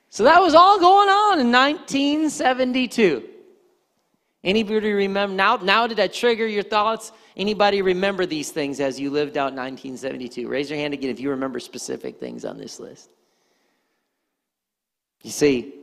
So 0.09 0.25
that 0.25 0.41
was 0.41 0.55
all 0.55 0.81
going 0.81 1.11
on 1.11 1.41
in 1.41 1.53
1972. 1.53 3.29
Anybody 4.43 4.93
remember 4.93 5.35
now? 5.35 5.57
Now 5.57 5.87
did 5.87 6.01
I 6.01 6.07
trigger 6.07 6.47
your 6.47 6.63
thoughts? 6.63 7.13
Anybody 7.37 7.83
remember 7.83 8.25
these 8.25 8.51
things 8.53 8.81
as 8.81 8.99
you 8.99 9.11
lived 9.11 9.37
out 9.37 9.53
1972? 9.53 10.49
Raise 10.49 10.71
your 10.71 10.79
hand 10.79 10.95
again 10.95 11.11
if 11.11 11.21
you 11.21 11.29
remember 11.29 11.61
specific 11.61 12.19
things 12.19 12.47
on 12.47 12.57
this 12.57 12.81
list. 12.81 13.11
You 15.23 15.31
see, 15.31 15.75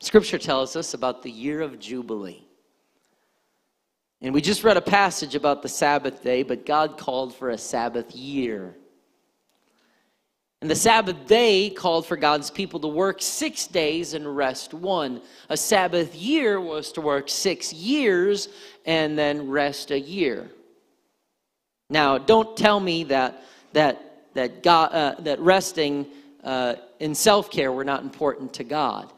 Scripture 0.00 0.38
tells 0.38 0.76
us 0.76 0.94
about 0.94 1.22
the 1.22 1.30
year 1.30 1.60
of 1.60 1.78
Jubilee. 1.78 2.44
And 4.20 4.34
we 4.34 4.40
just 4.40 4.64
read 4.64 4.76
a 4.76 4.82
passage 4.82 5.34
about 5.34 5.62
the 5.62 5.68
Sabbath 5.68 6.22
day, 6.22 6.42
but 6.42 6.66
God 6.66 6.98
called 6.98 7.34
for 7.34 7.50
a 7.50 7.58
Sabbath 7.58 8.14
year. 8.14 8.74
And 10.60 10.68
the 10.68 10.74
Sabbath 10.74 11.26
day 11.26 11.70
called 11.70 12.04
for 12.04 12.16
God's 12.16 12.50
people 12.50 12.80
to 12.80 12.88
work 12.88 13.22
six 13.22 13.68
days 13.68 14.14
and 14.14 14.36
rest 14.36 14.74
one. 14.74 15.22
A 15.48 15.56
Sabbath 15.56 16.16
year 16.16 16.60
was 16.60 16.90
to 16.92 17.00
work 17.00 17.28
six 17.28 17.72
years 17.72 18.48
and 18.84 19.16
then 19.16 19.48
rest 19.48 19.92
a 19.92 20.00
year. 20.00 20.50
Now, 21.90 22.18
don't 22.18 22.56
tell 22.56 22.80
me 22.80 23.04
that 23.04 23.42
that 23.72 24.24
that 24.34 24.62
God 24.62 24.92
uh, 24.92 25.20
that 25.20 25.38
resting 25.38 26.06
uh, 26.42 26.74
in 26.98 27.14
self 27.14 27.50
care 27.50 27.70
were 27.70 27.84
not 27.84 28.02
important 28.02 28.52
to 28.54 28.64
God. 28.64 29.12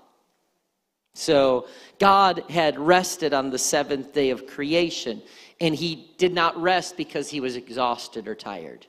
So 1.15 1.67
God 1.99 2.45
had 2.49 2.79
rested 2.79 3.35
on 3.35 3.51
the 3.51 3.59
seventh 3.59 4.13
day 4.13 4.31
of 4.31 4.47
creation, 4.47 5.23
and 5.61 5.75
he 5.75 6.13
did 6.19 6.33
not 6.33 6.61
rest 6.61 6.97
because 6.97 7.29
he 7.29 7.41
was 7.41 7.57
exhausted 7.57 8.29
or 8.29 8.35
tired. 8.35 8.87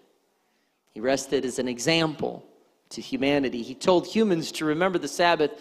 He 0.94 1.00
rested 1.00 1.46
as 1.46 1.60
an 1.60 1.68
example 1.68 2.46
to 2.90 3.02
humanity. 3.02 3.62
He 3.62 3.74
told 3.74 4.06
humans 4.06 4.52
to 4.54 4.66
remember 4.66 5.00
the 5.00 5.08
Sabbath. 5.08 5.52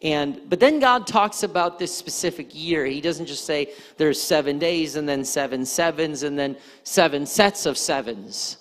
And 0.00 0.48
but 0.48 0.60
then 0.60 0.78
God 0.78 1.06
talks 1.06 1.42
about 1.42 1.78
this 1.78 1.94
specific 1.94 2.54
year. 2.54 2.84
He 2.86 3.00
doesn't 3.00 3.26
just 3.26 3.44
say 3.44 3.72
there's 3.96 4.20
seven 4.20 4.58
days 4.58 4.96
and 4.96 5.08
then 5.08 5.24
seven 5.24 5.66
sevens 5.66 6.22
and 6.22 6.38
then 6.38 6.56
seven 6.84 7.26
sets 7.26 7.66
of 7.66 7.76
sevens. 7.76 8.58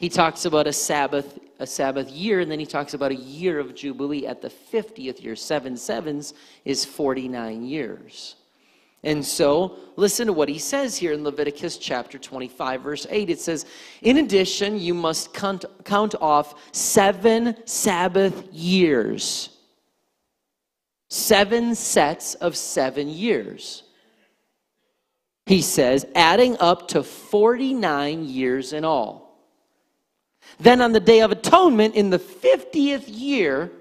He 0.00 0.08
talks 0.08 0.46
about 0.46 0.66
a 0.66 0.72
Sabbath, 0.72 1.38
a 1.58 1.66
Sabbath 1.66 2.08
year, 2.08 2.40
and 2.40 2.50
then 2.50 2.58
he 2.58 2.64
talks 2.64 2.94
about 2.94 3.12
a 3.12 3.16
year 3.16 3.60
of 3.60 3.74
Jubilee 3.74 4.26
at 4.26 4.40
the 4.40 4.48
50th 4.48 5.22
year. 5.22 5.36
Seven 5.36 5.76
sevens 5.76 6.32
is 6.64 6.86
49 6.86 7.62
years. 7.66 8.36
And 9.02 9.22
so, 9.22 9.76
listen 9.96 10.26
to 10.28 10.32
what 10.32 10.48
he 10.48 10.58
says 10.58 10.96
here 10.96 11.12
in 11.12 11.22
Leviticus 11.22 11.76
chapter 11.76 12.18
25, 12.18 12.80
verse 12.80 13.06
8. 13.10 13.28
It 13.28 13.40
says, 13.40 13.66
In 14.00 14.16
addition, 14.16 14.80
you 14.80 14.94
must 14.94 15.34
count, 15.34 15.66
count 15.84 16.14
off 16.18 16.54
seven 16.72 17.54
Sabbath 17.66 18.50
years, 18.54 19.50
seven 21.10 21.74
sets 21.74 22.36
of 22.36 22.56
seven 22.56 23.10
years. 23.10 23.82
He 25.44 25.60
says, 25.60 26.06
adding 26.14 26.56
up 26.58 26.88
to 26.88 27.02
49 27.02 28.24
years 28.24 28.72
in 28.72 28.86
all. 28.86 29.29
Then 30.60 30.82
on 30.82 30.92
the 30.92 31.00
day 31.00 31.20
of 31.20 31.32
atonement, 31.32 31.94
in 31.94 32.10
the 32.10 32.18
50th 32.18 33.04
year, 33.06 33.72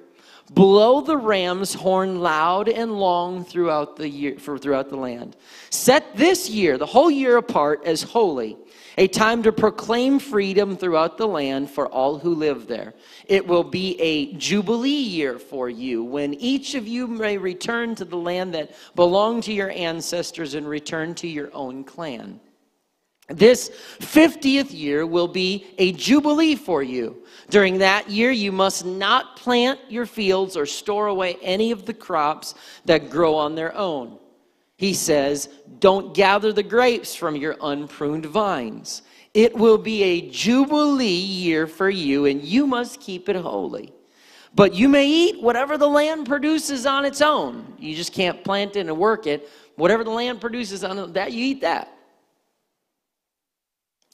blow 0.50 1.02
the 1.02 1.18
ram's 1.18 1.74
horn 1.74 2.22
loud 2.22 2.70
and 2.70 2.98
long 2.98 3.44
throughout 3.44 3.98
the 3.98 4.10
year 4.10 4.40
for 4.40 4.58
throughout 4.58 4.90
the 4.90 4.96
land. 4.96 5.36
Set 5.70 6.16
this 6.16 6.50
year, 6.50 6.78
the 6.78 6.86
whole 6.86 7.12
year 7.12 7.38
apart 7.38 7.84
as 7.86 8.02
holy, 8.02 8.58
a 8.98 9.08
time 9.08 9.44
to 9.44 9.52
proclaim 9.52 10.20
freedom 10.20 10.76
throughout 10.76 11.18
the 11.18 11.28
land 11.28 11.70
for 11.70 11.88
all 11.88 12.18
who 12.18 12.34
live 12.34 12.68
there. 12.68 12.94
It 13.28 13.46
will 13.46 13.64
be 13.64 14.00
a 14.00 14.34
jubilee 14.34 14.90
year 14.90 15.38
for 15.38 15.70
you 15.70 16.04
when 16.04 16.34
each 16.36 16.76
of 16.76 16.88
you 16.88 17.08
may 17.08 17.38
return 17.38 17.94
to 17.96 18.06
the 18.06 18.18
land 18.18 18.54
that 18.56 18.72
belonged 18.96 19.44
to 19.44 19.54
your 19.54 19.72
ancestors 19.72 20.54
and 20.54 20.68
return 20.68 21.14
to 21.16 21.28
your 21.28 21.50
own 21.54 21.84
clan. 21.84 22.40
This 23.30 23.70
50th 24.00 24.74
year 24.74 25.06
will 25.06 25.28
be 25.28 25.68
a 25.78 25.92
jubilee 25.92 26.56
for 26.56 26.82
you. 26.82 27.24
During 27.50 27.78
that 27.78 28.10
year, 28.10 28.32
you 28.32 28.52
must 28.52 28.86
not 28.86 29.36
plant 29.36 29.80
your 29.88 30.06
fields 30.06 30.58
or 30.58 30.66
store 30.66 31.08
away 31.08 31.38
any 31.42 31.72
of 31.72 31.86
the 31.86 31.94
crops 31.94 32.56
that 32.86 33.10
grow 33.10 33.36
on 33.36 33.56
their 33.56 33.76
own. 33.76 34.18
He 34.78 34.94
says, 34.94 35.50
Don't 35.80 36.14
gather 36.14 36.54
the 36.54 36.64
grapes 36.64 37.14
from 37.14 37.36
your 37.36 37.56
unpruned 37.62 38.26
vines. 38.26 39.04
It 39.34 39.56
will 39.56 39.78
be 39.78 40.02
a 40.04 40.30
jubilee 40.30 41.08
year 41.08 41.68
for 41.68 41.90
you, 41.90 42.26
and 42.26 42.44
you 42.44 42.66
must 42.66 43.00
keep 43.00 43.30
it 43.30 43.36
holy. 43.36 43.94
But 44.56 44.74
you 44.74 44.90
may 44.90 45.06
eat 45.06 45.42
whatever 45.42 45.78
the 45.78 45.88
land 45.88 46.28
produces 46.28 46.88
on 46.88 47.06
its 47.06 47.22
own. 47.22 47.76
You 47.78 47.96
just 47.96 48.14
can't 48.14 48.44
plant 48.44 48.76
it 48.76 48.88
and 48.88 48.98
work 48.98 49.28
it. 49.28 49.50
Whatever 49.76 50.04
the 50.04 50.10
land 50.10 50.42
produces 50.42 50.84
on 50.84 51.14
that, 51.14 51.32
you 51.32 51.46
eat 51.46 51.62
that. 51.62 51.94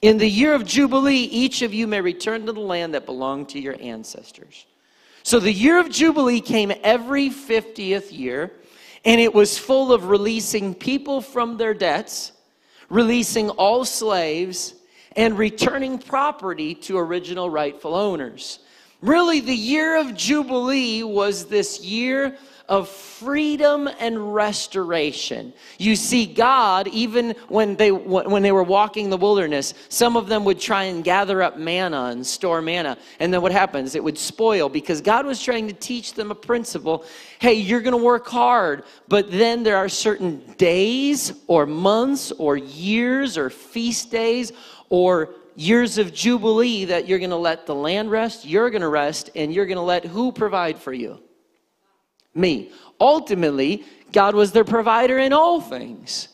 In 0.01 0.17
the 0.17 0.29
year 0.29 0.53
of 0.53 0.65
Jubilee, 0.65 1.15
each 1.15 1.61
of 1.61 1.73
you 1.73 1.87
may 1.87 2.01
return 2.01 2.45
to 2.45 2.51
the 2.51 2.59
land 2.59 2.93
that 2.93 3.05
belonged 3.05 3.49
to 3.49 3.59
your 3.59 3.75
ancestors. 3.79 4.65
So 5.23 5.39
the 5.39 5.51
year 5.51 5.79
of 5.79 5.89
Jubilee 5.89 6.41
came 6.41 6.71
every 6.83 7.29
50th 7.29 8.15
year, 8.15 8.51
and 9.03 9.19
it 9.19 9.33
was 9.33 9.57
full 9.57 9.91
of 9.91 10.09
releasing 10.09 10.75
people 10.75 11.21
from 11.21 11.57
their 11.57 11.73
debts, 11.73 12.33
releasing 12.89 13.49
all 13.49 13.85
slaves, 13.85 14.75
and 15.15 15.37
returning 15.37 15.97
property 15.97 16.75
to 16.75 16.97
original 16.97 17.49
rightful 17.49 17.95
owners. 17.95 18.59
Really, 19.01 19.39
the 19.39 19.55
year 19.55 19.97
of 19.97 20.15
Jubilee 20.15 21.03
was 21.03 21.45
this 21.45 21.83
year 21.83 22.37
of 22.67 22.89
freedom 22.89 23.87
and 23.99 24.33
restoration. 24.33 25.53
You 25.77 25.95
see, 25.95 26.25
God, 26.25 26.87
even 26.87 27.35
when 27.47 27.75
they, 27.75 27.91
when 27.91 28.41
they 28.41 28.51
were 28.51 28.63
walking 28.63 29.09
the 29.09 29.17
wilderness, 29.17 29.73
some 29.89 30.17
of 30.17 30.27
them 30.27 30.43
would 30.45 30.59
try 30.59 30.85
and 30.85 31.03
gather 31.03 31.43
up 31.43 31.57
manna 31.57 32.05
and 32.05 32.25
store 32.25 32.61
manna. 32.61 32.97
And 33.19 33.33
then 33.33 33.41
what 33.41 33.51
happens? 33.51 33.95
It 33.95 34.03
would 34.03 34.17
spoil 34.17 34.67
because 34.67 35.01
God 35.01 35.25
was 35.25 35.41
trying 35.41 35.67
to 35.67 35.73
teach 35.73 36.13
them 36.13 36.31
a 36.31 36.35
principle. 36.35 37.05
Hey, 37.39 37.53
you're 37.53 37.81
going 37.81 37.97
to 37.97 38.03
work 38.03 38.27
hard, 38.27 38.83
but 39.07 39.31
then 39.31 39.63
there 39.63 39.77
are 39.77 39.89
certain 39.89 40.39
days 40.57 41.33
or 41.47 41.65
months 41.65 42.31
or 42.31 42.57
years 42.57 43.37
or 43.37 43.49
feast 43.49 44.11
days 44.11 44.51
or 44.89 45.35
years 45.55 45.97
of 45.97 46.13
jubilee 46.13 46.85
that 46.85 47.07
you're 47.07 47.19
going 47.19 47.29
to 47.29 47.35
let 47.35 47.65
the 47.65 47.75
land 47.75 48.11
rest, 48.11 48.45
you're 48.45 48.69
going 48.69 48.81
to 48.81 48.89
rest, 48.89 49.29
and 49.35 49.53
you're 49.53 49.65
going 49.65 49.77
to 49.77 49.81
let 49.81 50.03
who 50.03 50.31
provide 50.31 50.77
for 50.77 50.93
you? 50.93 51.19
Me. 52.35 52.71
Ultimately, 52.99 53.83
God 54.11 54.35
was 54.35 54.51
their 54.51 54.63
provider 54.63 55.17
in 55.17 55.33
all 55.33 55.59
things. 55.61 56.29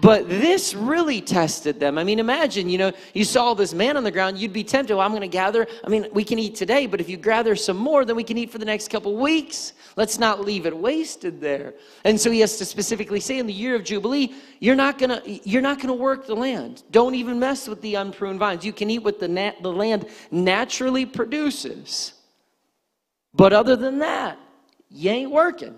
But 0.00 0.28
this 0.28 0.74
really 0.74 1.20
tested 1.20 1.78
them. 1.78 1.98
I 1.98 2.04
mean, 2.04 2.18
imagine, 2.18 2.68
you 2.68 2.78
know, 2.78 2.92
you 3.12 3.24
saw 3.24 3.54
this 3.54 3.72
manna 3.72 3.98
on 3.98 4.04
the 4.04 4.10
ground, 4.10 4.38
you'd 4.38 4.52
be 4.52 4.64
tempted, 4.64 4.96
well, 4.96 5.06
I'm 5.06 5.12
going 5.12 5.20
to 5.20 5.28
gather. 5.28 5.68
I 5.84 5.88
mean, 5.88 6.08
we 6.12 6.24
can 6.24 6.38
eat 6.40 6.56
today, 6.56 6.86
but 6.88 7.00
if 7.00 7.08
you 7.08 7.16
gather 7.16 7.54
some 7.54 7.76
more, 7.76 8.04
then 8.04 8.16
we 8.16 8.24
can 8.24 8.36
eat 8.36 8.50
for 8.50 8.58
the 8.58 8.64
next 8.64 8.88
couple 8.88 9.16
weeks. 9.16 9.72
Let's 9.94 10.18
not 10.18 10.40
leave 10.40 10.66
it 10.66 10.76
wasted 10.76 11.40
there. 11.40 11.74
And 12.02 12.20
so 12.20 12.32
he 12.32 12.40
has 12.40 12.58
to 12.58 12.64
specifically 12.64 13.20
say 13.20 13.38
in 13.38 13.46
the 13.46 13.52
year 13.52 13.76
of 13.76 13.84
Jubilee, 13.84 14.34
you're 14.58 14.74
not 14.74 14.98
going 14.98 15.10
to 15.10 15.48
you're 15.48 15.62
not 15.62 15.76
going 15.76 15.88
to 15.88 15.94
work 15.94 16.26
the 16.26 16.34
land. 16.34 16.82
Don't 16.90 17.14
even 17.14 17.38
mess 17.38 17.68
with 17.68 17.80
the 17.80 17.94
unpruned 17.94 18.40
vines. 18.40 18.64
You 18.64 18.72
can 18.72 18.90
eat 18.90 19.04
what 19.04 19.20
the 19.20 19.28
nat- 19.28 19.62
the 19.62 19.72
land 19.72 20.06
naturally 20.32 21.06
produces. 21.06 22.14
But 23.32 23.52
other 23.52 23.76
than 23.76 24.00
that, 24.00 24.38
you 24.94 25.10
ain't 25.10 25.30
working. 25.30 25.74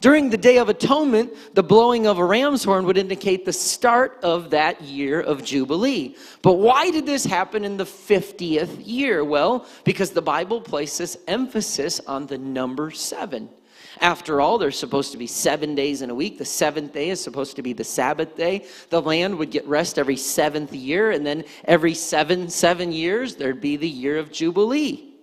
During 0.00 0.28
the 0.28 0.36
Day 0.36 0.58
of 0.58 0.68
Atonement, 0.68 1.32
the 1.54 1.62
blowing 1.62 2.06
of 2.06 2.18
a 2.18 2.24
ram's 2.24 2.64
horn 2.64 2.84
would 2.86 2.98
indicate 2.98 3.44
the 3.44 3.52
start 3.52 4.18
of 4.22 4.50
that 4.50 4.82
year 4.82 5.20
of 5.20 5.42
Jubilee. 5.42 6.16
But 6.42 6.54
why 6.54 6.90
did 6.90 7.06
this 7.06 7.24
happen 7.24 7.64
in 7.64 7.76
the 7.76 7.84
50th 7.84 8.86
year? 8.86 9.24
Well, 9.24 9.66
because 9.84 10.10
the 10.10 10.20
Bible 10.20 10.60
places 10.60 11.16
emphasis 11.26 12.00
on 12.00 12.26
the 12.26 12.36
number 12.36 12.90
seven. 12.90 13.48
After 14.00 14.40
all, 14.40 14.58
there's 14.58 14.78
supposed 14.78 15.12
to 15.12 15.18
be 15.18 15.26
seven 15.26 15.74
days 15.74 16.02
in 16.02 16.10
a 16.10 16.14
week. 16.14 16.36
The 16.36 16.44
seventh 16.44 16.92
day 16.92 17.10
is 17.10 17.22
supposed 17.22 17.56
to 17.56 17.62
be 17.62 17.72
the 17.72 17.84
Sabbath 17.84 18.36
day. 18.36 18.66
The 18.90 19.00
land 19.00 19.38
would 19.38 19.50
get 19.50 19.66
rest 19.66 19.98
every 19.98 20.16
seventh 20.16 20.74
year, 20.74 21.12
and 21.12 21.24
then 21.24 21.44
every 21.64 21.94
seven, 21.94 22.48
seven 22.50 22.92
years, 22.92 23.36
there'd 23.36 23.60
be 23.60 23.76
the 23.76 23.88
year 23.88 24.18
of 24.18 24.32
Jubilee. 24.32 25.13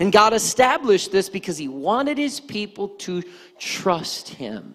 And 0.00 0.10
God 0.10 0.32
established 0.32 1.12
this 1.12 1.28
because 1.28 1.58
He 1.58 1.68
wanted 1.68 2.16
His 2.16 2.40
people 2.40 2.88
to 2.88 3.22
trust 3.58 4.30
Him. 4.30 4.74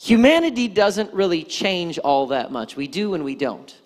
Humanity 0.00 0.68
doesn't 0.68 1.12
really 1.12 1.42
change 1.42 1.98
all 1.98 2.28
that 2.28 2.52
much. 2.52 2.76
We 2.76 2.86
do 2.86 3.14
and 3.14 3.24
we 3.24 3.34
don't. 3.34 3.76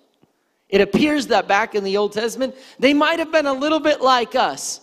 It 0.68 0.80
appears 0.80 1.28
that 1.28 1.48
back 1.48 1.74
in 1.74 1.82
the 1.82 1.96
Old 1.96 2.12
Testament, 2.12 2.54
they 2.78 2.92
might 2.92 3.18
have 3.18 3.32
been 3.32 3.46
a 3.46 3.52
little 3.52 3.80
bit 3.80 4.00
like 4.02 4.34
us. 4.34 4.80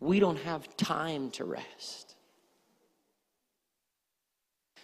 We 0.00 0.18
don't 0.18 0.38
have 0.40 0.76
time 0.76 1.30
to 1.32 1.44
rest. 1.44 2.16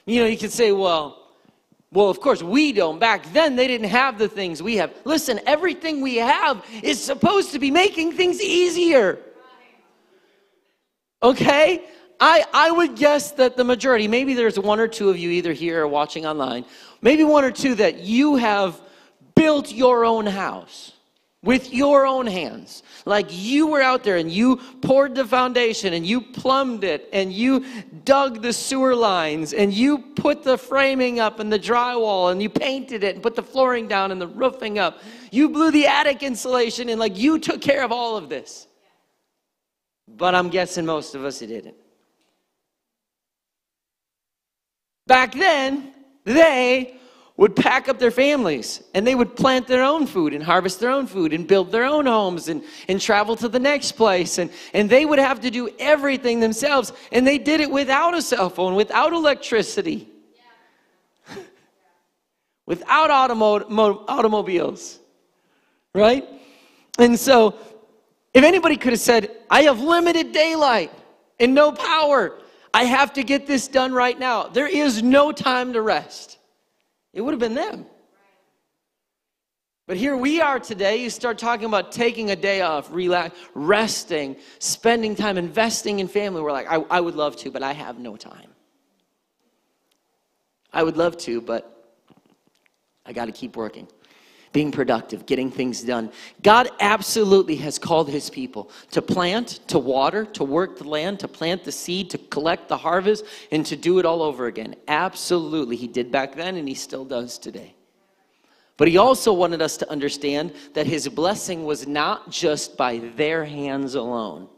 You 0.04 0.20
know, 0.20 0.26
you 0.26 0.38
could 0.38 0.52
say, 0.52 0.70
well, 0.72 1.22
well, 1.90 2.10
of 2.10 2.20
course, 2.20 2.42
we 2.42 2.72
don't. 2.72 2.98
Back 2.98 3.32
then, 3.32 3.56
they 3.56 3.66
didn't 3.66 3.88
have 3.88 4.18
the 4.18 4.28
things 4.28 4.62
we 4.62 4.76
have. 4.76 4.92
Listen, 5.04 5.40
everything 5.46 6.02
we 6.02 6.16
have 6.16 6.64
is 6.82 7.02
supposed 7.02 7.52
to 7.52 7.58
be 7.58 7.70
making 7.70 8.12
things 8.12 8.40
easier. 8.40 9.18
Okay? 11.22 11.84
I, 12.20 12.44
I 12.52 12.70
would 12.70 12.96
guess 12.96 13.32
that 13.32 13.56
the 13.56 13.64
majority, 13.64 14.08
maybe 14.08 14.34
there's 14.34 14.58
one 14.58 14.80
or 14.80 14.88
two 14.88 15.10
of 15.10 15.18
you 15.18 15.30
either 15.30 15.52
here 15.52 15.82
or 15.82 15.88
watching 15.88 16.26
online, 16.26 16.64
maybe 17.02 17.24
one 17.24 17.44
or 17.44 17.50
two 17.50 17.74
that 17.74 18.00
you 18.00 18.36
have 18.36 18.80
built 19.34 19.70
your 19.70 20.04
own 20.04 20.26
house 20.26 20.92
with 21.42 21.72
your 21.72 22.06
own 22.06 22.26
hands. 22.26 22.82
Like 23.04 23.26
you 23.30 23.68
were 23.68 23.82
out 23.82 24.02
there 24.02 24.16
and 24.16 24.30
you 24.30 24.56
poured 24.80 25.14
the 25.14 25.24
foundation 25.24 25.92
and 25.92 26.04
you 26.04 26.20
plumbed 26.20 26.82
it 26.82 27.08
and 27.12 27.32
you 27.32 27.64
dug 28.04 28.42
the 28.42 28.52
sewer 28.52 28.96
lines 28.96 29.52
and 29.52 29.72
you 29.72 29.98
put 29.98 30.42
the 30.42 30.58
framing 30.58 31.20
up 31.20 31.38
and 31.38 31.52
the 31.52 31.58
drywall 31.58 32.32
and 32.32 32.42
you 32.42 32.48
painted 32.48 33.04
it 33.04 33.14
and 33.14 33.22
put 33.22 33.36
the 33.36 33.42
flooring 33.42 33.86
down 33.86 34.10
and 34.10 34.20
the 34.20 34.26
roofing 34.26 34.78
up. 34.78 34.98
You 35.30 35.48
blew 35.48 35.70
the 35.70 35.86
attic 35.86 36.22
insulation 36.22 36.88
and 36.88 36.98
like 36.98 37.16
you 37.16 37.38
took 37.38 37.60
care 37.60 37.84
of 37.84 37.92
all 37.92 38.16
of 38.16 38.28
this. 38.28 38.66
But 40.16 40.34
I'm 40.34 40.48
guessing 40.48 40.86
most 40.86 41.14
of 41.14 41.24
us 41.24 41.40
didn't. 41.40 41.74
Back 45.06 45.34
then, 45.34 45.92
they 46.24 46.96
would 47.36 47.54
pack 47.54 47.88
up 47.88 47.98
their 47.98 48.10
families 48.10 48.82
and 48.94 49.06
they 49.06 49.14
would 49.14 49.36
plant 49.36 49.66
their 49.66 49.84
own 49.84 50.06
food 50.06 50.32
and 50.32 50.42
harvest 50.42 50.80
their 50.80 50.90
own 50.90 51.06
food 51.06 51.34
and 51.34 51.46
build 51.46 51.70
their 51.70 51.84
own 51.84 52.06
homes 52.06 52.48
and, 52.48 52.64
and 52.88 52.98
travel 53.00 53.36
to 53.36 53.48
the 53.48 53.58
next 53.58 53.92
place. 53.92 54.38
And, 54.38 54.50
and 54.72 54.88
they 54.88 55.04
would 55.04 55.18
have 55.18 55.40
to 55.40 55.50
do 55.50 55.68
everything 55.78 56.40
themselves. 56.40 56.92
And 57.12 57.26
they 57.26 57.36
did 57.36 57.60
it 57.60 57.70
without 57.70 58.14
a 58.14 58.22
cell 58.22 58.48
phone, 58.48 58.74
without 58.74 59.12
electricity, 59.12 60.08
yeah. 61.28 61.42
without 62.66 63.10
automo- 63.10 64.04
automobiles, 64.08 64.98
right? 65.94 66.26
And 66.98 67.20
so 67.20 67.58
if 68.36 68.44
anybody 68.44 68.76
could 68.76 68.92
have 68.92 69.00
said, 69.00 69.30
I 69.48 69.62
have 69.62 69.80
limited 69.80 70.32
daylight 70.32 70.92
and 71.40 71.54
no 71.54 71.72
power, 71.72 72.38
I 72.74 72.84
have 72.84 73.14
to 73.14 73.22
get 73.22 73.46
this 73.46 73.66
done 73.66 73.94
right 73.94 74.18
now, 74.18 74.48
there 74.48 74.68
is 74.68 75.02
no 75.02 75.32
time 75.32 75.72
to 75.72 75.80
rest, 75.80 76.36
it 77.14 77.22
would 77.22 77.32
have 77.32 77.40
been 77.40 77.54
them. 77.54 77.86
But 79.86 79.96
here 79.96 80.16
we 80.16 80.40
are 80.42 80.58
today. 80.58 80.96
You 80.96 81.08
start 81.08 81.38
talking 81.38 81.64
about 81.64 81.92
taking 81.92 82.30
a 82.30 82.36
day 82.36 82.60
off, 82.60 82.92
relax, 82.92 83.38
resting, 83.54 84.36
spending 84.58 85.14
time, 85.14 85.38
investing 85.38 86.00
in 86.00 86.08
family. 86.08 86.42
We're 86.42 86.52
like, 86.52 86.70
I, 86.70 86.84
I 86.90 87.00
would 87.00 87.14
love 87.14 87.36
to, 87.36 87.50
but 87.50 87.62
I 87.62 87.72
have 87.72 87.98
no 87.98 88.16
time. 88.16 88.50
I 90.74 90.82
would 90.82 90.98
love 90.98 91.16
to, 91.18 91.40
but 91.40 91.94
I 93.06 93.14
got 93.14 93.26
to 93.26 93.32
keep 93.32 93.56
working 93.56 93.88
being 94.56 94.72
productive, 94.72 95.26
getting 95.26 95.50
things 95.50 95.82
done. 95.82 96.10
God 96.42 96.70
absolutely 96.80 97.56
has 97.56 97.78
called 97.78 98.08
his 98.08 98.30
people 98.30 98.70
to 98.90 99.02
plant, 99.02 99.60
to 99.68 99.78
water, 99.78 100.24
to 100.24 100.44
work 100.44 100.78
the 100.78 100.88
land, 100.88 101.20
to 101.20 101.28
plant 101.28 101.62
the 101.62 101.70
seed, 101.70 102.08
to 102.08 102.16
collect 102.16 102.66
the 102.66 102.78
harvest, 102.78 103.26
and 103.52 103.66
to 103.66 103.76
do 103.76 103.98
it 103.98 104.06
all 104.06 104.22
over 104.22 104.46
again. 104.46 104.74
Absolutely. 104.88 105.76
He 105.76 105.86
did 105.86 106.10
back 106.10 106.34
then, 106.34 106.56
and 106.56 106.66
he 106.66 106.74
still 106.74 107.04
does 107.04 107.38
today. 107.38 107.74
But 108.78 108.88
he 108.88 108.96
also 108.96 109.30
wanted 109.30 109.60
us 109.60 109.76
to 109.76 109.90
understand 109.90 110.54
that 110.72 110.86
his 110.86 111.06
blessing 111.06 111.66
was 111.66 111.86
not 111.86 112.30
just 112.30 112.78
by 112.78 112.96
their 113.14 113.44
hands 113.44 113.94
alone. 113.94 114.48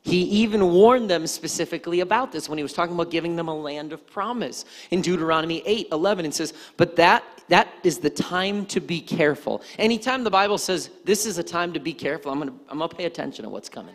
He 0.00 0.22
even 0.22 0.72
warned 0.72 1.10
them 1.10 1.26
specifically 1.26 2.00
about 2.00 2.32
this 2.32 2.48
when 2.48 2.56
he 2.56 2.62
was 2.62 2.72
talking 2.72 2.94
about 2.94 3.10
giving 3.10 3.36
them 3.36 3.48
a 3.48 3.54
land 3.54 3.92
of 3.92 4.06
promise 4.06 4.64
in 4.90 5.02
Deuteronomy 5.02 5.62
8 5.66 5.88
11. 5.92 6.24
It 6.24 6.32
says, 6.32 6.54
But 6.78 6.96
that 6.96 7.35
that 7.48 7.68
is 7.84 7.98
the 7.98 8.10
time 8.10 8.66
to 8.66 8.80
be 8.80 9.00
careful. 9.00 9.62
Anytime 9.78 10.24
the 10.24 10.30
Bible 10.30 10.58
says 10.58 10.90
this 11.04 11.26
is 11.26 11.38
a 11.38 11.42
time 11.42 11.72
to 11.74 11.80
be 11.80 11.92
careful, 11.92 12.32
I'm 12.32 12.38
gonna, 12.38 12.54
I'm 12.68 12.78
gonna 12.78 12.88
pay 12.88 13.04
attention 13.04 13.44
to 13.44 13.48
what's 13.48 13.68
coming. 13.68 13.94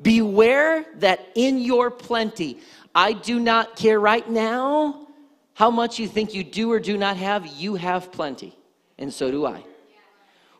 Beware 0.00 0.86
that 0.96 1.28
in 1.34 1.58
your 1.58 1.90
plenty, 1.90 2.60
I 2.94 3.12
do 3.12 3.38
not 3.40 3.76
care 3.76 4.00
right 4.00 4.28
now 4.28 5.08
how 5.54 5.70
much 5.70 5.98
you 5.98 6.06
think 6.06 6.32
you 6.32 6.44
do 6.44 6.70
or 6.70 6.78
do 6.78 6.96
not 6.96 7.16
have, 7.16 7.46
you 7.46 7.74
have 7.74 8.12
plenty. 8.12 8.56
And 8.96 9.12
so 9.12 9.30
do 9.30 9.44
I. 9.44 9.64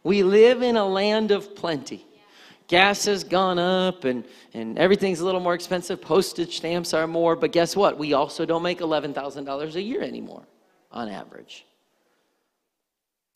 We 0.03 0.23
live 0.23 0.63
in 0.63 0.77
a 0.77 0.85
land 0.85 1.31
of 1.31 1.55
plenty. 1.55 2.05
Gas 2.67 3.07
has 3.07 3.25
gone 3.25 3.59
up 3.59 4.05
and, 4.05 4.25
and 4.53 4.79
everything's 4.79 5.21
a 5.21 5.25
little 5.25 5.41
more 5.41 5.55
expensive. 5.55 6.03
Postage 6.03 6.57
stamps 6.59 6.93
are 6.93 7.07
more. 7.07 7.35
But 7.35 7.53
guess 7.53 7.75
what? 7.77 7.97
We 7.97 8.13
also 8.13 8.45
don't 8.45 8.63
make 8.63 8.81
$11,000 8.81 9.75
a 9.75 9.83
year 9.83 10.03
anymore 10.03 10.45
on 10.91 11.09
average. 11.09 11.65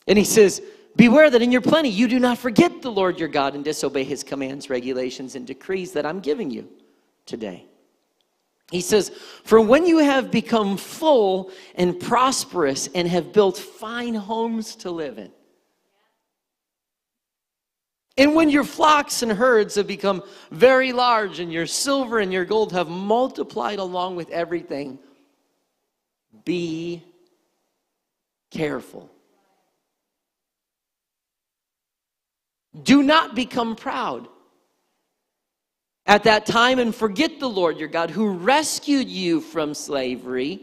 And 0.07 0.17
he 0.17 0.23
says, 0.25 0.61
Beware 0.95 1.29
that 1.29 1.41
in 1.41 1.51
your 1.51 1.61
plenty 1.61 1.89
you 1.89 2.07
do 2.07 2.19
not 2.19 2.37
forget 2.37 2.81
the 2.81 2.91
Lord 2.91 3.17
your 3.19 3.29
God 3.29 3.55
and 3.55 3.63
disobey 3.63 4.03
his 4.03 4.23
commands, 4.23 4.69
regulations, 4.69 5.35
and 5.35 5.47
decrees 5.47 5.91
that 5.93 6.05
I'm 6.05 6.19
giving 6.19 6.51
you 6.51 6.69
today. 7.25 7.65
He 8.71 8.81
says, 8.81 9.09
For 9.43 9.59
when 9.59 9.85
you 9.85 9.99
have 9.99 10.29
become 10.29 10.77
full 10.77 11.51
and 11.75 11.99
prosperous 11.99 12.89
and 12.93 13.07
have 13.07 13.33
built 13.33 13.57
fine 13.57 14.13
homes 14.13 14.75
to 14.77 14.91
live 14.91 15.17
in, 15.17 15.31
and 18.15 18.35
when 18.35 18.49
your 18.49 18.63
flocks 18.63 19.23
and 19.23 19.31
herds 19.31 19.73
have 19.75 19.87
become 19.87 20.21
very 20.51 20.93
large, 20.93 21.39
and 21.39 21.51
your 21.51 21.65
silver 21.65 22.19
and 22.19 22.31
your 22.31 22.45
gold 22.45 22.71
have 22.71 22.87
multiplied 22.87 23.79
along 23.79 24.15
with 24.15 24.29
everything, 24.29 24.99
be 26.45 27.03
careful. 28.53 29.09
Do 32.81 33.03
not 33.03 33.35
become 33.35 33.75
proud 33.75 34.27
at 36.05 36.23
that 36.23 36.45
time 36.45 36.79
and 36.79 36.93
forget 36.93 37.39
the 37.39 37.49
Lord 37.49 37.77
your 37.77 37.87
God 37.87 38.09
who 38.09 38.33
rescued 38.33 39.07
you 39.07 39.41
from 39.41 39.73
slavery. 39.73 40.61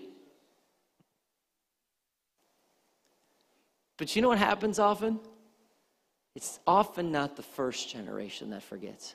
But 3.96 4.16
you 4.16 4.22
know 4.22 4.28
what 4.28 4.38
happens 4.38 4.78
often? 4.78 5.20
It's 6.34 6.58
often 6.66 7.12
not 7.12 7.36
the 7.36 7.42
first 7.42 7.90
generation 7.90 8.50
that 8.50 8.62
forgets. 8.62 9.14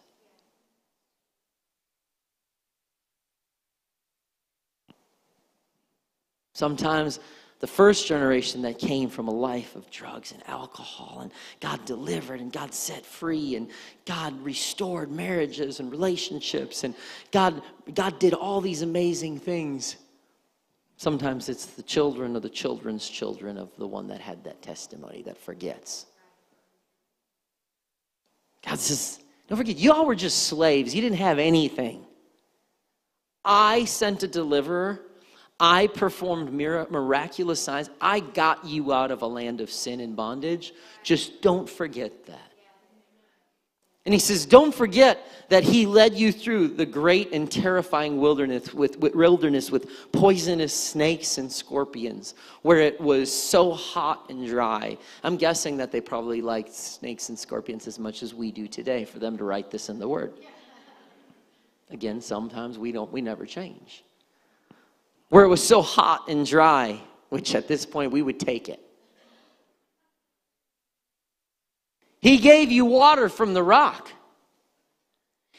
Sometimes 6.54 7.20
the 7.66 7.72
first 7.72 8.06
generation 8.06 8.62
that 8.62 8.78
came 8.78 9.10
from 9.10 9.28
a 9.28 9.34
life 9.34 9.76
of 9.76 9.90
drugs 9.90 10.32
and 10.32 10.48
alcohol, 10.48 11.22
and 11.24 11.32
God 11.62 11.84
delivered 11.84 12.40
and 12.40 12.54
God 12.54 12.72
set 12.76 13.04
free, 13.04 13.56
and 13.56 13.72
God 14.06 14.40
restored 14.44 15.10
marriages 15.10 15.80
and 15.80 15.90
relationships, 15.90 16.84
and 16.84 16.94
God, 17.32 17.64
God 17.92 18.20
did 18.20 18.36
all 18.36 18.62
these 18.62 18.84
amazing 18.84 19.40
things. 19.40 19.96
Sometimes 20.98 21.50
it's 21.50 21.66
the 21.66 21.82
children 21.82 22.36
or 22.36 22.40
the 22.40 22.50
children's 22.50 23.10
children 23.10 23.58
of 23.58 23.76
the 23.80 23.88
one 23.88 24.08
that 24.10 24.22
had 24.22 24.44
that 24.44 24.62
testimony 24.62 25.24
that 25.24 25.36
forgets. 25.36 26.06
God 28.64 28.78
says, 28.78 29.22
Don't 29.48 29.58
forget, 29.58 29.80
y'all 29.80 30.06
were 30.06 30.14
just 30.14 30.44
slaves. 30.44 30.94
You 30.94 31.02
didn't 31.02 31.18
have 31.18 31.40
anything. 31.40 32.06
I 33.44 33.86
sent 33.86 34.22
a 34.22 34.28
deliverer 34.28 35.02
I 35.60 35.88
performed 35.88 36.52
miraculous 36.52 37.62
signs. 37.62 37.90
I 38.02 38.20
got 38.20 38.66
you 38.66 38.92
out 38.92 39.12
of 39.12 39.22
a 39.22 39.28
land 39.28 39.62
of 39.62 39.72
sin 39.72 40.02
and 40.02 40.16
bondage. 40.16 40.74
Just 41.02 41.42
don't 41.42 41.70
forget 41.70 42.26
that. 42.26 42.52
And 44.06 44.14
he 44.14 44.20
says, 44.20 44.46
Don't 44.46 44.76
forget 44.76 45.26
that 45.50 45.64
he 45.64 45.86
led 45.86 46.14
you 46.14 46.32
through 46.32 46.70
the 46.70 46.86
great 46.86 47.32
and 47.32 47.50
terrifying 47.50 48.20
wilderness 48.20 48.74
with, 48.74 49.00
with, 49.00 49.16
wilderness 49.16 49.72
with 49.72 50.12
poisonous 50.12 50.74
snakes 50.74 51.38
and 51.38 51.52
scorpions, 51.52 52.36
where 52.62 52.80
it 52.80 53.00
was 53.00 53.32
so 53.32 53.72
hot 53.72 54.30
and 54.30 54.46
dry. 54.46 54.98
I'm 55.24 55.38
guessing 55.38 55.78
that 55.78 55.92
they 55.92 56.02
probably 56.02 56.42
liked 56.42 56.74
snakes 56.74 57.30
and 57.30 57.40
scorpions 57.40 57.88
as 57.88 57.98
much 57.98 58.22
as 58.22 58.36
we 58.36 58.52
do 58.52 58.68
today 58.68 59.06
for 59.06 59.20
them 59.20 59.38
to 59.38 59.44
write 59.44 59.72
this 59.72 59.90
in 59.90 60.00
the 60.00 60.08
word. 60.08 60.34
Again, 61.90 62.22
sometimes 62.22 62.78
we 62.78 62.92
don't, 62.92 63.12
we 63.12 63.22
never 63.22 63.46
change 63.46 64.04
where 65.30 65.44
it 65.44 65.48
was 65.48 65.66
so 65.66 65.82
hot 65.82 66.28
and 66.28 66.46
dry, 66.46 67.00
which 67.30 67.56
at 67.56 67.68
this 67.68 67.86
point 67.86 68.12
we 68.12 68.22
would 68.22 68.40
take 68.40 68.70
it. 68.70 68.80
He 72.22 72.38
gave 72.38 72.72
you 72.72 72.86
water 72.86 73.30
from 73.30 73.54
the 73.54 73.62
rock. 73.62 74.12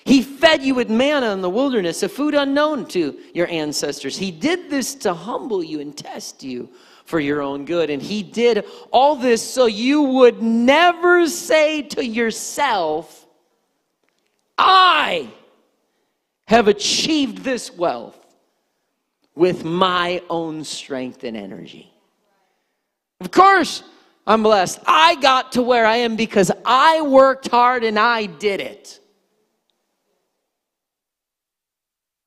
He 0.04 0.22
fed 0.22 0.62
you 0.62 0.74
with 0.74 0.88
manna 0.88 1.32
in 1.32 1.40
the 1.40 1.50
wilderness, 1.50 2.02
a 2.02 2.08
food 2.08 2.34
unknown 2.34 2.86
to 2.86 3.16
your 3.34 3.48
ancestors. 3.48 4.16
He 4.16 4.30
did 4.30 4.70
this 4.70 4.94
to 4.96 5.14
humble 5.14 5.62
you 5.62 5.80
and 5.80 5.96
test 5.96 6.42
you 6.42 6.68
for 7.04 7.20
your 7.20 7.40
own 7.40 7.64
good. 7.64 7.90
And 7.90 8.02
He 8.02 8.22
did 8.22 8.64
all 8.92 9.16
this 9.16 9.42
so 9.42 9.66
you 9.66 10.02
would 10.02 10.42
never 10.42 11.28
say 11.28 11.82
to 11.82 12.04
yourself, 12.04 13.26
I 14.58 15.30
have 16.46 16.68
achieved 16.68 17.38
this 17.38 17.72
wealth 17.72 18.25
with 19.36 19.64
my 19.64 20.22
own 20.28 20.64
strength 20.64 21.22
and 21.22 21.36
energy. 21.36 21.92
Of 23.20 23.30
course, 23.30 23.84
I'm 24.26 24.42
blessed. 24.42 24.80
I 24.86 25.14
got 25.16 25.52
to 25.52 25.62
where 25.62 25.86
I 25.86 25.96
am 25.96 26.16
because 26.16 26.50
I 26.64 27.02
worked 27.02 27.48
hard 27.48 27.84
and 27.84 27.98
I 27.98 28.26
did 28.26 28.60
it. 28.60 28.98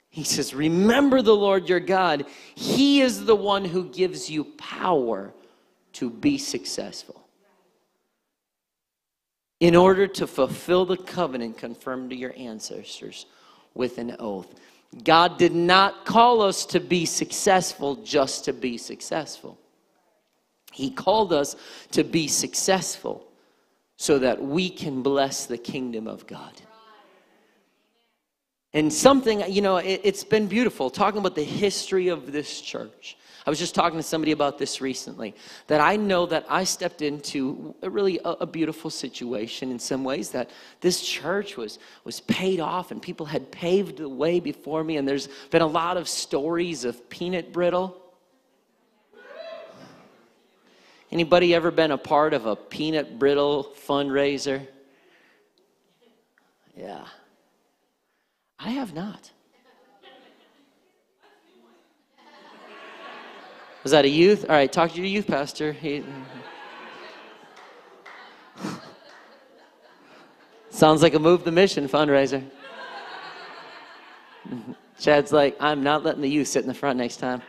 He 0.10 0.24
says, 0.24 0.54
Remember 0.54 1.22
the 1.22 1.36
Lord 1.36 1.68
your 1.68 1.80
God. 1.80 2.26
He 2.56 3.02
is 3.02 3.26
the 3.26 3.36
one 3.36 3.66
who 3.66 3.90
gives 3.90 4.30
you 4.30 4.44
power 4.44 5.34
to 5.94 6.10
be 6.10 6.38
successful. 6.38 7.28
In 9.60 9.76
order 9.76 10.08
to 10.08 10.26
fulfill 10.26 10.86
the 10.86 10.98
covenant 10.98 11.58
confirmed 11.58 12.12
to 12.12 12.16
your 12.16 12.34
ancestors 12.38 13.26
with 13.74 13.98
an 13.98 14.16
oath. 14.20 14.56
God 15.04 15.38
did 15.38 15.54
not 15.54 16.06
call 16.06 16.42
us 16.42 16.66
to 16.68 16.80
be 16.80 17.06
successful 17.06 17.96
just 17.98 18.46
to 18.46 18.54
be 18.54 18.78
successful. 18.78 19.60
He 20.72 20.90
called 20.90 21.32
us 21.34 21.56
to 21.92 22.04
be 22.04 22.28
successful 22.28 23.28
so 23.98 24.20
that 24.20 24.42
we 24.42 24.70
can 24.70 25.02
bless 25.04 25.46
the 25.46 25.58
kingdom 25.58 26.08
of 26.08 26.26
God. 26.26 26.54
And 28.74 28.94
something, 28.94 29.44
you 29.52 29.62
know, 29.62 29.78
it, 29.78 30.06
has 30.06 30.24
been 30.24 30.48
beautiful 30.48 30.90
talking 30.90 31.20
about 31.20 31.36
the 31.36 31.44
history 31.44 32.08
of 32.08 32.32
this 32.32 32.62
church. 32.62 33.18
I 33.46 33.50
was 33.50 33.60
just 33.60 33.76
talking 33.76 33.98
to 33.98 34.04
somebody 34.04 34.32
about 34.32 34.58
this 34.58 34.82
recently 34.82 35.34
that 35.68 35.82
I 35.82 35.96
know 35.96 36.26
that 36.28 36.46
I 36.50 36.64
stepped 36.64 37.02
into 37.02 37.76
a 37.82 37.90
really 37.90 38.20
a, 38.26 38.30
a 38.42 38.46
beautiful 38.46 38.90
situation 38.90 39.72
in 39.72 39.80
some 39.80 40.04
ways 40.04 40.30
that 40.32 40.50
this 40.82 41.02
church 41.02 41.58
was 41.58 41.80
was 42.04 42.20
paid 42.22 42.60
off 42.60 42.92
and 42.92 43.02
people 43.02 43.26
had 43.26 43.52
paved 43.52 43.98
the 43.98 44.10
way 44.10 44.40
before 44.40 44.84
me 44.84 44.98
and 44.98 45.08
there's 45.08 45.28
been 45.52 45.62
a 45.62 45.68
lot 45.68 45.98
of 45.98 46.08
stories 46.08 46.86
of 46.86 47.10
peanut 47.10 47.52
brittle 47.52 48.00
Anybody 51.12 51.56
ever 51.56 51.72
been 51.72 51.92
a 51.92 51.98
part 51.98 52.34
of 52.34 52.46
a 52.46 52.56
peanut 52.56 53.18
brittle 53.18 53.74
fundraiser? 53.88 54.66
Yeah. 56.78 57.06
I 58.60 58.72
have 58.72 58.94
not. 58.94 59.32
Was 63.84 63.92
that 63.92 64.06
a 64.06 64.10
youth? 64.10 64.46
All 64.50 64.56
right, 64.56 64.72
talk 64.72 64.92
to 64.92 64.98
your 64.98 65.06
youth 65.06 65.28
pastor. 65.28 65.72
He, 65.72 66.04
sounds 70.70 71.02
like 71.02 71.14
a 71.14 71.20
Move 71.20 71.44
the 71.44 71.52
Mission 71.52 71.88
fundraiser. 71.88 72.44
Chad's 75.00 75.32
like, 75.32 75.56
I'm 75.60 75.82
not 75.84 76.04
letting 76.04 76.22
the 76.22 76.30
youth 76.30 76.48
sit 76.48 76.62
in 76.62 76.68
the 76.68 76.74
front 76.74 76.98
next 76.98 77.18
time. 77.18 77.42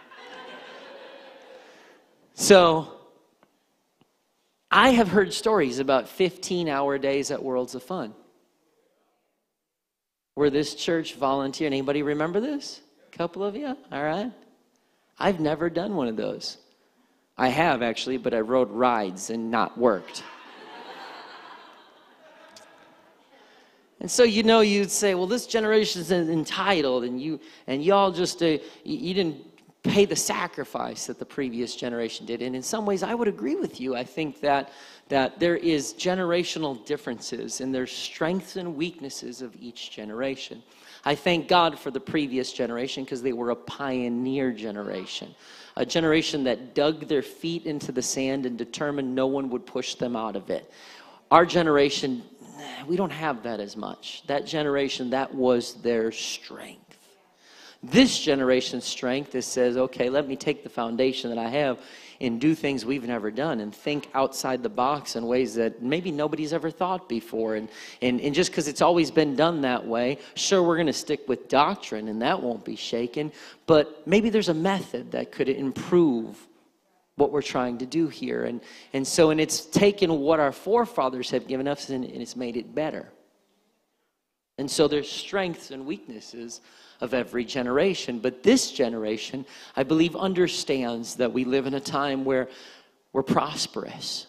So, 2.34 2.92
I 4.70 4.90
have 4.90 5.08
heard 5.08 5.32
stories 5.32 5.78
about 5.78 6.08
15 6.08 6.68
hour 6.68 6.96
days 6.96 7.30
at 7.30 7.42
Worlds 7.42 7.74
of 7.74 7.82
Fun 7.82 8.14
where 10.40 10.48
this 10.48 10.74
church 10.74 11.16
volunteered. 11.16 11.72
Anybody 11.72 12.02
remember 12.02 12.40
this? 12.40 12.80
A 13.12 13.16
couple 13.16 13.44
of 13.44 13.56
you? 13.56 13.76
All 13.92 14.02
right. 14.02 14.32
I've 15.20 15.38
never 15.38 15.70
done 15.70 15.94
one 15.94 16.08
of 16.08 16.16
those. 16.16 16.56
I 17.36 17.48
have 17.48 17.82
actually, 17.82 18.16
but 18.16 18.34
I 18.34 18.40
rode 18.40 18.70
rides 18.70 19.30
and 19.30 19.50
not 19.50 19.78
worked. 19.78 20.24
And 24.02 24.10
so 24.10 24.22
you 24.22 24.42
know 24.42 24.60
you'd 24.60 24.90
say, 24.90 25.14
well, 25.14 25.26
this 25.26 25.46
generation 25.46 26.00
is 26.00 26.10
entitled, 26.10 27.04
and 27.04 27.20
you 27.20 27.38
and 27.66 27.84
y'all 27.84 28.10
just 28.10 28.42
uh, 28.42 28.56
you 28.82 29.12
didn't 29.12 29.44
pay 29.82 30.04
the 30.04 30.16
sacrifice 30.16 31.06
that 31.06 31.18
the 31.18 31.24
previous 31.24 31.74
generation 31.74 32.26
did. 32.26 32.42
And 32.42 32.54
in 32.54 32.62
some 32.62 32.84
ways, 32.84 33.02
I 33.02 33.14
would 33.14 33.28
agree 33.28 33.54
with 33.54 33.80
you. 33.80 33.96
I 33.96 34.04
think 34.04 34.40
that, 34.40 34.72
that 35.08 35.40
there 35.40 35.56
is 35.56 35.94
generational 35.94 36.84
differences 36.84 37.60
and 37.60 37.74
there's 37.74 37.92
strengths 37.92 38.56
and 38.56 38.76
weaknesses 38.76 39.40
of 39.40 39.56
each 39.58 39.90
generation. 39.90 40.62
I 41.04 41.14
thank 41.14 41.48
God 41.48 41.78
for 41.78 41.90
the 41.90 42.00
previous 42.00 42.52
generation 42.52 43.04
because 43.04 43.22
they 43.22 43.32
were 43.32 43.50
a 43.50 43.56
pioneer 43.56 44.52
generation, 44.52 45.34
a 45.76 45.86
generation 45.86 46.44
that 46.44 46.74
dug 46.74 47.08
their 47.08 47.22
feet 47.22 47.64
into 47.64 47.92
the 47.92 48.02
sand 48.02 48.46
and 48.46 48.58
determined 48.58 49.14
no 49.14 49.26
one 49.26 49.50
would 49.50 49.64
push 49.64 49.94
them 49.94 50.14
out 50.14 50.36
of 50.36 50.50
it. 50.50 50.70
Our 51.30 51.46
generation, 51.46 52.22
we 52.86 52.96
don't 52.96 53.12
have 53.12 53.44
that 53.44 53.60
as 53.60 53.76
much. 53.76 54.22
That 54.26 54.46
generation, 54.46 55.10
that 55.10 55.34
was 55.34 55.74
their 55.74 56.12
strength. 56.12 56.98
This 57.82 58.18
generation's 58.18 58.84
strength 58.84 59.34
is 59.34 59.46
says, 59.46 59.78
okay, 59.78 60.10
let 60.10 60.28
me 60.28 60.36
take 60.36 60.62
the 60.62 60.68
foundation 60.68 61.30
that 61.30 61.38
I 61.38 61.48
have 61.48 61.78
and 62.20 62.40
do 62.40 62.54
things 62.54 62.84
we've 62.84 63.06
never 63.06 63.30
done 63.30 63.60
and 63.60 63.74
think 63.74 64.08
outside 64.14 64.62
the 64.62 64.68
box 64.68 65.16
in 65.16 65.26
ways 65.26 65.54
that 65.54 65.82
maybe 65.82 66.10
nobody's 66.10 66.52
ever 66.52 66.70
thought 66.70 67.08
before. 67.08 67.54
And, 67.54 67.68
and, 68.02 68.20
and 68.20 68.34
just 68.34 68.50
because 68.50 68.68
it's 68.68 68.82
always 68.82 69.10
been 69.10 69.36
done 69.36 69.62
that 69.62 69.86
way, 69.86 70.18
sure, 70.34 70.62
we're 70.62 70.76
going 70.76 70.86
to 70.86 70.92
stick 70.92 71.28
with 71.28 71.48
doctrine 71.48 72.08
and 72.08 72.20
that 72.20 72.42
won't 72.42 72.64
be 72.64 72.76
shaken, 72.76 73.32
but 73.66 74.06
maybe 74.06 74.28
there's 74.28 74.50
a 74.50 74.54
method 74.54 75.12
that 75.12 75.32
could 75.32 75.48
improve 75.48 76.36
what 77.16 77.32
we're 77.32 77.42
trying 77.42 77.78
to 77.78 77.86
do 77.86 78.08
here. 78.08 78.44
And, 78.44 78.60
and 78.92 79.06
so, 79.06 79.30
and 79.30 79.40
it's 79.40 79.66
taken 79.66 80.20
what 80.20 80.40
our 80.40 80.52
forefathers 80.52 81.30
have 81.30 81.46
given 81.46 81.66
us 81.68 81.88
and, 81.88 82.04
and 82.04 82.20
it's 82.20 82.36
made 82.36 82.56
it 82.56 82.74
better. 82.74 83.10
And 84.58 84.70
so 84.70 84.88
there's 84.88 85.10
strengths 85.10 85.70
and 85.70 85.86
weaknesses 85.86 86.60
of 87.00 87.14
every 87.14 87.44
generation. 87.44 88.18
But 88.18 88.42
this 88.42 88.70
generation, 88.70 89.46
I 89.76 89.82
believe, 89.82 90.16
understands 90.16 91.16
that 91.16 91.32
we 91.32 91.44
live 91.44 91.66
in 91.66 91.74
a 91.74 91.80
time 91.80 92.24
where 92.24 92.48
we're 93.12 93.22
prosperous. 93.22 94.26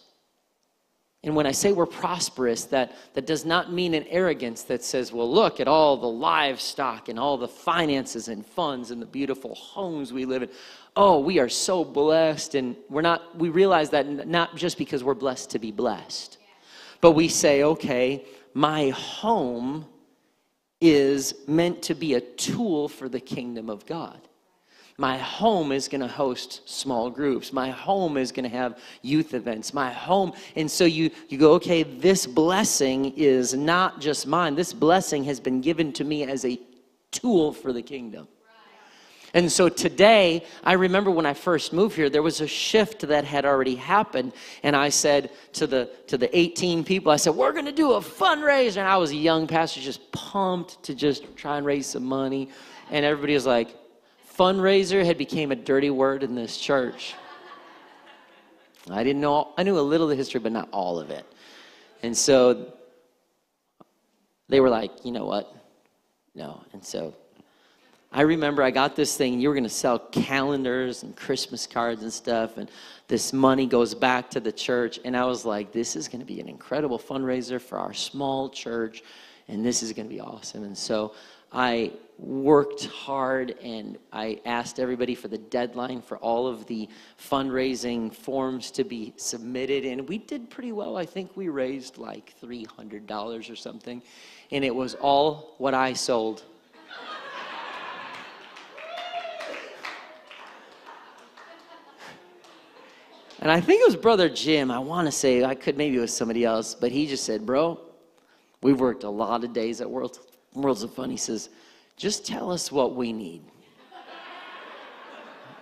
And 1.23 1.35
when 1.35 1.45
I 1.45 1.51
say 1.51 1.71
we're 1.71 1.85
prosperous, 1.85 2.65
that, 2.65 2.95
that 3.13 3.27
does 3.27 3.45
not 3.45 3.71
mean 3.71 3.93
an 3.93 4.05
arrogance 4.07 4.63
that 4.63 4.83
says, 4.83 5.13
well, 5.13 5.31
look 5.31 5.59
at 5.59 5.67
all 5.67 5.95
the 5.95 6.07
livestock 6.07 7.09
and 7.09 7.19
all 7.19 7.37
the 7.37 7.47
finances 7.47 8.27
and 8.27 8.43
funds 8.43 8.89
and 8.89 8.99
the 8.99 9.05
beautiful 9.05 9.53
homes 9.53 10.11
we 10.11 10.25
live 10.25 10.41
in. 10.41 10.49
Oh, 10.95 11.19
we 11.19 11.37
are 11.37 11.49
so 11.49 11.85
blessed. 11.85 12.55
And 12.55 12.75
we're 12.89 13.03
not, 13.03 13.37
we 13.37 13.49
realize 13.49 13.91
that 13.91 14.27
not 14.27 14.55
just 14.55 14.79
because 14.79 15.03
we're 15.03 15.13
blessed 15.13 15.51
to 15.51 15.59
be 15.59 15.71
blessed, 15.71 16.39
but 17.01 17.11
we 17.11 17.27
say, 17.27 17.63
okay, 17.63 18.25
my 18.55 18.89
home 18.89 19.85
is 20.81 21.35
meant 21.47 21.83
to 21.83 21.93
be 21.93 22.15
a 22.15 22.21
tool 22.21 22.89
for 22.89 23.07
the 23.07 23.19
kingdom 23.19 23.69
of 23.69 23.85
God. 23.85 24.19
My 24.97 25.17
home 25.17 25.71
is 25.71 25.87
going 25.87 26.01
to 26.01 26.07
host 26.07 26.67
small 26.69 27.09
groups. 27.09 27.53
My 27.53 27.69
home 27.69 28.17
is 28.17 28.31
going 28.31 28.49
to 28.49 28.55
have 28.55 28.77
youth 29.01 29.33
events. 29.33 29.73
My 29.73 29.91
home. 29.91 30.33
And 30.55 30.69
so 30.69 30.85
you, 30.85 31.09
you 31.29 31.37
go, 31.37 31.53
okay, 31.53 31.83
this 31.83 32.27
blessing 32.27 33.13
is 33.15 33.53
not 33.53 33.99
just 33.99 34.27
mine. 34.27 34.55
This 34.55 34.73
blessing 34.73 35.23
has 35.23 35.39
been 35.39 35.61
given 35.61 35.91
to 35.93 36.03
me 36.03 36.23
as 36.23 36.45
a 36.45 36.59
tool 37.09 37.51
for 37.53 37.73
the 37.73 37.81
kingdom. 37.81 38.27
And 39.33 39.49
so 39.49 39.69
today, 39.69 40.45
I 40.63 40.73
remember 40.73 41.09
when 41.09 41.25
I 41.25 41.33
first 41.33 41.71
moved 41.71 41.95
here, 41.95 42.09
there 42.09 42.21
was 42.21 42.41
a 42.41 42.47
shift 42.47 43.07
that 43.07 43.23
had 43.23 43.45
already 43.45 43.75
happened. 43.75 44.33
And 44.61 44.75
I 44.75 44.89
said 44.89 45.31
to 45.53 45.67
the, 45.67 45.89
to 46.07 46.17
the 46.17 46.35
18 46.37 46.83
people, 46.83 47.11
I 47.11 47.15
said, 47.15 47.35
We're 47.35 47.53
going 47.53 47.65
to 47.65 47.71
do 47.71 47.93
a 47.93 48.01
fundraiser. 48.01 48.77
And 48.77 48.87
I 48.87 48.97
was 48.97 49.11
a 49.11 49.15
young 49.15 49.47
pastor, 49.47 49.79
just 49.79 50.11
pumped 50.11 50.83
to 50.83 50.95
just 50.95 51.35
try 51.37 51.57
and 51.57 51.65
raise 51.65 51.87
some 51.87 52.03
money. 52.03 52.49
And 52.89 53.05
everybody 53.05 53.33
was 53.33 53.45
like, 53.45 53.75
Fundraiser 54.37 55.05
had 55.05 55.17
became 55.17 55.51
a 55.51 55.55
dirty 55.55 55.89
word 55.89 56.23
in 56.23 56.35
this 56.35 56.57
church. 56.57 57.15
I 58.89 59.03
didn't 59.03 59.21
know, 59.21 59.53
I 59.57 59.63
knew 59.63 59.77
a 59.77 59.81
little 59.81 60.07
of 60.07 60.09
the 60.09 60.15
history, 60.15 60.39
but 60.39 60.51
not 60.51 60.67
all 60.71 60.99
of 60.99 61.11
it. 61.11 61.25
And 62.03 62.17
so 62.17 62.73
they 64.49 64.59
were 64.59 64.69
like, 64.69 65.05
You 65.05 65.11
know 65.11 65.25
what? 65.25 65.55
No. 66.35 66.63
And 66.73 66.83
so 66.83 67.13
I 68.13 68.21
remember 68.21 68.61
I 68.61 68.71
got 68.71 68.97
this 68.97 69.15
thing, 69.15 69.33
and 69.33 69.41
you 69.41 69.47
were 69.47 69.55
going 69.55 69.63
to 69.63 69.69
sell 69.69 69.97
calendars 69.97 71.03
and 71.03 71.15
Christmas 71.15 71.65
cards 71.65 72.03
and 72.03 72.11
stuff, 72.11 72.57
and 72.57 72.69
this 73.07 73.31
money 73.31 73.65
goes 73.65 73.95
back 73.95 74.29
to 74.31 74.41
the 74.41 74.51
church. 74.51 74.99
And 75.05 75.15
I 75.15 75.23
was 75.23 75.45
like, 75.45 75.71
this 75.71 75.95
is 75.95 76.09
going 76.09 76.19
to 76.19 76.25
be 76.25 76.41
an 76.41 76.49
incredible 76.49 76.99
fundraiser 76.99 77.61
for 77.61 77.77
our 77.77 77.93
small 77.93 78.49
church, 78.49 79.01
and 79.47 79.65
this 79.65 79.81
is 79.81 79.93
going 79.93 80.09
to 80.09 80.13
be 80.13 80.19
awesome. 80.19 80.63
And 80.63 80.77
so 80.77 81.13
I 81.53 81.93
worked 82.17 82.85
hard 82.85 83.55
and 83.63 83.97
I 84.13 84.39
asked 84.45 84.79
everybody 84.79 85.15
for 85.15 85.27
the 85.27 85.37
deadline 85.37 86.01
for 86.01 86.17
all 86.17 86.47
of 86.47 86.67
the 86.67 86.87
fundraising 87.19 88.13
forms 88.13 88.71
to 88.71 88.83
be 88.83 89.13
submitted. 89.15 89.85
And 89.85 90.07
we 90.07 90.17
did 90.19 90.49
pretty 90.49 90.71
well. 90.71 90.97
I 90.97 91.05
think 91.05 91.35
we 91.35 91.49
raised 91.49 91.97
like 91.97 92.33
$300 92.41 93.51
or 93.51 93.55
something. 93.55 94.03
And 94.51 94.63
it 94.63 94.75
was 94.75 94.95
all 94.95 95.55
what 95.57 95.73
I 95.73 95.93
sold 95.93 96.43
And 103.41 103.51
I 103.51 103.59
think 103.59 103.81
it 103.81 103.87
was 103.87 103.95
Brother 103.95 104.29
Jim. 104.29 104.69
I 104.69 104.77
want 104.77 105.07
to 105.07 105.11
say, 105.11 105.43
I 105.43 105.55
could 105.55 105.75
maybe 105.75 105.97
it 105.97 105.99
was 105.99 106.15
somebody 106.15 106.45
else, 106.45 106.75
but 106.75 106.91
he 106.91 107.07
just 107.07 107.23
said, 107.23 107.45
Bro, 107.45 107.79
we've 108.61 108.79
worked 108.79 109.03
a 109.03 109.09
lot 109.09 109.43
of 109.43 109.51
days 109.51 109.81
at 109.81 109.89
World, 109.89 110.19
Worlds 110.53 110.83
of 110.83 110.93
Fun. 110.93 111.09
He 111.09 111.17
says, 111.17 111.49
Just 111.97 112.25
tell 112.25 112.51
us 112.51 112.71
what 112.71 112.95
we 112.95 113.11
need, 113.11 113.41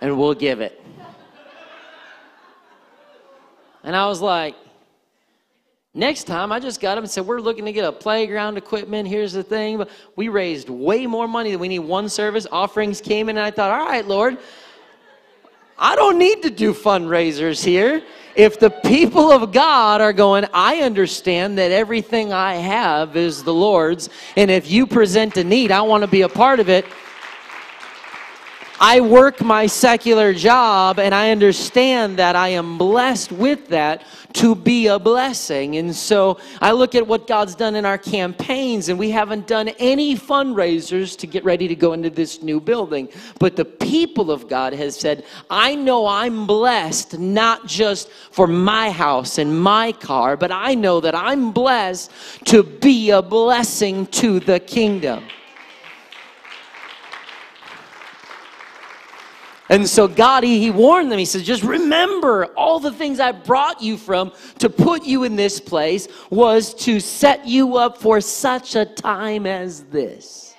and 0.02 0.18
we'll 0.18 0.34
give 0.34 0.60
it. 0.60 0.84
And 3.82 3.96
I 3.96 4.06
was 4.06 4.20
like, 4.20 4.54
Next 5.92 6.24
time, 6.24 6.52
I 6.52 6.60
just 6.60 6.80
got 6.80 6.96
him 6.96 7.02
and 7.02 7.10
said, 7.10 7.26
We're 7.26 7.40
looking 7.40 7.64
to 7.64 7.72
get 7.72 7.84
a 7.84 7.90
playground 7.90 8.56
equipment. 8.56 9.08
Here's 9.08 9.32
the 9.32 9.42
thing. 9.42 9.82
We 10.14 10.28
raised 10.28 10.68
way 10.68 11.06
more 11.06 11.26
money 11.26 11.50
than 11.50 11.58
we 11.58 11.66
need 11.66 11.80
one 11.80 12.08
service. 12.08 12.46
Offerings 12.52 13.00
came 13.00 13.28
in, 13.28 13.38
and 13.38 13.44
I 13.44 13.50
thought, 13.50 13.72
All 13.72 13.86
right, 13.86 14.06
Lord, 14.06 14.38
I 15.82 15.96
don't 15.96 16.18
need 16.18 16.42
to 16.42 16.50
do 16.50 16.74
fundraisers 16.74 17.64
here. 17.64 18.02
If 18.36 18.60
the 18.60 18.68
people 18.68 19.32
of 19.32 19.50
God 19.50 20.02
are 20.02 20.12
going, 20.12 20.44
I 20.52 20.82
understand 20.82 21.56
that 21.56 21.72
everything 21.72 22.34
I 22.34 22.56
have 22.56 23.16
is 23.16 23.42
the 23.42 23.54
Lord's, 23.54 24.10
and 24.36 24.50
if 24.50 24.70
you 24.70 24.86
present 24.86 25.38
a 25.38 25.42
need, 25.42 25.72
I 25.72 25.80
want 25.80 26.02
to 26.02 26.06
be 26.06 26.20
a 26.20 26.28
part 26.28 26.60
of 26.60 26.68
it. 26.68 26.84
I 28.82 29.00
work 29.00 29.42
my 29.42 29.66
secular 29.66 30.32
job 30.32 30.98
and 30.98 31.14
I 31.14 31.32
understand 31.32 32.18
that 32.18 32.34
I 32.34 32.48
am 32.48 32.78
blessed 32.78 33.30
with 33.30 33.68
that 33.68 34.04
to 34.32 34.54
be 34.54 34.86
a 34.86 34.98
blessing. 34.98 35.76
And 35.76 35.94
so 35.94 36.38
I 36.62 36.72
look 36.72 36.94
at 36.94 37.06
what 37.06 37.26
God's 37.26 37.54
done 37.54 37.74
in 37.74 37.84
our 37.84 37.98
campaigns, 37.98 38.88
and 38.88 38.98
we 38.98 39.10
haven't 39.10 39.46
done 39.46 39.68
any 39.78 40.16
fundraisers 40.16 41.14
to 41.18 41.26
get 41.26 41.44
ready 41.44 41.68
to 41.68 41.74
go 41.74 41.92
into 41.92 42.08
this 42.08 42.42
new 42.42 42.58
building. 42.58 43.10
But 43.38 43.56
the 43.56 43.66
people 43.66 44.30
of 44.30 44.48
God 44.48 44.72
has 44.72 44.98
said, 44.98 45.24
I 45.50 45.74
know 45.74 46.06
I'm 46.06 46.46
blessed 46.46 47.18
not 47.18 47.66
just 47.66 48.08
for 48.30 48.46
my 48.46 48.90
house 48.90 49.36
and 49.36 49.60
my 49.60 49.92
car, 49.92 50.38
but 50.38 50.52
I 50.52 50.74
know 50.74 51.00
that 51.00 51.14
I'm 51.14 51.52
blessed 51.52 52.10
to 52.46 52.62
be 52.62 53.10
a 53.10 53.20
blessing 53.20 54.06
to 54.06 54.40
the 54.40 54.58
kingdom. 54.58 55.24
And 59.70 59.88
so 59.88 60.08
God, 60.08 60.42
he, 60.42 60.60
he 60.60 60.70
warned 60.70 61.12
them. 61.12 61.18
He 61.18 61.24
said, 61.24 61.44
just 61.44 61.62
remember 61.62 62.46
all 62.56 62.80
the 62.80 62.92
things 62.92 63.20
I 63.20 63.30
brought 63.30 63.80
you 63.80 63.96
from 63.96 64.32
to 64.58 64.68
put 64.68 65.04
you 65.04 65.22
in 65.22 65.36
this 65.36 65.60
place 65.60 66.08
was 66.28 66.74
to 66.74 66.98
set 66.98 67.46
you 67.46 67.76
up 67.76 67.96
for 67.96 68.20
such 68.20 68.74
a 68.74 68.84
time 68.84 69.46
as 69.46 69.84
this. 69.84 70.49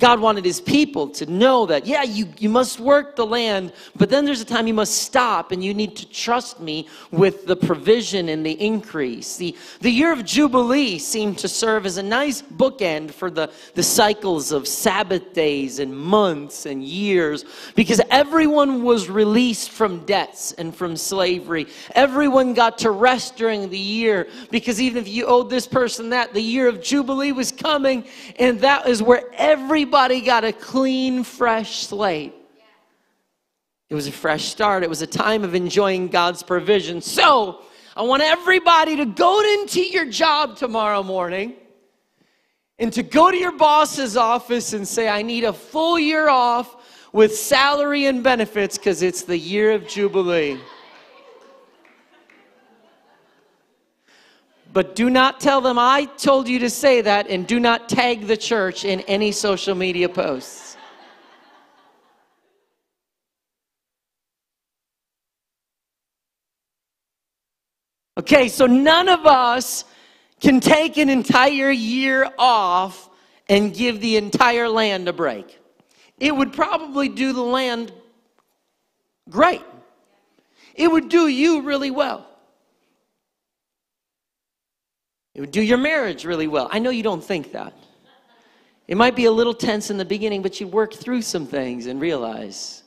God 0.00 0.18
wanted 0.18 0.44
his 0.44 0.60
people 0.60 1.08
to 1.10 1.26
know 1.26 1.66
that, 1.66 1.86
yeah, 1.86 2.02
you, 2.02 2.26
you 2.40 2.48
must 2.48 2.80
work 2.80 3.14
the 3.14 3.24
land, 3.24 3.72
but 3.94 4.10
then 4.10 4.24
there's 4.24 4.40
a 4.40 4.44
time 4.44 4.66
you 4.66 4.74
must 4.74 4.96
stop 4.96 5.52
and 5.52 5.62
you 5.62 5.72
need 5.72 5.94
to 5.94 6.10
trust 6.10 6.58
me 6.58 6.88
with 7.12 7.46
the 7.46 7.54
provision 7.54 8.28
and 8.28 8.44
the 8.44 8.60
increase. 8.60 9.36
The, 9.36 9.56
the 9.82 9.90
year 9.90 10.12
of 10.12 10.24
Jubilee 10.24 10.98
seemed 10.98 11.38
to 11.38 11.48
serve 11.48 11.86
as 11.86 11.96
a 11.96 12.02
nice 12.02 12.42
bookend 12.42 13.12
for 13.12 13.30
the, 13.30 13.52
the 13.74 13.84
cycles 13.84 14.50
of 14.50 14.66
Sabbath 14.66 15.32
days 15.32 15.78
and 15.78 15.96
months 15.96 16.66
and 16.66 16.82
years 16.82 17.44
because 17.76 18.00
everyone 18.10 18.82
was 18.82 19.08
released 19.08 19.70
from 19.70 20.04
debts 20.06 20.50
and 20.54 20.74
from 20.74 20.96
slavery. 20.96 21.68
Everyone 21.94 22.52
got 22.52 22.78
to 22.78 22.90
rest 22.90 23.36
during 23.36 23.70
the 23.70 23.78
year 23.78 24.26
because 24.50 24.80
even 24.80 25.00
if 25.00 25.06
you 25.06 25.26
owed 25.26 25.50
this 25.50 25.68
person 25.68 26.10
that, 26.10 26.34
the 26.34 26.42
year 26.42 26.66
of 26.66 26.82
Jubilee 26.82 27.30
was 27.30 27.52
coming, 27.52 28.02
and 28.40 28.60
that 28.62 28.88
is 28.88 29.00
where 29.00 29.22
every 29.34 29.83
everybody 29.84 30.22
got 30.22 30.44
a 30.44 30.52
clean, 30.52 31.22
fresh 31.22 31.84
slate. 31.84 32.32
It 33.90 33.94
was 33.94 34.06
a 34.06 34.12
fresh 34.12 34.46
start. 34.46 34.82
It 34.82 34.88
was 34.88 35.02
a 35.02 35.06
time 35.06 35.44
of 35.44 35.54
enjoying 35.54 36.08
God's 36.08 36.42
provision. 36.42 37.02
So, 37.02 37.60
I 37.94 38.00
want 38.00 38.22
everybody 38.22 38.96
to 38.96 39.04
go 39.04 39.42
into 39.60 39.82
your 39.82 40.06
job 40.06 40.56
tomorrow 40.56 41.02
morning 41.02 41.52
and 42.78 42.90
to 42.94 43.02
go 43.02 43.30
to 43.30 43.36
your 43.36 43.52
boss's 43.58 44.16
office 44.16 44.72
and 44.72 44.88
say, 44.88 45.06
I 45.06 45.20
need 45.20 45.44
a 45.44 45.52
full 45.52 45.98
year 45.98 46.30
off 46.30 47.10
with 47.12 47.36
salary 47.36 48.06
and 48.06 48.22
benefits 48.22 48.78
because 48.78 49.02
it's 49.02 49.20
the 49.20 49.36
year 49.36 49.72
of 49.72 49.86
Jubilee. 49.86 50.58
But 54.74 54.96
do 54.96 55.08
not 55.08 55.38
tell 55.38 55.60
them 55.60 55.78
I 55.78 56.06
told 56.16 56.48
you 56.48 56.58
to 56.58 56.68
say 56.68 57.00
that, 57.00 57.28
and 57.28 57.46
do 57.46 57.60
not 57.60 57.88
tag 57.88 58.26
the 58.26 58.36
church 58.36 58.84
in 58.84 59.02
any 59.02 59.30
social 59.30 59.76
media 59.76 60.08
posts. 60.08 60.76
Okay, 68.18 68.48
so 68.48 68.66
none 68.66 69.08
of 69.08 69.26
us 69.26 69.84
can 70.40 70.58
take 70.58 70.96
an 70.96 71.08
entire 71.08 71.70
year 71.70 72.28
off 72.36 73.08
and 73.48 73.72
give 73.72 74.00
the 74.00 74.16
entire 74.16 74.68
land 74.68 75.08
a 75.08 75.12
break. 75.12 75.56
It 76.18 76.34
would 76.34 76.52
probably 76.52 77.08
do 77.08 77.32
the 77.32 77.42
land 77.42 77.92
great. 79.30 79.62
It 80.74 80.90
would 80.90 81.08
do 81.08 81.28
you 81.28 81.62
really 81.62 81.92
well. 81.92 82.33
It 85.34 85.40
would 85.40 85.50
do 85.50 85.62
your 85.62 85.78
marriage 85.78 86.24
really 86.24 86.46
well. 86.46 86.68
I 86.70 86.78
know 86.78 86.90
you 86.90 87.02
don't 87.02 87.22
think 87.22 87.52
that. 87.52 87.74
It 88.86 88.96
might 88.96 89.16
be 89.16 89.24
a 89.24 89.32
little 89.32 89.54
tense 89.54 89.90
in 89.90 89.96
the 89.96 90.04
beginning, 90.04 90.42
but 90.42 90.60
you 90.60 90.68
work 90.68 90.92
through 90.92 91.22
some 91.22 91.46
things 91.46 91.86
and 91.86 92.00
realize. 92.00 92.82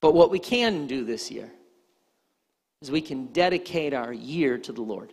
But 0.00 0.14
what 0.14 0.30
we 0.30 0.38
can 0.38 0.86
do 0.86 1.04
this 1.04 1.30
year 1.30 1.50
is 2.80 2.90
we 2.90 3.00
can 3.00 3.26
dedicate 3.26 3.94
our 3.94 4.12
year 4.12 4.58
to 4.58 4.72
the 4.72 4.82
Lord. 4.82 5.12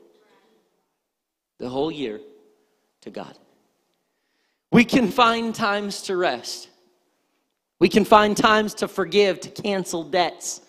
The 1.60 1.70
whole 1.70 1.92
year 1.92 2.20
to 3.02 3.12
God. 3.12 3.38
We 4.72 4.84
can 4.86 5.10
find 5.10 5.54
times 5.54 6.02
to 6.04 6.16
rest. 6.16 6.70
We 7.80 7.90
can 7.90 8.06
find 8.06 8.36
times 8.36 8.74
to 8.76 8.88
forgive, 8.88 9.40
to 9.42 9.50
cancel 9.50 10.04
debts. 10.04 10.62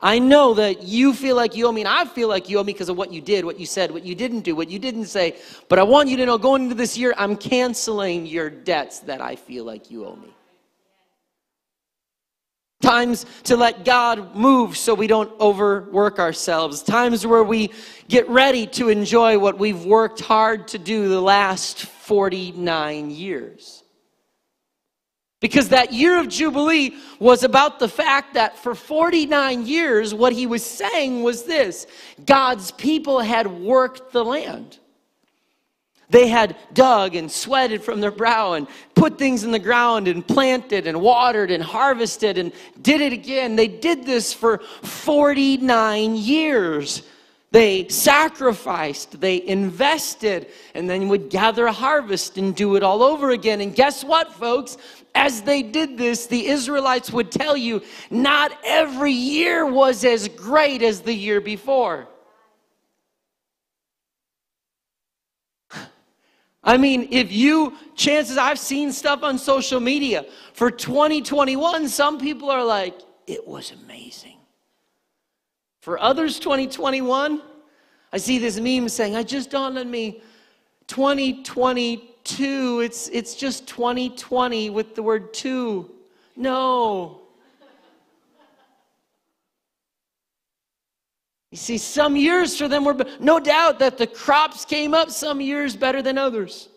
I 0.00 0.18
know 0.18 0.54
that 0.54 0.82
you 0.82 1.14
feel 1.14 1.36
like 1.36 1.56
you 1.56 1.66
owe 1.66 1.72
me, 1.72 1.80
and 1.80 1.88
I 1.88 2.04
feel 2.04 2.28
like 2.28 2.48
you 2.48 2.58
owe 2.58 2.64
me 2.64 2.72
because 2.72 2.88
of 2.88 2.96
what 2.96 3.12
you 3.12 3.20
did, 3.20 3.44
what 3.44 3.58
you 3.58 3.66
said, 3.66 3.90
what 3.90 4.04
you 4.04 4.14
didn't 4.14 4.40
do, 4.40 4.54
what 4.54 4.68
you 4.68 4.78
didn't 4.78 5.06
say. 5.06 5.36
But 5.68 5.78
I 5.78 5.84
want 5.84 6.08
you 6.08 6.16
to 6.18 6.26
know 6.26 6.36
going 6.38 6.64
into 6.64 6.74
this 6.74 6.98
year, 6.98 7.14
I'm 7.16 7.36
canceling 7.36 8.26
your 8.26 8.50
debts 8.50 9.00
that 9.00 9.20
I 9.20 9.36
feel 9.36 9.64
like 9.64 9.90
you 9.90 10.04
owe 10.04 10.16
me. 10.16 10.34
Times 12.82 13.24
to 13.44 13.56
let 13.56 13.86
God 13.86 14.36
move 14.36 14.76
so 14.76 14.92
we 14.92 15.06
don't 15.06 15.32
overwork 15.40 16.18
ourselves. 16.18 16.82
Times 16.82 17.26
where 17.26 17.42
we 17.42 17.70
get 18.06 18.28
ready 18.28 18.66
to 18.66 18.90
enjoy 18.90 19.38
what 19.38 19.58
we've 19.58 19.84
worked 19.84 20.20
hard 20.20 20.68
to 20.68 20.78
do 20.78 21.08
the 21.08 21.20
last 21.20 21.82
49 21.82 23.10
years. 23.10 23.82
Because 25.46 25.68
that 25.68 25.92
year 25.92 26.18
of 26.18 26.26
Jubilee 26.26 26.96
was 27.20 27.44
about 27.44 27.78
the 27.78 27.88
fact 27.88 28.34
that 28.34 28.58
for 28.58 28.74
49 28.74 29.64
years, 29.64 30.12
what 30.12 30.32
he 30.32 30.44
was 30.44 30.64
saying 30.64 31.22
was 31.22 31.44
this 31.44 31.86
God's 32.24 32.72
people 32.72 33.20
had 33.20 33.46
worked 33.46 34.10
the 34.10 34.24
land. 34.24 34.80
They 36.10 36.26
had 36.26 36.56
dug 36.72 37.14
and 37.14 37.30
sweated 37.30 37.80
from 37.80 38.00
their 38.00 38.10
brow 38.10 38.54
and 38.54 38.66
put 38.96 39.18
things 39.18 39.44
in 39.44 39.52
the 39.52 39.60
ground 39.60 40.08
and 40.08 40.26
planted 40.26 40.88
and 40.88 41.00
watered 41.00 41.52
and 41.52 41.62
harvested 41.62 42.38
and 42.38 42.50
did 42.82 43.00
it 43.00 43.12
again. 43.12 43.54
They 43.54 43.68
did 43.68 44.04
this 44.04 44.32
for 44.32 44.58
49 44.82 46.16
years. 46.16 47.04
They 47.52 47.88
sacrificed, 47.88 49.20
they 49.20 49.46
invested, 49.46 50.48
and 50.74 50.90
then 50.90 51.08
would 51.08 51.30
gather 51.30 51.66
a 51.66 51.72
harvest 51.72 52.36
and 52.36 52.54
do 52.54 52.74
it 52.74 52.82
all 52.82 53.02
over 53.02 53.30
again. 53.30 53.60
And 53.60 53.74
guess 53.74 54.02
what, 54.02 54.32
folks? 54.32 54.76
As 55.16 55.40
they 55.40 55.62
did 55.62 55.96
this, 55.96 56.26
the 56.26 56.46
Israelites 56.46 57.10
would 57.10 57.32
tell 57.32 57.56
you 57.56 57.82
not 58.10 58.52
every 58.62 59.12
year 59.12 59.64
was 59.64 60.04
as 60.04 60.28
great 60.28 60.82
as 60.82 61.00
the 61.00 61.14
year 61.14 61.40
before. 61.40 62.06
I 66.62 66.76
mean, 66.76 67.08
if 67.10 67.32
you, 67.32 67.72
chances 67.94 68.36
I've 68.36 68.58
seen 68.58 68.92
stuff 68.92 69.22
on 69.22 69.38
social 69.38 69.80
media 69.80 70.26
for 70.52 70.70
2021, 70.70 71.88
some 71.88 72.20
people 72.20 72.50
are 72.50 72.62
like, 72.62 73.00
it 73.26 73.48
was 73.48 73.72
amazing. 73.72 74.36
For 75.80 75.98
others, 75.98 76.38
2021, 76.38 77.40
I 78.12 78.18
see 78.18 78.38
this 78.38 78.60
meme 78.60 78.90
saying, 78.90 79.16
I 79.16 79.22
just 79.22 79.48
dawned 79.48 79.78
on 79.78 79.90
me, 79.90 80.20
2022, 82.26 82.80
it's, 82.80 83.08
it's 83.08 83.34
just 83.34 83.66
2020 83.68 84.70
with 84.70 84.94
the 84.94 85.02
word 85.02 85.32
two. 85.32 85.90
No. 86.34 87.20
You 91.50 91.58
see, 91.58 91.78
some 91.78 92.16
years 92.16 92.58
for 92.58 92.68
them 92.68 92.84
were, 92.84 92.96
no 93.20 93.38
doubt 93.38 93.78
that 93.78 93.96
the 93.96 94.06
crops 94.06 94.64
came 94.64 94.92
up 94.92 95.10
some 95.10 95.40
years 95.40 95.76
better 95.76 96.02
than 96.02 96.18
others. 96.18 96.68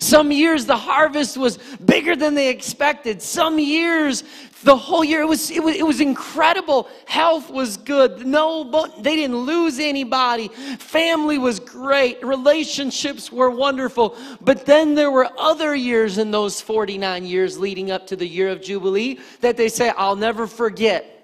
Some 0.00 0.30
years 0.30 0.64
the 0.64 0.76
harvest 0.76 1.36
was 1.36 1.58
bigger 1.84 2.14
than 2.14 2.34
they 2.34 2.48
expected. 2.48 3.20
Some 3.20 3.58
years, 3.58 4.22
the 4.62 4.76
whole 4.76 5.04
year, 5.04 5.22
it 5.22 5.28
was, 5.28 5.50
it 5.50 5.62
was, 5.62 5.74
it 5.74 5.86
was 5.86 6.00
incredible. 6.00 6.88
Health 7.06 7.50
was 7.50 7.76
good. 7.76 8.26
No, 8.26 8.64
but 8.64 9.02
they 9.02 9.16
didn't 9.16 9.38
lose 9.38 9.78
anybody. 9.78 10.48
Family 10.78 11.38
was 11.38 11.58
great. 11.58 12.24
Relationships 12.24 13.32
were 13.32 13.50
wonderful. 13.50 14.16
But 14.40 14.66
then 14.66 14.94
there 14.94 15.10
were 15.10 15.28
other 15.36 15.74
years 15.74 16.18
in 16.18 16.30
those 16.30 16.60
49 16.60 17.24
years 17.24 17.58
leading 17.58 17.90
up 17.90 18.06
to 18.08 18.16
the 18.16 18.26
year 18.26 18.50
of 18.50 18.62
Jubilee 18.62 19.18
that 19.40 19.56
they 19.56 19.68
say, 19.68 19.92
I'll 19.96 20.16
never 20.16 20.46
forget 20.46 21.14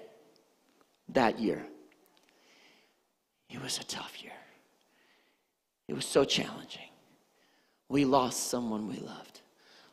that 1.09 1.39
year. 1.39 1.65
It 3.49 3.61
was 3.61 3.79
a 3.79 3.85
tough 3.85 4.21
year. 4.21 4.33
It 5.87 5.93
was 5.93 6.05
so 6.05 6.25
challenging. 6.25 6.84
We 7.89 8.05
lost 8.05 8.49
someone 8.49 8.87
we 8.87 8.97
loved, 8.97 9.41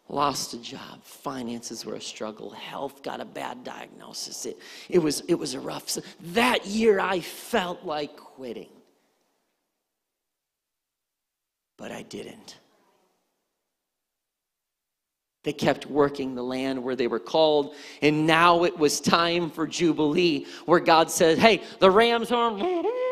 lost 0.09 0.55
a 0.55 0.59
job, 0.59 1.03
finances 1.05 1.85
were 1.85 1.95
a 1.95 2.01
struggle, 2.01 2.51
health 2.51 3.03
got 3.03 3.21
a 3.21 3.25
bad 3.25 3.65
diagnosis. 3.65 4.47
It, 4.47 4.59
it, 4.89 4.99
was, 4.99 5.21
it 5.29 5.35
was 5.35 5.55
a 5.55 5.61
rough. 5.61 5.99
That 6.33 6.67
year 6.67 7.01
I 7.01 7.21
felt 7.21 7.85
like 7.85 8.17
quitting, 8.17 8.71
but 11.77 11.93
I 11.93 12.03
didn't. 12.03 12.57
They 15.45 15.53
kept 15.53 15.87
working 15.87 16.35
the 16.35 16.43
land 16.43 16.83
where 16.83 16.95
they 16.95 17.09
were 17.09 17.19
called, 17.19 17.75
and 18.01 18.27
now 18.27 18.63
it 18.65 18.79
was 18.79 19.01
time 19.01 19.51
for 19.51 19.67
Jubilee, 19.67 20.47
where 20.67 20.79
God 20.79 21.11
said, 21.11 21.39
Hey, 21.39 21.63
the 21.81 21.91
ram's 21.91 22.29
horn 22.29 22.61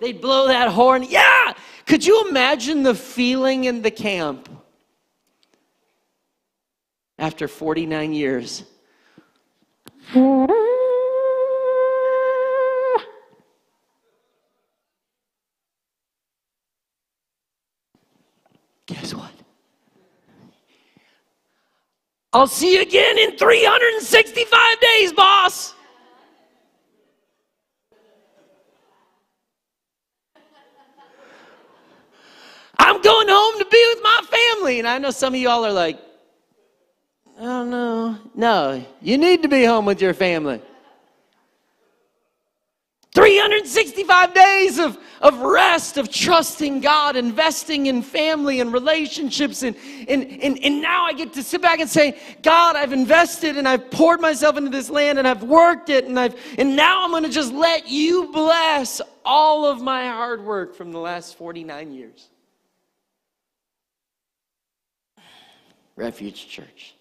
They'd 0.00 0.20
blow 0.20 0.48
that 0.48 0.68
horn. 0.68 1.04
Yeah! 1.08 1.54
Could 1.86 2.04
you 2.04 2.28
imagine 2.28 2.82
the 2.82 2.94
feeling 2.94 3.64
in 3.64 3.82
the 3.82 3.90
camp 3.90 4.48
after 7.18 7.48
49 7.48 8.12
years? 8.12 8.64
Guess 18.86 19.14
what? 19.14 19.32
I'll 22.32 22.46
see 22.46 22.74
you 22.74 22.82
again 22.82 23.18
in 23.18 23.36
365 23.36 24.80
days, 24.80 25.12
boss. 25.12 25.74
I'm 32.78 32.95
going 33.06 33.28
home 33.28 33.58
to 33.58 33.64
be 33.66 33.94
with 33.94 34.02
my 34.02 34.20
family. 34.30 34.78
And 34.80 34.88
I 34.88 34.98
know 34.98 35.10
some 35.10 35.34
of 35.34 35.40
y'all 35.40 35.64
are 35.64 35.72
like, 35.72 35.98
oh 37.38 37.64
no. 37.64 38.18
No, 38.34 38.84
you 39.00 39.16
need 39.16 39.42
to 39.42 39.48
be 39.48 39.64
home 39.64 39.84
with 39.84 40.02
your 40.02 40.14
family. 40.14 40.60
365 43.12 44.34
days 44.34 44.78
of, 44.78 44.98
of 45.22 45.38
rest, 45.38 45.96
of 45.96 46.10
trusting 46.10 46.80
God, 46.80 47.16
investing 47.16 47.86
in 47.86 48.02
family 48.02 48.60
and 48.60 48.74
relationships. 48.74 49.62
And, 49.62 49.74
and, 50.06 50.24
and, 50.42 50.58
and 50.62 50.82
now 50.82 51.06
I 51.06 51.14
get 51.14 51.32
to 51.34 51.42
sit 51.42 51.62
back 51.62 51.80
and 51.80 51.88
say, 51.88 52.18
God, 52.42 52.76
I've 52.76 52.92
invested 52.92 53.56
and 53.56 53.66
I've 53.66 53.90
poured 53.90 54.20
myself 54.20 54.58
into 54.58 54.68
this 54.68 54.90
land 54.90 55.18
and 55.18 55.26
I've 55.26 55.44
worked 55.44 55.88
it 55.88 56.04
and, 56.04 56.20
I've, 56.20 56.34
and 56.58 56.76
now 56.76 57.04
I'm 57.04 57.10
going 57.10 57.22
to 57.22 57.30
just 57.30 57.54
let 57.54 57.88
you 57.88 58.30
bless 58.32 59.00
all 59.24 59.64
of 59.64 59.80
my 59.80 60.08
hard 60.08 60.44
work 60.44 60.74
from 60.74 60.92
the 60.92 60.98
last 60.98 61.38
49 61.38 61.94
years. 61.94 62.28
Refuge 65.96 66.46
Church. 66.48 66.94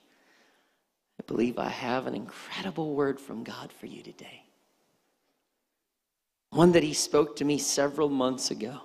I 1.19 1.23
believe 1.27 1.59
I 1.59 1.69
have 1.69 2.07
an 2.07 2.15
incredible 2.15 2.95
word 2.95 3.19
from 3.19 3.43
God 3.43 3.71
for 3.71 3.85
you 3.85 4.01
today. 4.01 4.43
One 6.49 6.71
that 6.71 6.83
He 6.83 6.93
spoke 6.93 7.35
to 7.37 7.45
me 7.45 7.57
several 7.57 8.09
months 8.09 8.51
ago 8.51 8.81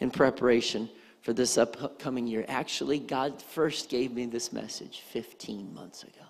in 0.00 0.10
preparation 0.10 0.90
for 1.22 1.32
this 1.32 1.58
upcoming 1.58 2.26
year. 2.26 2.44
Actually, 2.48 2.98
God 2.98 3.40
first 3.40 3.88
gave 3.88 4.12
me 4.12 4.26
this 4.26 4.52
message 4.52 5.00
15 5.10 5.72
months 5.72 6.02
ago. 6.02 6.24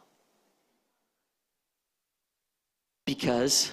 Because 3.05 3.71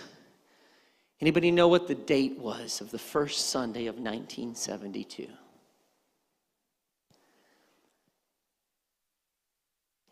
anybody 1.22 1.50
know 1.50 1.68
what 1.68 1.88
the 1.88 1.96
date 1.96 2.38
was 2.38 2.82
of 2.82 2.92
the 2.92 3.00
first 3.00 3.50
Sunday 3.50 3.88
of 3.88 3.96
1972? 3.96 5.28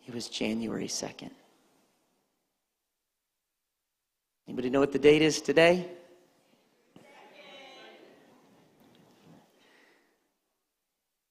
It 0.08 0.14
was 0.14 0.28
January 0.28 0.88
2nd. 0.88 1.32
Anybody 4.48 4.70
know 4.70 4.80
what 4.80 4.92
the 4.92 5.00
date 5.00 5.22
is 5.22 5.42
today? 5.42 5.88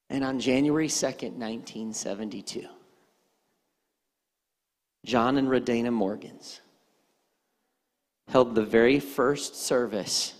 And 0.08 0.24
on 0.24 0.40
January 0.40 0.88
2nd, 0.88 1.36
1972, 1.36 2.66
John 5.04 5.36
and 5.36 5.48
Rodana 5.48 5.92
Morgans 5.92 6.60
held 8.28 8.54
the 8.54 8.64
very 8.64 9.00
first 9.00 9.56
service 9.56 10.34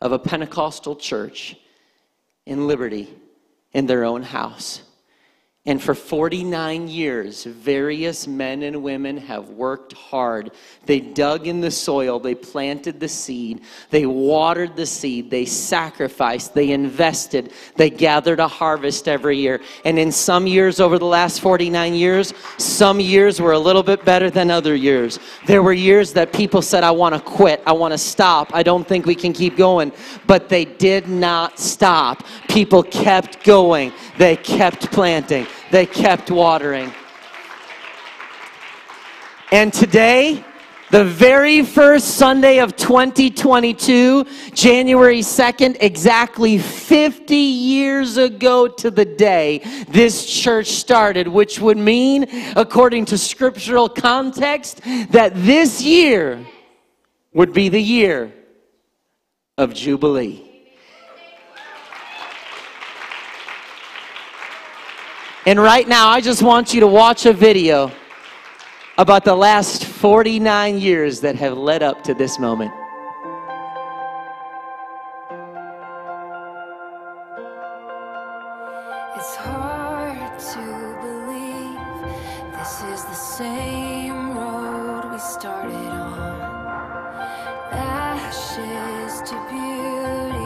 of 0.00 0.12
a 0.12 0.18
Pentecostal 0.18 0.96
church 0.96 1.56
in 2.46 2.66
Liberty 2.66 3.08
in 3.72 3.86
their 3.86 4.04
own 4.04 4.22
house. 4.22 4.82
And 5.66 5.80
for 5.80 5.94
49 5.94 6.88
years, 6.88 7.44
various 7.44 8.26
men 8.26 8.62
and 8.62 8.82
women 8.82 9.18
have 9.18 9.50
worked 9.50 9.92
hard. 9.92 10.52
They 10.86 11.00
dug 11.00 11.46
in 11.46 11.60
the 11.60 11.70
soil, 11.70 12.18
they 12.18 12.34
planted 12.34 12.98
the 12.98 13.08
seed, 13.08 13.60
they 13.90 14.06
watered 14.06 14.74
the 14.74 14.86
seed, 14.86 15.30
they 15.30 15.44
sacrificed, 15.44 16.54
they 16.54 16.70
invested, 16.70 17.52
they 17.76 17.90
gathered 17.90 18.40
a 18.40 18.48
harvest 18.48 19.06
every 19.06 19.36
year. 19.36 19.60
And 19.84 19.98
in 19.98 20.10
some 20.12 20.46
years 20.46 20.80
over 20.80 20.98
the 20.98 21.04
last 21.04 21.42
49 21.42 21.92
years, 21.92 22.32
some 22.56 22.98
years 22.98 23.38
were 23.38 23.52
a 23.52 23.58
little 23.58 23.82
bit 23.82 24.02
better 24.02 24.30
than 24.30 24.50
other 24.50 24.74
years. 24.74 25.18
There 25.46 25.62
were 25.62 25.74
years 25.74 26.14
that 26.14 26.32
people 26.32 26.62
said, 26.62 26.84
I 26.84 26.90
want 26.90 27.14
to 27.14 27.20
quit, 27.20 27.62
I 27.66 27.72
want 27.72 27.92
to 27.92 27.98
stop, 27.98 28.54
I 28.54 28.62
don't 28.62 28.88
think 28.88 29.04
we 29.04 29.14
can 29.14 29.34
keep 29.34 29.58
going. 29.58 29.92
But 30.26 30.48
they 30.48 30.64
did 30.64 31.06
not 31.06 31.58
stop. 31.58 32.24
People 32.48 32.82
kept 32.82 33.44
going, 33.44 33.92
they 34.16 34.36
kept 34.36 34.90
planting 34.90 35.46
they 35.70 35.86
kept 35.86 36.30
watering. 36.30 36.92
And 39.52 39.72
today, 39.72 40.44
the 40.90 41.04
very 41.04 41.64
first 41.64 42.16
Sunday 42.16 42.58
of 42.58 42.74
2022, 42.74 44.24
January 44.52 45.20
2nd, 45.20 45.76
exactly 45.80 46.58
50 46.58 47.36
years 47.36 48.16
ago 48.16 48.66
to 48.66 48.90
the 48.90 49.04
day 49.04 49.58
this 49.88 50.26
church 50.26 50.66
started, 50.66 51.28
which 51.28 51.60
would 51.60 51.78
mean, 51.78 52.26
according 52.56 53.04
to 53.06 53.18
scriptural 53.18 53.88
context, 53.88 54.80
that 55.10 55.32
this 55.34 55.80
year 55.80 56.44
would 57.32 57.52
be 57.52 57.68
the 57.68 57.82
year 57.82 58.32
of 59.56 59.72
Jubilee. 59.74 60.49
And 65.46 65.58
right 65.58 65.88
now, 65.88 66.08
I 66.08 66.20
just 66.20 66.42
want 66.42 66.74
you 66.74 66.80
to 66.80 66.86
watch 66.86 67.24
a 67.24 67.32
video 67.32 67.90
about 68.98 69.24
the 69.24 69.34
last 69.34 69.86
49 69.86 70.78
years 70.78 71.20
that 71.20 71.34
have 71.36 71.56
led 71.56 71.82
up 71.82 72.04
to 72.04 72.12
this 72.12 72.38
moment. 72.38 72.70
It's 79.16 79.36
hard 79.36 80.38
to 80.38 80.98
believe 81.00 82.52
this 82.52 82.82
is 82.92 83.04
the 83.04 83.14
same 83.14 84.36
road 84.36 85.10
we 85.10 85.18
started 85.18 85.74
on. 85.74 86.40
Ashes 87.72 89.22
to 89.30 89.36
beauty 89.48 90.39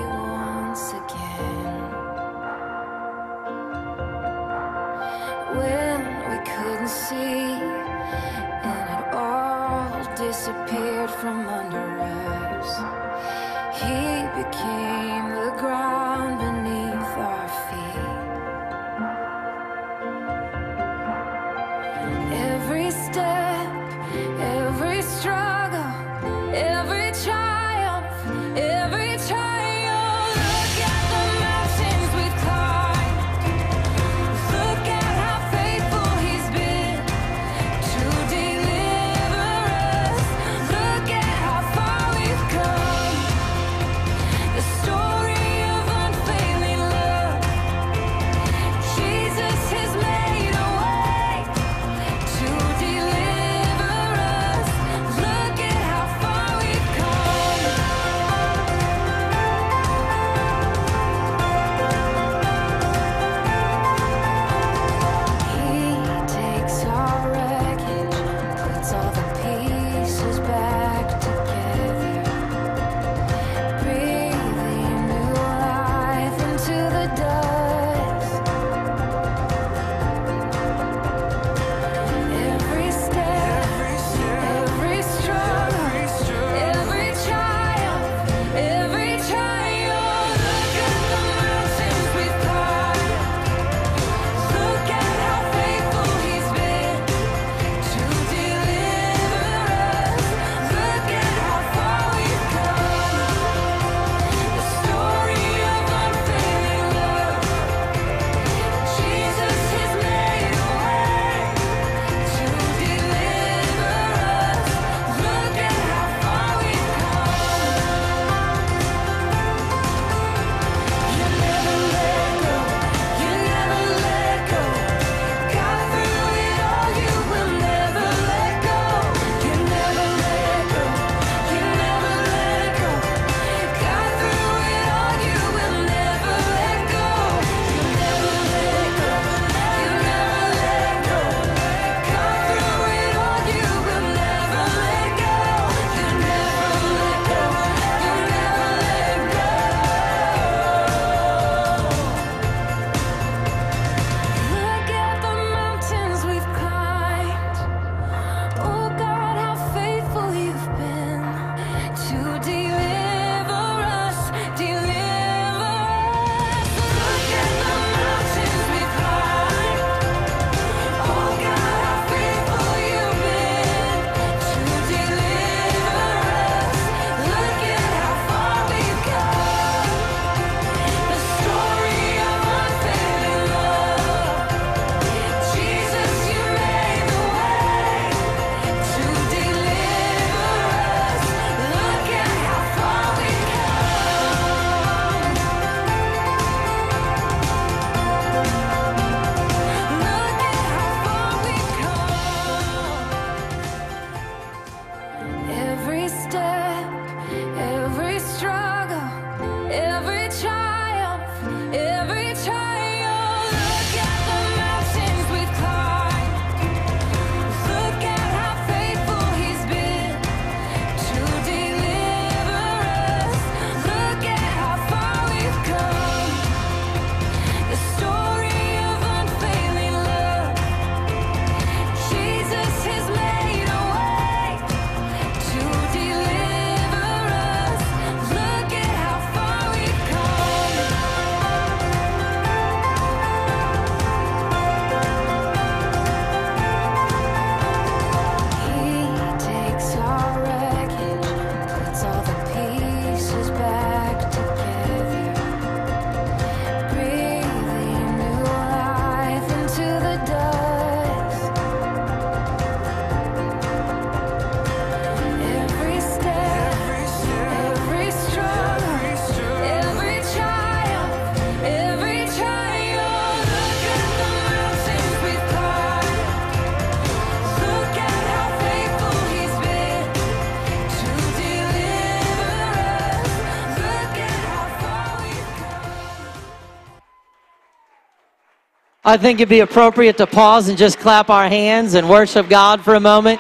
I 289.06 289.18
think 289.18 289.38
it'd 289.38 289.50
be 289.50 289.60
appropriate 289.60 290.16
to 290.16 290.26
pause 290.26 290.68
and 290.68 290.78
just 290.78 290.98
clap 290.98 291.28
our 291.28 291.46
hands 291.46 291.92
and 291.92 292.08
worship 292.08 292.48
God 292.48 292.82
for 292.82 292.94
a 292.94 293.00
moment. 293.00 293.38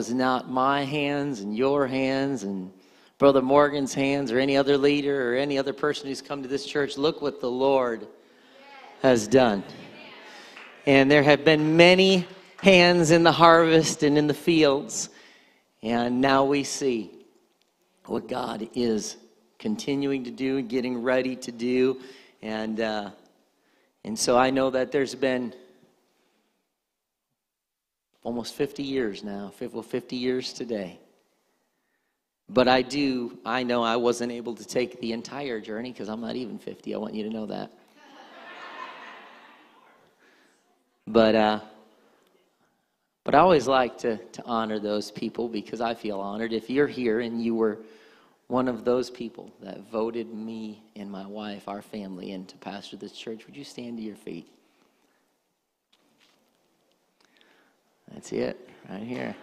Was 0.00 0.14
not 0.14 0.48
my 0.48 0.82
hands 0.82 1.40
and 1.40 1.54
your 1.54 1.86
hands 1.86 2.42
and 2.42 2.72
Brother 3.18 3.42
Morgan's 3.42 3.92
hands 3.92 4.32
or 4.32 4.38
any 4.38 4.56
other 4.56 4.78
leader 4.78 5.34
or 5.34 5.36
any 5.36 5.58
other 5.58 5.74
person 5.74 6.08
who's 6.08 6.22
come 6.22 6.42
to 6.42 6.48
this 6.48 6.64
church. 6.64 6.96
Look 6.96 7.20
what 7.20 7.38
the 7.42 7.50
Lord 7.50 8.08
has 9.02 9.28
done. 9.28 9.62
And 10.86 11.10
there 11.10 11.22
have 11.22 11.44
been 11.44 11.76
many 11.76 12.26
hands 12.62 13.10
in 13.10 13.24
the 13.24 13.32
harvest 13.32 14.02
and 14.02 14.16
in 14.16 14.26
the 14.26 14.32
fields. 14.32 15.10
And 15.82 16.22
now 16.22 16.46
we 16.46 16.64
see 16.64 17.10
what 18.06 18.26
God 18.26 18.70
is 18.74 19.18
continuing 19.58 20.24
to 20.24 20.30
do 20.30 20.56
and 20.56 20.66
getting 20.66 21.02
ready 21.02 21.36
to 21.36 21.52
do. 21.52 22.00
And, 22.40 22.80
uh, 22.80 23.10
and 24.02 24.18
so 24.18 24.38
I 24.38 24.48
know 24.48 24.70
that 24.70 24.92
there's 24.92 25.14
been 25.14 25.54
almost 28.22 28.54
50 28.54 28.82
years 28.82 29.24
now, 29.24 29.52
well, 29.72 29.82
50 29.82 30.16
years 30.16 30.52
today. 30.52 30.98
But 32.48 32.66
I 32.66 32.82
do, 32.82 33.38
I 33.44 33.62
know 33.62 33.82
I 33.82 33.96
wasn't 33.96 34.32
able 34.32 34.54
to 34.56 34.64
take 34.64 35.00
the 35.00 35.12
entire 35.12 35.60
journey 35.60 35.92
because 35.92 36.08
I'm 36.08 36.20
not 36.20 36.34
even 36.34 36.58
50. 36.58 36.94
I 36.94 36.98
want 36.98 37.14
you 37.14 37.22
to 37.22 37.30
know 37.30 37.46
that. 37.46 37.70
but, 41.06 41.34
uh, 41.36 41.60
but 43.22 43.36
I 43.36 43.38
always 43.38 43.68
like 43.68 43.98
to, 43.98 44.16
to 44.16 44.42
honor 44.44 44.80
those 44.80 45.12
people 45.12 45.48
because 45.48 45.80
I 45.80 45.94
feel 45.94 46.18
honored. 46.18 46.52
If 46.52 46.68
you're 46.68 46.88
here 46.88 47.20
and 47.20 47.40
you 47.40 47.54
were 47.54 47.78
one 48.48 48.66
of 48.66 48.84
those 48.84 49.10
people 49.10 49.52
that 49.62 49.88
voted 49.88 50.34
me 50.34 50.82
and 50.96 51.08
my 51.08 51.26
wife, 51.26 51.68
our 51.68 51.82
family, 51.82 52.32
in 52.32 52.46
to 52.46 52.56
pastor 52.56 52.96
this 52.96 53.12
church, 53.12 53.46
would 53.46 53.56
you 53.56 53.62
stand 53.62 53.98
to 53.98 54.02
your 54.02 54.16
feet? 54.16 54.48
That's 58.12 58.32
it, 58.32 58.68
right 58.88 59.02
here. 59.02 59.36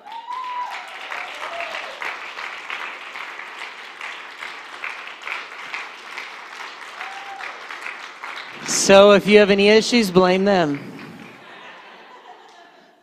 So 8.67 9.11
if 9.11 9.27
you 9.27 9.39
have 9.39 9.49
any 9.49 9.67
issues, 9.67 10.11
blame 10.11 10.45
them. 10.45 10.79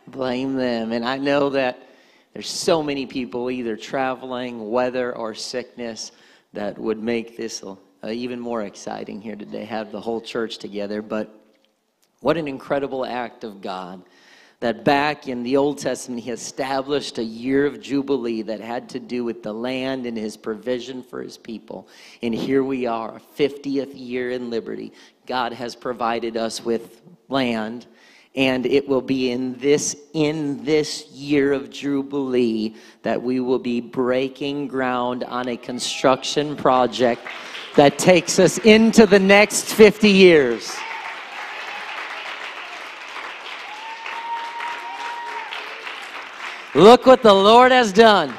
Blame 0.07 0.55
them. 0.55 0.91
And 0.91 1.05
I 1.05 1.17
know 1.17 1.49
that 1.49 1.79
there's 2.33 2.49
so 2.49 2.81
many 2.81 3.05
people 3.05 3.51
either 3.51 3.77
traveling, 3.77 4.71
weather, 4.71 5.15
or 5.15 5.35
sickness 5.35 6.11
that 6.53 6.77
would 6.77 7.01
make 7.01 7.37
this 7.37 7.63
even 8.03 8.39
more 8.39 8.63
exciting 8.63 9.21
here 9.21 9.35
today, 9.35 9.65
have 9.65 9.91
the 9.91 10.01
whole 10.01 10.21
church 10.21 10.57
together. 10.57 11.01
But 11.01 11.29
what 12.21 12.37
an 12.37 12.47
incredible 12.47 13.05
act 13.05 13.43
of 13.43 13.61
God 13.61 14.03
that 14.65 14.83
back 14.83 15.27
in 15.27 15.43
the 15.43 15.55
Old 15.55 15.77
Testament, 15.77 16.23
he 16.23 16.31
established 16.31 17.19
a 17.19 17.23
year 17.23 17.67
of 17.67 17.79
Jubilee 17.79 18.41
that 18.41 18.59
had 18.59 18.89
to 18.89 18.99
do 18.99 19.23
with 19.23 19.43
the 19.43 19.53
land 19.53 20.07
and 20.07 20.17
his 20.17 20.35
provision 20.35 21.03
for 21.03 21.21
his 21.21 21.37
people. 21.37 21.87
And 22.23 22.33
here 22.33 22.63
we 22.63 22.87
are, 22.87 23.21
50th 23.37 23.91
year 23.93 24.31
in 24.31 24.49
liberty. 24.49 24.91
God 25.27 25.53
has 25.53 25.75
provided 25.75 26.35
us 26.35 26.65
with 26.65 27.03
land 27.29 27.85
and 28.35 28.65
it 28.65 28.87
will 28.87 29.03
be 29.03 29.29
in 29.29 29.53
this 29.59 29.95
in 30.13 30.63
this 30.65 31.09
year 31.11 31.53
of 31.53 31.69
jubilee 31.69 32.73
that 33.03 33.21
we 33.21 33.39
will 33.39 33.59
be 33.59 33.79
breaking 33.79 34.67
ground 34.67 35.23
on 35.25 35.47
a 35.47 35.57
construction 35.57 36.55
project 36.55 37.21
that 37.75 37.99
takes 37.99 38.39
us 38.39 38.57
into 38.65 39.05
the 39.05 39.19
next 39.19 39.75
50 39.75 40.09
years 40.09 40.75
Look 46.75 47.05
what 47.05 47.23
the 47.23 47.33
Lord 47.33 47.71
has 47.71 47.93
done. 47.93 48.33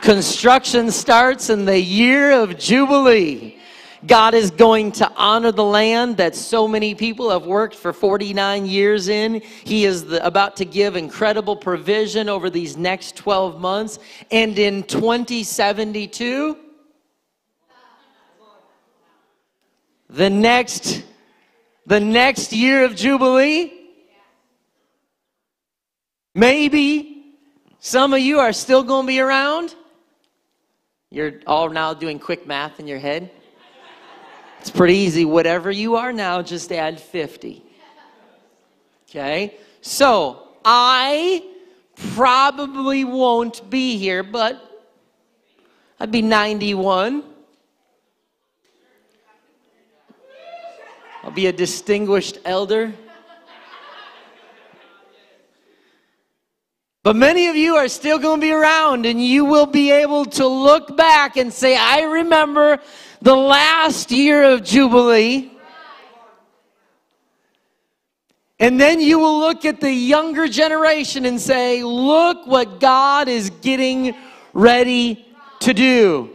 Construction 0.00 0.92
starts 0.92 1.50
in 1.50 1.64
the 1.64 1.76
year 1.76 2.30
of 2.30 2.56
Jubilee. 2.56 3.58
God 4.06 4.32
is 4.32 4.52
going 4.52 4.92
to 4.92 5.10
honor 5.16 5.50
the 5.50 5.64
land 5.64 6.18
that 6.18 6.36
so 6.36 6.68
many 6.68 6.94
people 6.94 7.30
have 7.30 7.44
worked 7.44 7.74
for 7.74 7.92
49 7.92 8.66
years 8.66 9.08
in. 9.08 9.42
He 9.64 9.86
is 9.86 10.04
the, 10.04 10.24
about 10.24 10.54
to 10.58 10.64
give 10.64 10.94
incredible 10.94 11.56
provision 11.56 12.28
over 12.28 12.48
these 12.48 12.76
next 12.76 13.16
12 13.16 13.60
months. 13.60 13.98
And 14.30 14.56
in 14.56 14.84
2072, 14.84 16.56
the 20.08 20.30
next, 20.30 21.02
the 21.86 21.98
next 21.98 22.52
year 22.52 22.84
of 22.84 22.94
Jubilee, 22.94 23.72
maybe 26.32 27.15
some 27.86 28.12
of 28.12 28.18
you 28.18 28.40
are 28.40 28.52
still 28.52 28.82
going 28.82 29.04
to 29.04 29.06
be 29.06 29.20
around. 29.20 29.72
You're 31.08 31.34
all 31.46 31.70
now 31.70 31.94
doing 31.94 32.18
quick 32.18 32.44
math 32.44 32.80
in 32.80 32.88
your 32.88 32.98
head. 32.98 33.30
It's 34.58 34.72
pretty 34.72 34.96
easy. 34.96 35.24
Whatever 35.24 35.70
you 35.70 35.94
are 35.94 36.12
now, 36.12 36.42
just 36.42 36.72
add 36.72 37.00
50. 37.00 37.62
Okay? 39.08 39.54
So, 39.82 40.48
I 40.64 41.44
probably 42.16 43.04
won't 43.04 43.70
be 43.70 43.96
here, 43.98 44.24
but 44.24 44.84
I'd 46.00 46.10
be 46.10 46.22
91. 46.22 47.22
I'll 51.22 51.30
be 51.30 51.46
a 51.46 51.52
distinguished 51.52 52.38
elder. 52.44 52.92
But 57.06 57.14
many 57.14 57.46
of 57.46 57.54
you 57.54 57.76
are 57.76 57.86
still 57.86 58.18
going 58.18 58.40
to 58.40 58.44
be 58.44 58.50
around 58.50 59.06
and 59.06 59.24
you 59.24 59.44
will 59.44 59.66
be 59.66 59.92
able 59.92 60.24
to 60.24 60.44
look 60.44 60.96
back 60.96 61.36
and 61.36 61.52
say, 61.52 61.76
I 61.76 62.00
remember 62.00 62.80
the 63.22 63.36
last 63.36 64.10
year 64.10 64.42
of 64.42 64.64
Jubilee. 64.64 65.52
And 68.58 68.80
then 68.80 69.00
you 69.00 69.20
will 69.20 69.38
look 69.38 69.64
at 69.64 69.80
the 69.80 69.92
younger 69.92 70.48
generation 70.48 71.26
and 71.26 71.40
say, 71.40 71.84
Look 71.84 72.44
what 72.48 72.80
God 72.80 73.28
is 73.28 73.50
getting 73.50 74.12
ready 74.52 75.24
to 75.60 75.72
do. 75.72 76.30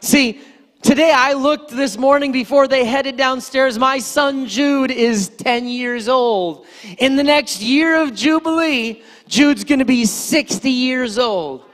See, 0.00 0.40
today 0.82 1.12
I 1.14 1.32
looked 1.34 1.70
this 1.70 1.96
morning 1.96 2.32
before 2.32 2.68
they 2.68 2.84
headed 2.84 3.16
downstairs. 3.16 3.78
My 3.78 3.98
son 3.98 4.46
Jude 4.46 4.90
is 4.90 5.28
10 5.28 5.68
years 5.68 6.08
old. 6.08 6.66
In 6.98 7.16
the 7.16 7.24
next 7.24 7.60
year 7.60 8.00
of 8.02 8.14
Jubilee, 8.14 9.02
Jude's 9.26 9.64
going 9.64 9.78
to 9.78 9.84
be 9.84 10.04
60 10.04 10.70
years 10.70 11.18
old. 11.18 11.64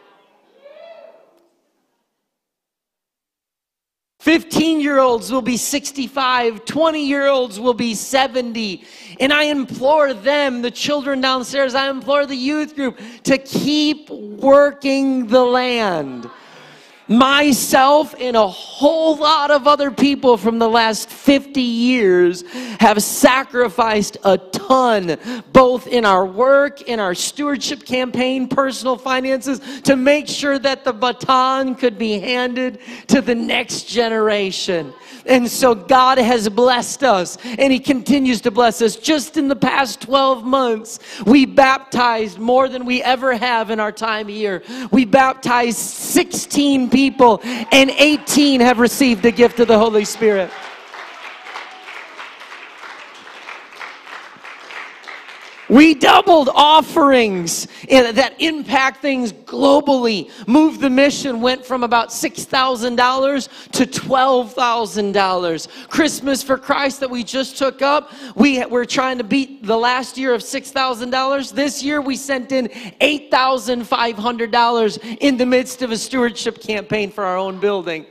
15 4.25 4.81
year 4.81 5.01
olds 5.01 5.31
will 5.31 5.43
be 5.43 5.59
65, 5.59 6.65
20 6.65 7.07
year 7.07 7.27
olds 7.27 7.61
will 7.61 7.75
be 7.75 7.95
70. 7.95 8.83
And 9.21 9.35
I 9.35 9.45
implore 9.45 10.15
them, 10.15 10.63
the 10.63 10.71
children 10.71 11.21
downstairs, 11.21 11.75
I 11.75 11.91
implore 11.91 12.25
the 12.25 12.35
youth 12.35 12.75
group 12.75 12.99
to 13.25 13.37
keep 13.37 14.09
working 14.09 15.27
the 15.27 15.45
land 15.45 16.31
myself 17.09 18.15
and 18.19 18.37
a 18.37 18.47
whole 18.47 19.17
lot 19.17 19.51
of 19.51 19.67
other 19.67 19.91
people 19.91 20.37
from 20.37 20.59
the 20.59 20.69
last 20.69 21.11
50 21.11 21.61
years 21.61 22.43
have 22.81 23.03
sacrificed 23.03 24.17
a 24.25 24.39
ton, 24.39 25.19
both 25.53 25.87
in 25.87 26.05
our 26.05 26.25
work, 26.25 26.83
in 26.83 27.01
our 27.01 27.15
stewardship 27.15 27.85
campaign, 27.85 28.49
personal 28.49 28.97
finances, 28.97 29.61
to 29.83 29.97
make 29.97 30.29
sure 30.29 30.59
that 30.59 30.85
the 30.85 30.93
baton 30.93 31.75
could 31.75 31.99
be 31.99 32.19
handed 32.19 32.81
to 33.09 33.21
the 33.21 33.35
next 33.35 33.85
generation. 33.85 34.93
And 35.27 35.49
so 35.51 35.75
God 35.75 36.19
has 36.19 36.49
blessed 36.49 37.03
us 37.03 37.39
and 37.45 37.73
He 37.73 37.79
continues 37.79 38.41
to 38.43 38.51
bless 38.51 38.83
us. 38.83 38.97
Just 38.97 39.37
in 39.37 39.49
the 39.49 39.57
past 39.57 40.01
12 40.03 40.45
months, 40.45 40.99
we 41.25 41.47
baptized 41.47 42.39
more 42.39 42.69
than 42.69 42.85
we 42.85 43.03
ever 43.03 43.35
have 43.35 43.71
in 43.71 43.81
our 43.81 43.93
time 43.93 44.29
here. 44.29 44.63
We 44.91 45.05
baptized 45.05 45.79
16 45.79 46.91
people, 46.95 47.41
and 47.43 47.91
18 47.91 48.61
have 48.61 48.79
received 48.79 49.23
the 49.23 49.33
gift 49.33 49.59
of 49.59 49.69
the 49.69 49.79
Holy 49.79 50.05
Spirit. 50.05 50.51
We 55.75 55.95
doubled 55.95 56.49
offerings 56.55 57.67
that 57.91 58.37
impact 58.39 59.03
things 59.03 59.33
globally. 59.33 60.31
Move 60.47 60.79
the 60.79 60.89
mission 60.89 61.41
went 61.41 61.67
from 61.67 61.83
about 61.83 62.11
$6,000 62.11 63.71
to 63.73 63.85
$12,000. 63.85 65.89
Christmas 65.89 66.45
for 66.45 66.59
Christ 66.59 67.01
that 67.01 67.11
we 67.11 67.25
just 67.25 67.59
took 67.59 67.83
up, 67.83 68.13
we, 68.37 68.65
we're 68.67 68.85
trying 68.85 69.19
to 69.19 69.25
beat 69.25 69.65
the 69.65 69.77
last 69.77 70.17
year 70.17 70.33
of 70.33 70.43
$6,000. 70.43 71.53
This 71.53 71.83
year 71.83 72.01
we 72.01 72.15
sent 72.15 72.53
in 72.53 72.69
$8,500 73.01 75.19
in 75.21 75.37
the 75.37 75.47
midst 75.47 75.83
of 75.83 75.91
a 75.91 75.97
stewardship 75.97 76.61
campaign 76.61 77.11
for 77.11 77.25
our 77.25 77.37
own 77.37 77.59
building. 77.59 78.07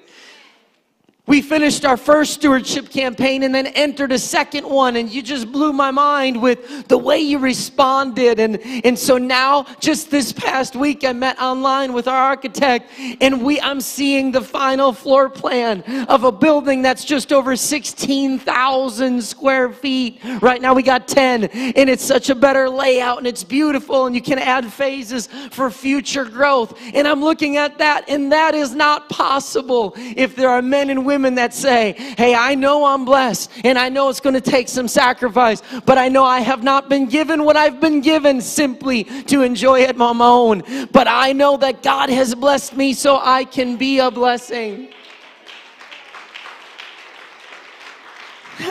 We 1.26 1.41
finished 1.41 1.86
our 1.86 1.95
first 1.95 2.34
stewardship 2.34 2.90
campaign 2.90 3.44
and 3.44 3.56
then 3.56 3.68
entered 3.68 4.12
a 4.12 4.20
second 4.20 4.70
one, 4.70 4.98
and 4.98 5.10
you 5.10 5.22
just 5.22 5.50
blew 5.54 5.72
my 5.72 5.90
mind 5.90 6.41
with 6.41 6.90
the 6.90 6.98
way 6.98 7.20
you 7.20 7.40
responded. 7.40 8.41
And, 8.41 8.60
and 8.84 9.00
so 9.00 9.18
now, 9.18 9.66
just 9.80 10.12
this 10.12 10.34
past 10.34 10.76
week, 10.76 11.06
I 11.06 11.14
met 11.14 11.41
online 11.41 11.94
with 11.94 12.10
our 12.10 12.22
architect, 12.22 12.91
and 13.22 13.41
we 13.41 13.62
I'm 13.62 13.80
seeing 13.80 14.34
the 14.34 14.41
final 14.41 14.91
floor 14.91 15.30
plan 15.30 15.84
of 16.10 16.26
a 16.26 16.32
building 16.32 16.82
that's 16.82 17.06
just 17.06 17.32
over 17.32 17.56
16,000 17.56 19.24
square 19.24 19.72
feet. 19.72 20.20
Right 20.41 20.62
now, 20.62 20.74
we 20.74 20.84
got 20.84 21.08
10, 21.08 21.45
and 21.45 21.90
it's 21.90 22.04
such 22.04 22.32
a 22.32 22.36
better 22.36 22.70
layout, 22.70 23.20
and 23.20 23.28
it's 23.28 23.45
beautiful, 23.45 24.08
and 24.08 24.14
you 24.14 24.22
can 24.22 24.40
add 24.40 24.66
phases 24.74 25.28
for 25.52 25.72
future 25.72 26.26
growth. 26.26 26.78
And 26.94 27.08
I'm 27.08 27.22
looking 27.22 27.56
at 27.56 27.78
that, 27.78 28.10
and 28.10 28.30
that 28.34 28.56
is 28.56 28.76
not 28.76 29.08
possible 29.08 29.94
if 29.95 30.36
there 30.36 30.50
are 30.50 30.62
men 30.62 30.90
and 30.90 31.06
women 31.06 31.12
that 31.22 31.53
say, 31.53 31.94
Hey, 32.18 32.35
I 32.35 32.56
know 32.56 32.85
I'm 32.85 33.06
blessed 33.06 33.52
and 33.64 33.77
I 33.77 33.90
know 33.90 34.10
it's 34.10 34.19
going 34.19 34.34
to 34.34 34.41
take 34.41 34.68
some 34.68 34.88
sacrifice, 34.88 35.61
but 35.85 35.98
I 35.98 36.10
know 36.10 36.23
I 36.23 36.40
have 36.40 36.64
not 36.64 36.90
been 36.90 37.06
given 37.07 37.45
what 37.45 37.56
I've 37.56 37.80
been 37.80 38.02
given 38.02 38.41
simply 38.41 39.03
to 39.03 39.44
enjoy 39.44 39.81
it 39.81 39.99
on 40.02 40.18
my 40.18 40.26
own. 40.26 40.64
But 40.91 41.07
I 41.07 41.34
know 41.34 41.57
that 41.57 41.84
God 41.84 42.10
has 42.10 42.35
blessed 42.35 42.76
me 42.76 42.94
so 42.94 43.19
I 43.22 43.45
can 43.45 43.77
be 43.77 43.99
a 43.99 44.10
blessing. 44.10 44.90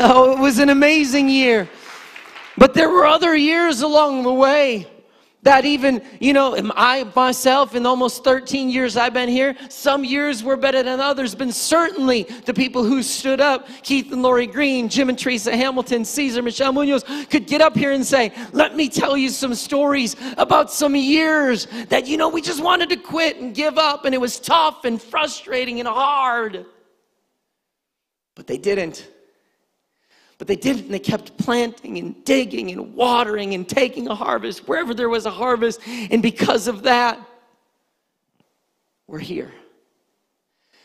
Oh, 0.00 0.32
it 0.32 0.38
was 0.38 0.58
an 0.58 0.68
amazing 0.68 1.28
year. 1.28 1.68
But 2.58 2.74
there 2.74 2.90
were 2.90 3.06
other 3.06 3.34
years 3.34 3.80
along 3.80 4.24
the 4.24 4.32
way 4.32 4.86
that 5.42 5.64
even, 5.64 6.02
you 6.20 6.32
know, 6.32 6.56
I 6.76 7.04
myself, 7.16 7.74
in 7.74 7.84
almost 7.84 8.22
13 8.22 8.70
years 8.70 8.96
I've 8.96 9.12
been 9.12 9.28
here, 9.28 9.56
some 9.68 10.04
years 10.04 10.44
were 10.44 10.56
better 10.56 10.82
than 10.84 11.00
others, 11.00 11.34
but 11.34 11.52
certainly 11.52 12.22
the 12.46 12.54
people 12.54 12.84
who 12.84 13.02
stood 13.02 13.40
up, 13.40 13.66
Keith 13.82 14.12
and 14.12 14.22
Lori 14.22 14.46
Green, 14.46 14.88
Jim 14.88 15.08
and 15.08 15.18
Teresa 15.18 15.56
Hamilton, 15.56 16.04
Caesar, 16.04 16.42
Michelle 16.42 16.72
Munoz, 16.72 17.04
could 17.28 17.48
get 17.48 17.60
up 17.60 17.76
here 17.76 17.90
and 17.90 18.06
say, 18.06 18.32
let 18.52 18.76
me 18.76 18.88
tell 18.88 19.16
you 19.16 19.28
some 19.28 19.54
stories 19.54 20.14
about 20.38 20.70
some 20.70 20.94
years 20.94 21.66
that, 21.88 22.06
you 22.06 22.16
know, 22.16 22.28
we 22.28 22.40
just 22.40 22.62
wanted 22.62 22.88
to 22.90 22.96
quit 22.96 23.38
and 23.38 23.52
give 23.52 23.78
up, 23.78 24.04
and 24.04 24.14
it 24.14 24.18
was 24.18 24.38
tough 24.38 24.84
and 24.84 25.02
frustrating 25.02 25.80
and 25.80 25.88
hard. 25.88 26.66
But 28.36 28.46
they 28.46 28.58
didn't. 28.58 29.11
But 30.42 30.48
they 30.48 30.56
did 30.56 30.76
it 30.76 30.86
and 30.86 30.92
they 30.92 30.98
kept 30.98 31.38
planting 31.38 31.98
and 31.98 32.24
digging 32.24 32.72
and 32.72 32.96
watering 32.96 33.54
and 33.54 33.68
taking 33.68 34.08
a 34.08 34.14
harvest 34.16 34.66
wherever 34.66 34.92
there 34.92 35.08
was 35.08 35.24
a 35.24 35.30
harvest. 35.30 35.78
And 35.86 36.20
because 36.20 36.66
of 36.66 36.82
that, 36.82 37.16
we're 39.06 39.20
here 39.20 39.52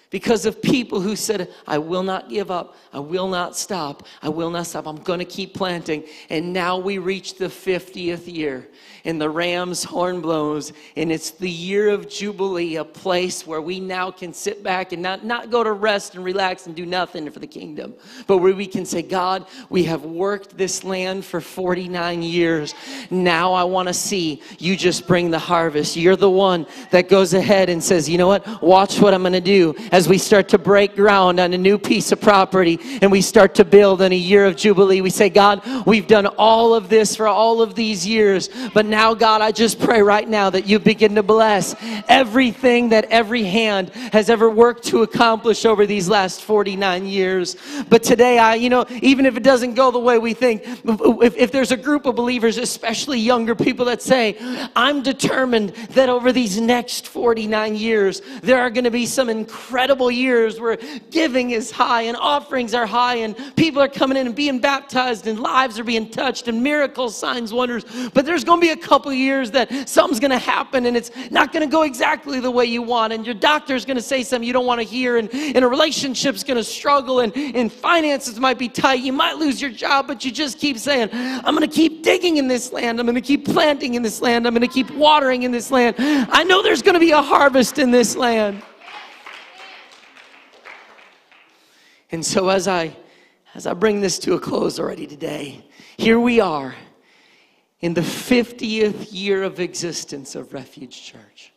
because 0.09 0.45
of 0.45 0.61
people 0.61 1.01
who 1.01 1.17
said, 1.17 1.51
I 1.67 1.79
will 1.79 2.03
not 2.03 2.29
give 2.29 2.49
up, 2.49 2.75
I 2.93 2.99
will 2.99 3.27
not 3.27 3.57
stop, 3.57 4.07
I 4.21 4.29
will 4.29 4.49
not 4.49 4.65
stop, 4.65 4.87
I'm 4.87 5.01
going 5.03 5.19
to 5.19 5.25
keep 5.25 5.53
planting. 5.53 6.05
And 6.29 6.53
now 6.53 6.77
we 6.77 6.97
reach 6.97 7.35
the 7.35 7.47
50th 7.47 8.33
year, 8.33 8.69
and 9.03 9.19
the 9.19 9.29
ram's 9.29 9.83
horn 9.83 10.21
blows, 10.21 10.71
and 10.95 11.11
it's 11.11 11.31
the 11.31 11.49
year 11.49 11.89
of 11.89 12.07
Jubilee, 12.07 12.77
a 12.77 12.85
place 12.85 13.45
where 13.45 13.61
we 13.61 13.81
now 13.81 14.09
can 14.09 14.31
sit 14.31 14.63
back 14.63 14.93
and 14.93 15.01
not, 15.01 15.25
not 15.25 15.49
go 15.49 15.61
to 15.61 15.73
rest 15.73 16.15
and 16.15 16.23
relax 16.23 16.67
and 16.67 16.75
do 16.75 16.85
nothing 16.85 17.29
for 17.29 17.39
the 17.39 17.47
kingdom, 17.47 17.93
but 18.27 18.37
where 18.37 18.55
we 18.55 18.65
can 18.65 18.85
say, 18.85 19.01
God, 19.01 19.45
we 19.69 19.83
have 19.85 20.05
worked 20.05 20.57
this 20.57 20.85
land 20.85 21.25
for 21.25 21.41
49 21.41 22.21
years. 22.21 22.73
Now 23.11 23.51
I 23.51 23.65
want 23.65 23.89
to 23.89 23.93
see 23.93 24.41
you 24.57 24.77
just 24.77 25.05
bring 25.05 25.31
the 25.31 25.39
harvest. 25.39 25.97
You're 25.97 26.15
the 26.15 26.29
one 26.29 26.65
that 26.91 27.09
goes 27.09 27.33
ahead 27.33 27.69
and 27.69 27.83
says, 27.83 28.07
You 28.07 28.17
know 28.17 28.27
what? 28.27 28.61
Watch 28.61 29.01
what 29.01 29.13
I'm 29.13 29.21
going 29.21 29.33
to 29.33 29.41
do 29.41 29.75
we 30.07 30.17
start 30.17 30.49
to 30.49 30.57
break 30.57 30.95
ground 30.95 31.39
on 31.39 31.53
a 31.53 31.57
new 31.57 31.77
piece 31.77 32.11
of 32.11 32.21
property 32.21 32.79
and 33.01 33.11
we 33.11 33.21
start 33.21 33.55
to 33.55 33.65
build 33.65 34.01
in 34.01 34.11
a 34.11 34.15
year 34.15 34.45
of 34.45 34.55
Jubilee. 34.55 35.01
We 35.01 35.09
say, 35.09 35.29
God, 35.29 35.61
we've 35.85 36.07
done 36.07 36.27
all 36.27 36.73
of 36.73 36.89
this 36.89 37.15
for 37.15 37.27
all 37.27 37.61
of 37.61 37.75
these 37.75 38.05
years, 38.05 38.49
but 38.73 38.85
now, 38.85 39.13
God, 39.13 39.41
I 39.41 39.51
just 39.51 39.79
pray 39.79 40.01
right 40.01 40.27
now 40.27 40.49
that 40.49 40.67
you 40.67 40.79
begin 40.79 41.15
to 41.15 41.23
bless 41.23 41.75
everything 42.07 42.89
that 42.89 43.05
every 43.05 43.43
hand 43.43 43.89
has 44.13 44.29
ever 44.29 44.49
worked 44.49 44.83
to 44.85 45.03
accomplish 45.03 45.65
over 45.65 45.85
these 45.85 46.07
last 46.07 46.41
49 46.41 47.05
years. 47.05 47.55
But 47.89 48.03
today, 48.03 48.37
I, 48.39 48.55
you 48.55 48.69
know, 48.69 48.85
even 49.01 49.25
if 49.25 49.35
it 49.35 49.43
doesn't 49.43 49.73
go 49.73 49.91
the 49.91 49.99
way 49.99 50.19
we 50.19 50.33
think, 50.33 50.63
if, 50.65 51.35
if 51.35 51.51
there's 51.51 51.71
a 51.71 51.77
group 51.77 52.05
of 52.05 52.15
believers, 52.15 52.57
especially 52.57 53.19
younger 53.19 53.55
people, 53.55 53.85
that 53.85 54.01
say, 54.01 54.37
I'm 54.75 55.01
determined 55.01 55.69
that 55.91 56.09
over 56.09 56.31
these 56.31 56.59
next 56.59 57.07
49 57.07 57.75
years, 57.75 58.21
there 58.41 58.59
are 58.59 58.69
going 58.69 58.83
to 58.83 58.91
be 58.91 59.05
some 59.05 59.29
incredible 59.29 59.86
incredible 59.87 60.11
years 60.11 60.59
where 60.59 60.77
giving 61.11 61.51
is 61.51 61.71
high 61.71 62.01
and 62.01 62.17
offerings 62.17 62.73
are 62.73 62.85
high 62.85 63.15
and 63.15 63.37
people 63.55 63.81
are 63.81 63.87
coming 63.87 64.17
in 64.17 64.27
and 64.27 64.35
being 64.35 64.59
baptized 64.59 65.27
and 65.27 65.39
lives 65.39 65.79
are 65.79 65.85
being 65.85 66.09
touched 66.09 66.49
and 66.49 66.61
miracles, 66.61 67.17
signs, 67.17 67.53
wonders. 67.53 67.85
But 68.13 68.25
there's 68.25 68.43
going 68.43 68.59
to 68.59 68.67
be 68.67 68.71
a 68.71 68.75
couple 68.75 69.13
years 69.13 69.49
that 69.51 69.87
something's 69.87 70.19
going 70.19 70.31
to 70.31 70.37
happen 70.37 70.87
and 70.87 70.97
it's 70.97 71.09
not 71.31 71.53
going 71.53 71.65
to 71.65 71.71
go 71.71 71.83
exactly 71.83 72.41
the 72.41 72.51
way 72.51 72.65
you 72.65 72.81
want. 72.81 73.13
And 73.13 73.25
your 73.25 73.33
doctor's 73.33 73.85
going 73.85 73.95
to 73.95 74.03
say 74.03 74.23
something 74.23 74.45
you 74.45 74.51
don't 74.51 74.65
want 74.65 74.81
to 74.81 74.85
hear 74.85 75.15
and, 75.15 75.33
and 75.33 75.63
a 75.63 75.67
relationship's 75.69 76.43
going 76.43 76.57
to 76.57 76.65
struggle 76.65 77.21
and, 77.21 77.33
and 77.37 77.71
finances 77.71 78.41
might 78.41 78.59
be 78.59 78.67
tight. 78.67 78.99
You 78.99 79.13
might 79.13 79.37
lose 79.37 79.61
your 79.61 79.71
job, 79.71 80.05
but 80.05 80.25
you 80.25 80.31
just 80.31 80.59
keep 80.59 80.77
saying, 80.77 81.07
I'm 81.13 81.55
going 81.55 81.61
to 81.61 81.73
keep 81.73 82.03
digging 82.03 82.35
in 82.35 82.49
this 82.49 82.73
land. 82.73 82.99
I'm 82.99 83.05
going 83.05 83.15
to 83.15 83.21
keep 83.21 83.45
planting 83.45 83.93
in 83.93 84.01
this 84.01 84.21
land. 84.21 84.45
I'm 84.47 84.53
going 84.53 84.67
to 84.67 84.73
keep 84.73 84.91
watering 84.91 85.43
in 85.43 85.51
this 85.51 85.71
land. 85.71 85.95
I 85.97 86.43
know 86.43 86.61
there's 86.61 86.81
going 86.81 86.95
to 86.95 86.99
be 86.99 87.11
a 87.11 87.21
harvest 87.21 87.79
in 87.79 87.91
this 87.91 88.17
land. 88.17 88.61
And 92.11 92.25
so 92.25 92.49
as 92.49 92.67
I 92.67 92.95
as 93.55 93.65
I 93.65 93.73
bring 93.73 94.01
this 94.01 94.19
to 94.19 94.33
a 94.33 94.39
close 94.39 94.79
already 94.79 95.07
today, 95.07 95.65
here 95.97 96.19
we 96.19 96.39
are 96.39 96.75
in 97.79 97.93
the 97.93 98.01
50th 98.01 99.07
year 99.11 99.43
of 99.43 99.59
existence 99.59 100.35
of 100.35 100.53
Refuge 100.53 101.01
Church. 101.01 101.51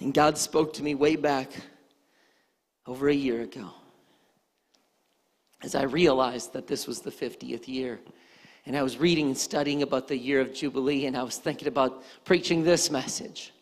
And 0.00 0.12
God 0.12 0.36
spoke 0.38 0.74
to 0.74 0.82
me 0.82 0.94
way 0.94 1.16
back 1.16 1.50
over 2.86 3.08
a 3.08 3.14
year 3.14 3.42
ago 3.42 3.70
as 5.62 5.74
I 5.74 5.82
realized 5.84 6.52
that 6.52 6.66
this 6.66 6.86
was 6.86 7.00
the 7.00 7.10
50th 7.10 7.66
year. 7.66 7.98
And 8.66 8.76
I 8.76 8.82
was 8.82 8.98
reading 8.98 9.26
and 9.26 9.38
studying 9.38 9.82
about 9.82 10.06
the 10.06 10.16
year 10.16 10.40
of 10.40 10.52
Jubilee, 10.52 11.06
and 11.06 11.16
I 11.16 11.22
was 11.22 11.38
thinking 11.38 11.68
about 11.68 12.04
preaching 12.24 12.62
this 12.62 12.90
message, 12.90 13.52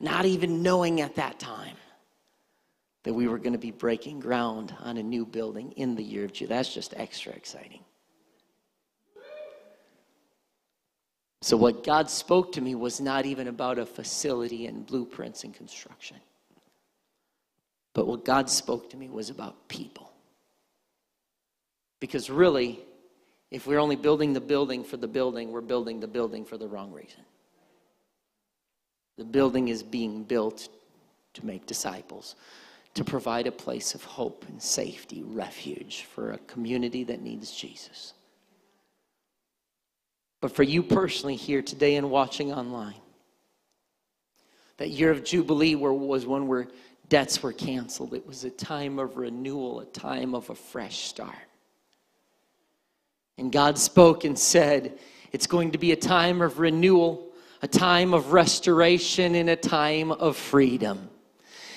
not 0.00 0.24
even 0.24 0.62
knowing 0.62 1.00
at 1.00 1.14
that 1.16 1.38
time 1.38 1.76
that 3.04 3.12
we 3.12 3.26
were 3.26 3.38
going 3.38 3.52
to 3.52 3.58
be 3.58 3.70
breaking 3.70 4.20
ground 4.20 4.74
on 4.80 4.96
a 4.96 5.02
new 5.02 5.26
building 5.26 5.72
in 5.72 5.94
the 5.94 6.02
year 6.02 6.24
of 6.24 6.32
Jubilee. 6.32 6.56
That's 6.56 6.72
just 6.72 6.94
extra 6.96 7.32
exciting. 7.32 7.80
So, 11.40 11.56
what 11.56 11.82
God 11.82 12.08
spoke 12.08 12.52
to 12.52 12.60
me 12.60 12.76
was 12.76 13.00
not 13.00 13.26
even 13.26 13.48
about 13.48 13.78
a 13.78 13.84
facility 13.84 14.66
and 14.66 14.86
blueprints 14.86 15.42
and 15.42 15.52
construction. 15.52 16.18
But 17.94 18.06
what 18.06 18.24
God 18.24 18.48
spoke 18.48 18.90
to 18.90 18.96
me 18.96 19.08
was 19.08 19.28
about 19.28 19.68
people. 19.68 20.12
Because 21.98 22.30
really, 22.30 22.80
if 23.50 23.66
we're 23.66 23.80
only 23.80 23.96
building 23.96 24.32
the 24.32 24.40
building 24.40 24.84
for 24.84 24.96
the 24.96 25.08
building, 25.08 25.50
we're 25.50 25.60
building 25.60 25.98
the 25.98 26.06
building 26.06 26.44
for 26.44 26.56
the 26.56 26.68
wrong 26.68 26.92
reason. 26.92 27.20
The 29.18 29.24
building 29.24 29.68
is 29.68 29.82
being 29.82 30.22
built 30.22 30.68
to 31.34 31.44
make 31.44 31.66
disciples 31.66 32.36
to 32.94 33.04
provide 33.04 33.46
a 33.46 33.52
place 33.52 33.94
of 33.94 34.04
hope 34.04 34.44
and 34.48 34.60
safety, 34.60 35.22
refuge 35.22 36.06
for 36.14 36.32
a 36.32 36.38
community 36.38 37.04
that 37.04 37.22
needs 37.22 37.50
Jesus. 37.52 38.14
But 40.40 40.52
for 40.52 40.62
you 40.62 40.82
personally 40.82 41.36
here 41.36 41.62
today 41.62 41.96
and 41.96 42.10
watching 42.10 42.52
online, 42.52 43.00
that 44.76 44.90
year 44.90 45.10
of 45.10 45.24
Jubilee 45.24 45.74
was 45.74 46.26
one 46.26 46.48
where 46.48 46.68
debts 47.08 47.42
were 47.42 47.52
canceled. 47.52 48.14
It 48.14 48.26
was 48.26 48.44
a 48.44 48.50
time 48.50 48.98
of 48.98 49.16
renewal, 49.16 49.80
a 49.80 49.86
time 49.86 50.34
of 50.34 50.50
a 50.50 50.54
fresh 50.54 51.04
start. 51.04 51.36
And 53.38 53.52
God 53.52 53.78
spoke 53.78 54.24
and 54.24 54.38
said, 54.38 54.98
It's 55.30 55.46
going 55.46 55.72
to 55.72 55.78
be 55.78 55.92
a 55.92 55.96
time 55.96 56.42
of 56.42 56.58
renewal 56.58 57.32
a 57.62 57.68
time 57.68 58.12
of 58.12 58.32
restoration 58.32 59.36
and 59.36 59.48
a 59.48 59.56
time 59.56 60.10
of 60.10 60.36
freedom. 60.36 61.08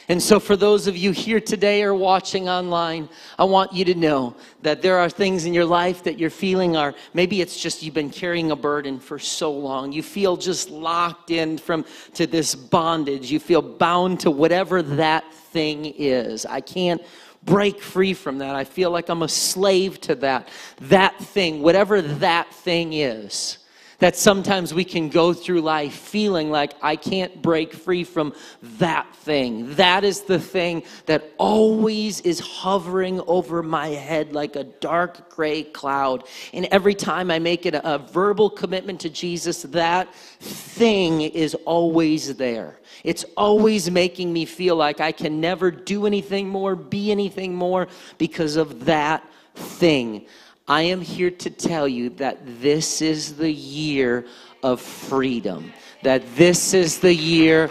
And 0.08 0.22
so, 0.22 0.40
for 0.40 0.56
those 0.56 0.86
of 0.86 0.96
you 0.96 1.12
here 1.12 1.40
today 1.40 1.82
or 1.82 1.96
watching 1.96 2.48
online, 2.48 3.10
I 3.40 3.44
want 3.46 3.74
you 3.74 3.84
to 3.86 3.96
know 3.96 4.36
that 4.62 4.84
there 4.84 5.00
are 5.00 5.10
things 5.10 5.46
in 5.46 5.54
your 5.54 5.66
life 5.66 6.04
that 6.04 6.20
you're 6.20 6.30
feeling 6.30 6.78
are 6.78 6.94
maybe 7.14 7.42
it's 7.42 7.60
just 7.60 7.82
you've 7.82 7.96
been 7.96 8.12
carrying 8.12 8.52
a 8.52 8.56
burden 8.56 9.00
for 9.00 9.18
so 9.18 9.52
long. 9.52 9.92
You 9.92 10.04
feel 10.04 10.38
just 10.38 10.70
locked 10.70 11.32
in 11.32 11.58
from 11.58 11.86
to 12.14 12.28
this 12.28 12.54
bondage. 12.54 13.32
You 13.32 13.40
feel 13.40 13.64
bound 13.64 14.20
to 14.22 14.32
whatever 14.32 14.84
that 14.84 15.34
thing 15.34 15.86
is. 15.98 16.46
I 16.46 16.62
can't 16.62 17.02
break 17.44 17.82
free 17.82 18.14
from 18.14 18.38
that. 18.40 18.56
I 18.56 18.64
feel 18.64 18.92
like 18.92 19.10
I'm 19.10 19.24
a 19.24 19.28
slave 19.28 20.02
to 20.02 20.16
that. 20.16 20.50
That 20.82 21.18
thing, 21.20 21.64
whatever 21.64 22.02
that 22.02 22.54
thing 22.54 22.94
is 22.94 23.58
that 24.00 24.16
sometimes 24.16 24.74
we 24.74 24.84
can 24.84 25.10
go 25.10 25.34
through 25.34 25.62
life 25.62 25.94
feeling 25.94 26.52
like 26.52 26.74
I 26.82 26.96
can't 26.96 27.42
break 27.42 27.74
free 27.74 28.04
from 28.04 28.34
that 28.78 29.14
thing. 29.16 29.74
That 29.76 30.04
is 30.04 30.22
the 30.22 30.40
thing 30.40 30.84
that 31.06 31.32
always 31.38 32.22
is 32.22 32.40
hovering 32.40 33.22
over 33.22 33.64
my 33.64 33.88
head 33.88 34.34
like 34.34 34.56
a 34.56 34.64
dark 34.64 35.30
gray 35.30 35.64
cloud. 35.64 36.26
And 36.54 36.66
every 36.72 36.96
time 36.96 37.32
I 37.32 37.40
make 37.40 37.66
it 37.66 37.76
a, 37.76 37.96
verbal 38.16 38.50
commitment 38.50 39.02
to 39.02 39.10
Jesus, 39.10 39.64
that 39.64 40.14
thing 40.14 41.22
is 41.22 41.56
always 41.66 42.36
there. 42.36 42.80
It's 43.04 43.26
always 43.36 43.90
making 43.90 44.32
me 44.32 44.46
feel 44.46 44.76
like 44.76 45.00
I 45.00 45.12
can 45.12 45.42
never 45.42 45.72
do 45.72 46.06
anything 46.06 46.48
more, 46.48 46.76
be 46.76 47.12
anything 47.12 47.56
more 47.56 47.88
because 48.18 48.56
of 48.56 48.86
that 48.86 49.24
thing. 49.56 50.28
I 50.68 50.82
am 50.82 51.00
here 51.00 51.30
to 51.30 51.52
tell 51.52 51.88
you 51.88 52.10
that 52.12 52.40
this 52.60 53.00
is 53.00 53.36
the 53.36 53.52
year 53.52 54.26
of 54.64 54.82
freedom, 54.82 55.72
that 56.02 56.24
this 56.36 56.74
is 56.74 56.98
the 56.98 57.14
year 57.14 57.70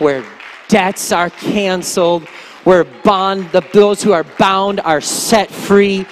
where 0.00 0.24
debts 0.66 1.12
are 1.12 1.30
canceled, 1.30 2.24
where 2.64 2.82
bond, 2.82 3.52
the, 3.52 3.60
those 3.72 4.02
who 4.02 4.10
are 4.10 4.24
bound 4.24 4.80
are 4.80 5.00
set 5.00 5.48
free. 5.48 6.06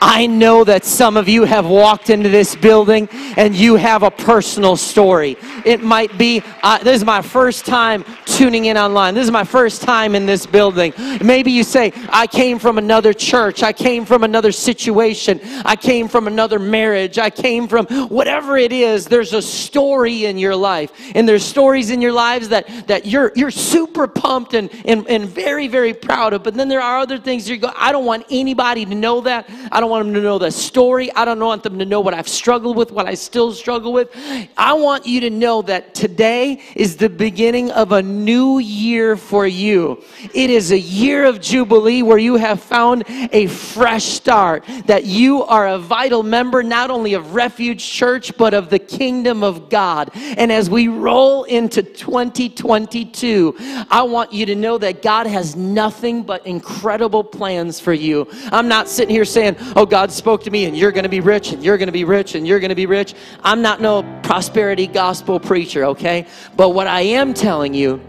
I 0.00 0.26
know 0.26 0.64
that 0.64 0.84
some 0.84 1.16
of 1.16 1.28
you 1.28 1.44
have 1.44 1.66
walked 1.66 2.10
into 2.10 2.28
this 2.28 2.54
building 2.54 3.08
and 3.36 3.54
you 3.54 3.76
have 3.76 4.02
a 4.02 4.10
personal 4.10 4.76
story. 4.76 5.36
It 5.64 5.82
might 5.82 6.16
be, 6.16 6.42
uh, 6.62 6.78
this 6.78 6.96
is 6.96 7.04
my 7.04 7.22
first 7.22 7.66
time 7.66 8.04
tuning 8.24 8.66
in 8.66 8.76
online. 8.76 9.14
This 9.14 9.24
is 9.24 9.30
my 9.30 9.44
first 9.44 9.82
time 9.82 10.14
in 10.14 10.26
this 10.26 10.46
building. 10.46 10.92
Maybe 11.22 11.50
you 11.50 11.64
say, 11.64 11.92
I 12.10 12.26
came 12.26 12.58
from 12.58 12.78
another 12.78 13.12
church. 13.12 13.62
I 13.62 13.72
came 13.72 14.04
from 14.04 14.22
another 14.22 14.52
situation. 14.52 15.40
I 15.64 15.74
came 15.76 16.08
from 16.08 16.26
another 16.26 16.58
marriage. 16.58 17.18
I 17.18 17.30
came 17.30 17.66
from 17.66 17.86
whatever 18.08 18.56
it 18.56 18.72
is. 18.72 19.06
There's 19.06 19.32
a 19.32 19.42
story 19.42 20.26
in 20.26 20.38
your 20.38 20.54
life. 20.54 20.92
And 21.14 21.28
there's 21.28 21.44
stories 21.44 21.90
in 21.90 22.00
your 22.00 22.12
lives 22.12 22.48
that, 22.50 22.86
that 22.86 23.06
you're, 23.06 23.32
you're 23.34 23.50
super 23.50 24.06
pumped 24.06 24.54
and, 24.54 24.70
and, 24.84 25.08
and 25.08 25.24
very, 25.24 25.66
very 25.66 25.94
proud 25.94 26.32
of. 26.32 26.42
But 26.44 26.54
then 26.54 26.68
there 26.68 26.80
are 26.80 26.98
other 26.98 27.18
things 27.18 27.48
you 27.48 27.56
go, 27.56 27.72
I 27.76 27.90
don't 27.90 28.04
want 28.04 28.26
anybody 28.30 28.84
to 28.84 28.94
know 28.94 29.20
that. 29.22 29.50
I 29.72 29.80
don't 29.80 29.87
want 29.88 30.06
them 30.06 30.14
to 30.14 30.20
know 30.20 30.38
the 30.38 30.50
story. 30.50 31.12
I 31.14 31.24
don't 31.24 31.40
want 31.40 31.62
them 31.62 31.78
to 31.78 31.84
know 31.84 32.00
what 32.00 32.14
I've 32.14 32.28
struggled 32.28 32.76
with, 32.76 32.92
what 32.92 33.06
I 33.06 33.14
still 33.14 33.52
struggle 33.52 33.92
with. 33.92 34.10
I 34.56 34.72
want 34.72 35.06
you 35.06 35.20
to 35.20 35.30
know 35.30 35.62
that 35.62 35.94
today 35.94 36.60
is 36.74 36.96
the 36.96 37.08
beginning 37.08 37.70
of 37.70 37.92
a 37.92 38.02
new 38.02 38.58
year 38.58 39.16
for 39.16 39.46
you. 39.46 40.02
It 40.34 40.50
is 40.50 40.72
a 40.72 40.78
year 40.78 41.24
of 41.24 41.40
Jubilee 41.40 42.02
where 42.02 42.18
you 42.18 42.36
have 42.36 42.62
found 42.62 43.04
a 43.08 43.46
fresh 43.46 44.04
start, 44.04 44.64
that 44.86 45.04
you 45.04 45.42
are 45.44 45.68
a 45.68 45.78
vital 45.78 46.22
member 46.22 46.62
not 46.62 46.90
only 46.90 47.14
of 47.14 47.34
Refuge 47.34 47.84
Church, 47.84 48.36
but 48.36 48.54
of 48.54 48.70
the 48.70 48.78
kingdom 48.78 49.42
of 49.42 49.68
God. 49.68 50.10
And 50.14 50.50
as 50.52 50.68
we 50.70 50.88
roll 50.88 51.44
into 51.44 51.82
2022, 51.82 53.54
I 53.90 54.02
want 54.02 54.32
you 54.32 54.46
to 54.46 54.54
know 54.54 54.78
that 54.78 55.02
God 55.02 55.26
has 55.26 55.56
nothing 55.56 56.22
but 56.22 56.46
incredible 56.46 57.24
plans 57.24 57.80
for 57.80 57.92
you. 57.92 58.28
I'm 58.52 58.68
not 58.68 58.88
sitting 58.88 59.14
here 59.14 59.24
saying, 59.24 59.56
oh, 59.78 59.86
God 59.86 60.10
spoke 60.10 60.42
to 60.42 60.50
me 60.50 60.64
and 60.64 60.76
you're 60.76 60.90
going 60.90 61.04
to 61.04 61.08
be 61.08 61.20
rich 61.20 61.52
and 61.52 61.62
you're 61.62 61.78
going 61.78 61.86
to 61.86 61.92
be 61.92 62.02
rich 62.02 62.34
and 62.34 62.44
you're 62.44 62.58
going 62.58 62.70
to 62.70 62.74
be 62.74 62.86
rich. 62.86 63.14
I'm 63.44 63.62
not 63.62 63.80
no 63.80 64.02
prosperity 64.24 64.88
gospel 64.88 65.38
preacher, 65.38 65.84
okay? 65.84 66.26
But 66.56 66.70
what 66.70 66.88
I 66.88 67.02
am 67.02 67.32
telling 67.32 67.74
you 67.74 68.00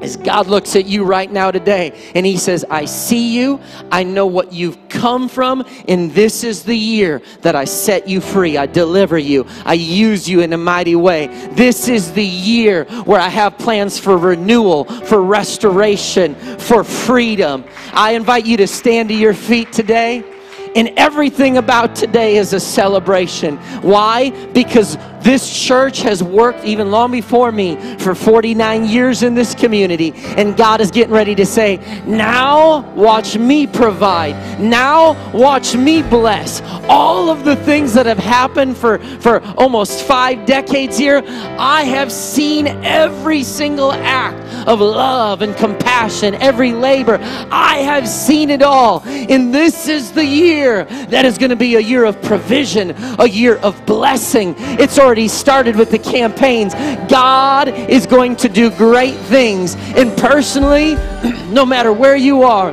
as 0.00 0.16
God 0.16 0.46
looks 0.46 0.76
at 0.76 0.86
you 0.86 1.02
right 1.04 1.30
now 1.30 1.50
today 1.50 2.12
and 2.14 2.24
He 2.24 2.36
says, 2.36 2.64
I 2.70 2.84
see 2.84 3.36
you, 3.36 3.60
I 3.90 4.04
know 4.04 4.26
what 4.26 4.52
you've 4.52 4.88
come 4.88 5.28
from, 5.28 5.64
and 5.88 6.12
this 6.12 6.44
is 6.44 6.62
the 6.62 6.76
year 6.76 7.20
that 7.40 7.56
I 7.56 7.64
set 7.64 8.08
you 8.08 8.20
free. 8.20 8.56
I 8.56 8.66
deliver 8.66 9.18
you, 9.18 9.46
I 9.64 9.74
use 9.74 10.28
you 10.28 10.42
in 10.42 10.52
a 10.52 10.58
mighty 10.58 10.94
way. 10.94 11.26
This 11.54 11.88
is 11.88 12.12
the 12.12 12.24
year 12.24 12.84
where 13.02 13.20
I 13.20 13.30
have 13.30 13.58
plans 13.58 13.98
for 13.98 14.16
renewal, 14.16 14.84
for 14.84 15.20
restoration, 15.20 16.36
for 16.58 16.84
freedom. 16.84 17.64
I 17.92 18.12
invite 18.12 18.46
you 18.46 18.56
to 18.58 18.68
stand 18.68 19.08
to 19.08 19.14
your 19.14 19.34
feet 19.34 19.72
today. 19.72 20.24
And 20.76 20.92
everything 20.96 21.56
about 21.56 21.96
today 21.96 22.36
is 22.36 22.52
a 22.52 22.60
celebration. 22.60 23.56
Why? 23.82 24.30
Because 24.52 24.96
this 25.22 25.66
church 25.66 26.00
has 26.02 26.22
worked 26.22 26.64
even 26.64 26.90
long 26.90 27.10
before 27.10 27.52
me 27.52 27.76
for 27.98 28.14
49 28.14 28.84
years 28.86 29.22
in 29.22 29.34
this 29.34 29.54
community. 29.54 30.12
And 30.14 30.56
God 30.56 30.80
is 30.80 30.90
getting 30.90 31.12
ready 31.12 31.34
to 31.34 31.46
say, 31.46 31.76
now 32.06 32.80
watch 32.94 33.36
me 33.36 33.66
provide. 33.66 34.60
Now 34.60 35.30
watch 35.32 35.74
me 35.74 36.02
bless. 36.02 36.62
All 36.88 37.28
of 37.28 37.44
the 37.44 37.56
things 37.56 37.94
that 37.94 38.06
have 38.06 38.18
happened 38.18 38.76
for, 38.76 38.98
for 39.20 39.42
almost 39.56 40.02
five 40.04 40.46
decades 40.46 40.96
here, 40.96 41.22
I 41.58 41.84
have 41.84 42.10
seen 42.10 42.66
every 42.66 43.42
single 43.42 43.92
act 43.92 44.38
of 44.66 44.80
love 44.80 45.42
and 45.42 45.56
compassion, 45.56 46.34
every 46.36 46.72
labor. 46.72 47.18
I 47.50 47.78
have 47.78 48.08
seen 48.08 48.50
it 48.50 48.62
all. 48.62 49.02
And 49.04 49.54
this 49.54 49.88
is 49.88 50.12
the 50.12 50.24
year 50.24 50.84
that 50.84 51.24
is 51.24 51.38
going 51.38 51.50
to 51.50 51.56
be 51.56 51.76
a 51.76 51.80
year 51.80 52.04
of 52.04 52.20
provision, 52.22 52.94
a 53.18 53.28
year 53.28 53.56
of 53.56 53.84
blessing. 53.86 54.54
It's 54.58 54.98
already 55.10 55.26
started 55.26 55.74
with 55.74 55.90
the 55.90 55.98
campaigns. 55.98 56.72
God 57.10 57.66
is 57.66 58.06
going 58.06 58.36
to 58.36 58.48
do 58.48 58.70
great 58.70 59.16
things. 59.16 59.74
And 59.96 60.16
personally, 60.16 60.94
no 61.52 61.66
matter 61.66 61.92
where 61.92 62.14
you 62.14 62.44
are, 62.44 62.70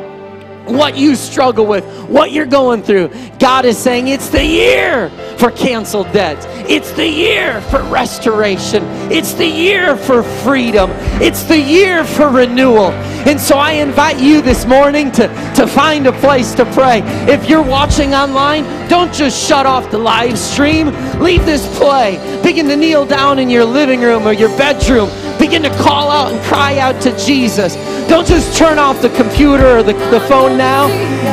what 0.68 0.98
you 0.98 1.16
struggle 1.16 1.66
with, 1.66 1.86
what 2.10 2.32
you're 2.32 2.46
going 2.46 2.84
through. 2.84 3.10
God 3.40 3.66
is 3.66 3.78
saying 3.78 4.08
it's 4.08 4.30
the 4.30 4.44
year 4.44 5.10
for 5.38 5.52
canceled 5.52 6.12
debts. 6.12 6.46
It's 6.70 6.92
the 6.92 7.08
year 7.08 7.62
for 7.62 7.82
restoration. 7.84 8.84
It's 9.12 9.34
the 9.34 9.48
year 9.48 9.96
for 9.96 10.24
freedom. 10.24 10.90
It's 11.22 11.44
the 11.44 11.60
year 11.60 12.04
for 12.04 12.30
renewal. 12.30 12.92
And 13.28 13.40
so 13.40 13.58
I 13.58 13.74
invite 13.74 14.20
you 14.20 14.42
this 14.42 14.66
morning 14.66 15.12
to, 15.14 15.28
to 15.56 15.68
find 15.68 16.08
a 16.08 16.14
place 16.14 16.54
to 16.56 16.66
pray. 16.74 17.02
If 17.32 17.50
you're 17.50 17.64
watching 17.64 18.14
online, 18.14 18.64
don't 18.90 19.14
just 19.14 19.48
shut 19.48 19.66
off 19.66 19.92
the 19.92 19.98
live 19.98 20.38
stream. 20.38 20.88
Leave 21.20 21.46
this 21.46 21.78
play. 21.78 22.18
Begin 22.44 22.68
to 22.68 22.76
kneel 22.76 23.06
down 23.06 23.40
in 23.40 23.50
your 23.50 23.66
living 23.66 24.02
room 24.02 24.28
or 24.28 24.34
your 24.34 24.50
bedroom. 24.58 25.10
Begin 25.48 25.64
to 25.64 25.78
call 25.78 26.12
out 26.12 26.34
and 26.34 26.44
cry 26.44 26.78
out 26.78 27.02
to 27.04 27.18
Jesus. 27.18 27.76
Don't 28.10 28.28
just 28.28 28.58
turn 28.58 28.78
off 28.78 29.02
the 29.02 29.08
computer 29.12 29.78
or 29.78 29.82
the, 29.82 29.94
the 30.12 30.20
phone 30.28 30.58
now. 30.58 30.90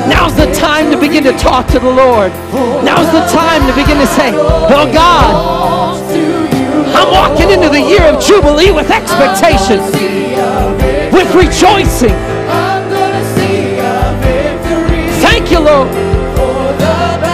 Now's 0.08 0.36
the 0.36 0.46
time 0.54 0.88
to 0.92 0.96
begin 0.96 1.24
to 1.24 1.32
talk 1.32 1.66
to 1.74 1.80
the 1.80 1.90
Lord. 1.90 2.30
Now's 2.86 3.10
the 3.10 3.26
time 3.34 3.66
to 3.66 3.74
begin 3.74 3.98
to 3.98 4.06
say, 4.06 4.30
Oh 4.30 4.88
God, 4.94 5.98
I'm 6.94 7.10
walking 7.10 7.50
into 7.50 7.68
the 7.68 7.80
year 7.80 8.02
of 8.02 8.22
Jubilee 8.22 8.70
with 8.70 8.88
expectation, 8.88 9.80
with 11.12 11.34
rejoicing. 11.34 12.14
Thank 15.26 15.50
you, 15.50 15.58
Lord. 15.58 17.33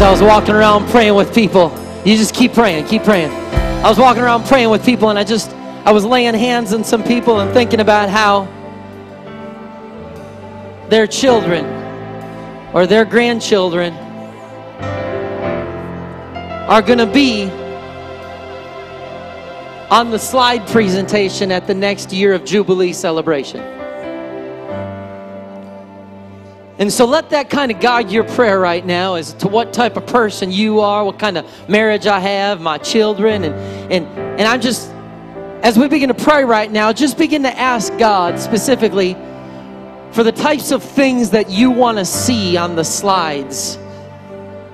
As 0.00 0.04
I 0.04 0.10
was 0.12 0.22
walking 0.22 0.54
around 0.54 0.88
praying 0.88 1.14
with 1.14 1.34
people, 1.34 1.70
you 2.06 2.16
just 2.16 2.34
keep 2.34 2.54
praying, 2.54 2.86
keep 2.86 3.02
praying. 3.02 3.30
I 3.30 3.86
was 3.90 3.98
walking 3.98 4.22
around 4.22 4.46
praying 4.46 4.70
with 4.70 4.82
people, 4.82 5.10
and 5.10 5.18
I 5.18 5.24
just, 5.24 5.50
I 5.84 5.92
was 5.92 6.06
laying 6.06 6.32
hands 6.32 6.72
on 6.72 6.84
some 6.84 7.04
people 7.04 7.40
and 7.40 7.52
thinking 7.52 7.80
about 7.80 8.08
how 8.08 8.48
their 10.88 11.06
children 11.06 11.66
or 12.72 12.86
their 12.86 13.04
grandchildren 13.04 13.92
are 16.70 16.80
going 16.80 16.96
to 16.96 17.04
be 17.04 17.50
on 19.90 20.10
the 20.10 20.18
slide 20.18 20.66
presentation 20.68 21.52
at 21.52 21.66
the 21.66 21.74
next 21.74 22.10
year 22.10 22.32
of 22.32 22.46
Jubilee 22.46 22.94
celebration. 22.94 23.79
And 26.80 26.90
so 26.90 27.04
let 27.04 27.28
that 27.28 27.50
kind 27.50 27.70
of 27.70 27.78
guide 27.78 28.10
your 28.10 28.24
prayer 28.24 28.58
right 28.58 28.84
now 28.84 29.16
as 29.16 29.34
to 29.34 29.48
what 29.48 29.74
type 29.74 29.98
of 29.98 30.06
person 30.06 30.50
you 30.50 30.80
are, 30.80 31.04
what 31.04 31.18
kind 31.18 31.36
of 31.36 31.68
marriage 31.68 32.06
I 32.06 32.20
have, 32.20 32.62
my 32.62 32.78
children, 32.78 33.44
and 33.44 33.54
and 33.92 34.06
and 34.40 34.42
I'm 34.48 34.62
just 34.62 34.90
as 35.62 35.78
we 35.78 35.88
begin 35.88 36.08
to 36.08 36.14
pray 36.14 36.42
right 36.42 36.72
now, 36.72 36.90
just 36.90 37.18
begin 37.18 37.42
to 37.42 37.54
ask 37.58 37.96
God 37.98 38.40
specifically 38.40 39.12
for 40.12 40.24
the 40.24 40.32
types 40.32 40.70
of 40.70 40.82
things 40.82 41.28
that 41.30 41.50
you 41.50 41.70
want 41.70 41.98
to 41.98 42.04
see 42.06 42.56
on 42.56 42.76
the 42.76 42.84
slides 42.84 43.78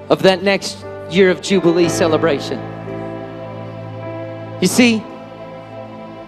of 0.08 0.22
that 0.22 0.44
next 0.44 0.86
year 1.10 1.28
of 1.28 1.42
Jubilee 1.42 1.88
celebration. 1.88 2.60
You 4.60 4.68
see, 4.68 5.02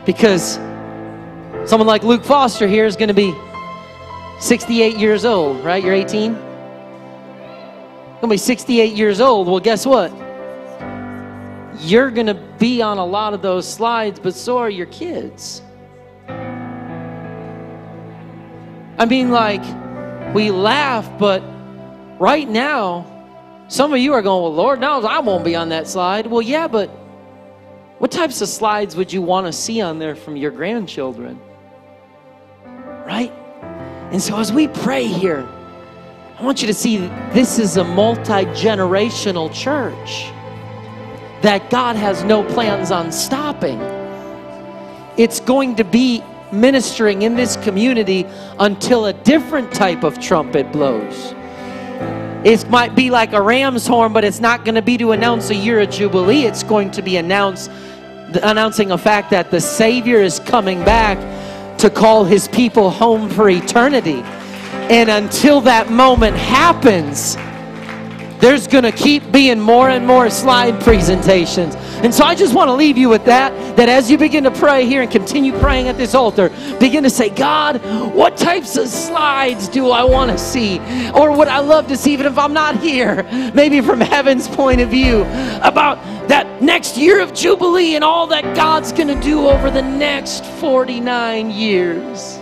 because 0.05 0.55
someone 1.67 1.87
like 1.87 2.03
Luke 2.03 2.25
Foster 2.25 2.67
here 2.67 2.85
is 2.85 2.97
going 2.97 3.09
to 3.09 3.15
be 3.15 3.33
68 4.39 4.97
years 4.97 5.25
old, 5.25 5.65
right? 5.65 5.83
You're 5.83 5.95
18? 5.95 6.35
Gonna 8.21 8.29
be 8.29 8.37
68 8.37 8.95
years 8.95 9.21
old. 9.21 9.49
Well, 9.49 9.61
guess 9.61 9.85
what? 9.85 10.13
You're 11.81 12.11
gonna 12.11 12.35
be 12.59 12.83
on 12.83 12.99
a 12.99 13.05
lot 13.05 13.35
of 13.35 13.43
those 13.43 13.73
slides, 13.73 14.19
but 14.21 14.35
so 14.35 14.59
are 14.59 14.71
your 14.71 14.87
kids. 14.87 15.63
I 18.99 19.07
mean, 19.07 19.31
like, 19.31 19.63
we 20.35 20.51
laugh, 20.51 21.09
but 21.19 21.43
right 22.19 22.49
now, 22.49 23.07
some 23.69 23.93
of 23.93 24.01
you 24.01 24.13
are 24.15 24.23
going, 24.23 24.43
Well, 24.43 24.55
Lord 24.55 24.81
knows 24.81 25.05
I 25.05 25.21
won't 25.21 25.45
be 25.45 25.55
on 25.55 25.69
that 25.69 25.87
slide. 25.87 26.27
Well, 26.27 26.43
yeah, 26.43 26.67
but 26.67 26.89
what 27.99 28.11
types 28.11 28.41
of 28.41 28.49
slides 28.49 28.97
would 28.97 29.13
you 29.13 29.23
want 29.23 29.47
to 29.47 29.53
see 29.53 29.81
on 29.81 29.99
there 29.99 30.17
from 30.17 30.37
your 30.37 30.51
grandchildren? 30.51 31.41
Right? 33.07 33.33
And 34.11 34.23
so 34.23 34.39
as 34.39 34.53
we 34.53 34.69
pray 34.69 35.07
here, 35.07 35.47
I 36.39 36.43
want 36.43 36.63
you 36.63 36.67
to 36.69 36.75
see 36.75 36.97
this 37.33 37.59
is 37.59 37.77
a 37.77 37.85
multi 37.85 38.47
generational 38.55 39.53
church 39.53 40.31
that 41.43 41.69
God 41.69 41.97
has 41.97 42.25
no 42.25 42.43
plans 42.43 42.91
on 42.91 43.13
stopping. 43.13 43.79
It's 45.17 45.41
going 45.41 45.77
to 45.77 45.85
be 45.85 46.23
ministering 46.53 47.23
in 47.23 47.35
this 47.35 47.57
community 47.57 48.25
until 48.59 49.07
a 49.07 49.13
different 49.13 49.73
type 49.73 50.05
of 50.05 50.19
trumpet 50.19 50.73
blows. 50.73 51.35
It 52.45 52.69
might 52.71 52.95
be 52.95 53.11
like 53.11 53.33
a 53.33 53.43
ram's 53.43 53.87
horn, 53.87 54.13
but 54.13 54.25
it's 54.25 54.41
not 54.41 54.65
going 54.65 54.77
to 54.77 54.83
be 54.83 54.97
to 54.99 55.13
announce 55.13 55.51
a 55.51 55.55
year 55.55 55.81
of 55.81 55.91
Jubilee. 55.91 56.45
It's 56.45 56.63
going 56.63 56.93
to 56.93 57.03
be 57.03 57.17
announce, 57.17 57.69
announcing 58.43 58.93
a 58.93 58.97
fact 58.97 59.31
that 59.31 59.51
the 59.51 59.61
Savior 59.61 60.23
is 60.23 60.39
coming 60.39 60.83
back 60.85 61.19
to 61.79 61.91
call 61.91 62.25
his 62.25 62.49
people 62.49 62.91
home 62.91 63.29
for 63.29 63.49
eternity. 63.49 64.23
And 64.91 65.09
until 65.11 65.61
that 65.63 65.91
moment 65.91 66.37
happens, 66.37 67.37
there's 68.41 68.67
going 68.67 68.85
to 68.85 68.93
keep 68.93 69.31
being 69.33 69.59
more 69.59 69.89
and 69.89 70.07
more 70.07 70.31
slide 70.31 70.81
presentations. 70.81 71.75
And 72.03 72.15
so 72.15 72.25
I 72.25 72.35
just 72.35 72.55
want 72.55 72.69
to 72.69 72.75
leave 72.75 72.97
you 72.97 73.09
with 73.09 73.25
that 73.25 73.53
that 73.77 73.89
as 73.89 74.11
you 74.11 74.19
begin 74.19 74.45
to 74.45 74.51
pray 74.51 74.87
here 74.87 75.03
and 75.03 75.11
continue 75.11 75.53
praying 75.59 75.89
at 75.89 75.97
this 75.97 76.15
altar, 76.15 76.51
begin 76.79 77.03
to 77.05 77.11
say, 77.11 77.29
God, 77.29 77.83
what 78.15 78.37
types 78.37 78.77
of 78.77 78.89
slides 78.89 79.69
do 79.69 79.91
I 79.91 80.05
want 80.05 80.31
to 80.31 80.39
see? 80.39 80.79
Or 81.11 81.37
would 81.37 81.49
I 81.49 81.59
love 81.59 81.89
to 81.89 81.97
see, 81.97 82.13
even 82.13 82.27
if 82.27 82.39
I'm 82.39 82.53
not 82.53 82.79
here, 82.79 83.23
maybe 83.55 83.81
from 83.81 84.01
heaven's 84.01 84.49
point 84.49 84.81
of 84.81 84.91
view, 84.91 85.23
about 85.63 85.99
that 86.29 86.63
next 86.63 86.97
year 86.97 87.21
of 87.21 87.35
Jubilee 87.35 87.95
and 87.95 88.05
all 88.05 88.27
that 88.29 88.57
God's 88.57 88.93
going 88.93 89.09
to 89.09 89.21
do 89.21 89.47
over 89.47 89.71
the 89.71 89.83
next 89.83 90.45
49 90.45 91.51
years? 91.51 92.38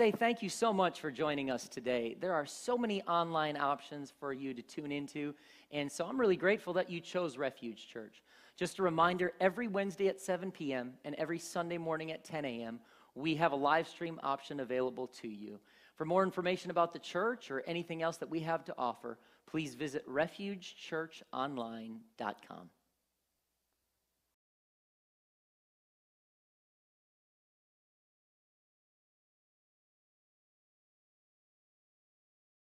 Say 0.00 0.10
thank 0.10 0.42
you 0.42 0.48
so 0.48 0.72
much 0.72 0.98
for 0.98 1.10
joining 1.10 1.50
us 1.50 1.68
today. 1.68 2.16
There 2.18 2.32
are 2.32 2.46
so 2.46 2.78
many 2.78 3.02
online 3.02 3.58
options 3.58 4.10
for 4.18 4.32
you 4.32 4.54
to 4.54 4.62
tune 4.62 4.90
into, 4.90 5.34
and 5.72 5.92
so 5.92 6.06
I'm 6.06 6.18
really 6.18 6.38
grateful 6.38 6.72
that 6.72 6.88
you 6.88 7.00
chose 7.00 7.36
Refuge 7.36 7.86
Church. 7.86 8.22
Just 8.56 8.78
a 8.78 8.82
reminder 8.82 9.34
every 9.42 9.68
Wednesday 9.68 10.08
at 10.08 10.18
7 10.18 10.50
p.m. 10.52 10.94
and 11.04 11.14
every 11.16 11.38
Sunday 11.38 11.76
morning 11.76 12.12
at 12.12 12.24
10 12.24 12.46
a.m., 12.46 12.80
we 13.14 13.34
have 13.34 13.52
a 13.52 13.56
live 13.56 13.86
stream 13.86 14.18
option 14.22 14.60
available 14.60 15.06
to 15.20 15.28
you. 15.28 15.60
For 15.96 16.06
more 16.06 16.22
information 16.22 16.70
about 16.70 16.94
the 16.94 16.98
church 16.98 17.50
or 17.50 17.62
anything 17.66 18.00
else 18.00 18.16
that 18.16 18.30
we 18.30 18.40
have 18.40 18.64
to 18.64 18.74
offer, 18.78 19.18
please 19.46 19.74
visit 19.74 20.08
refugechurchonline.com. 20.08 22.70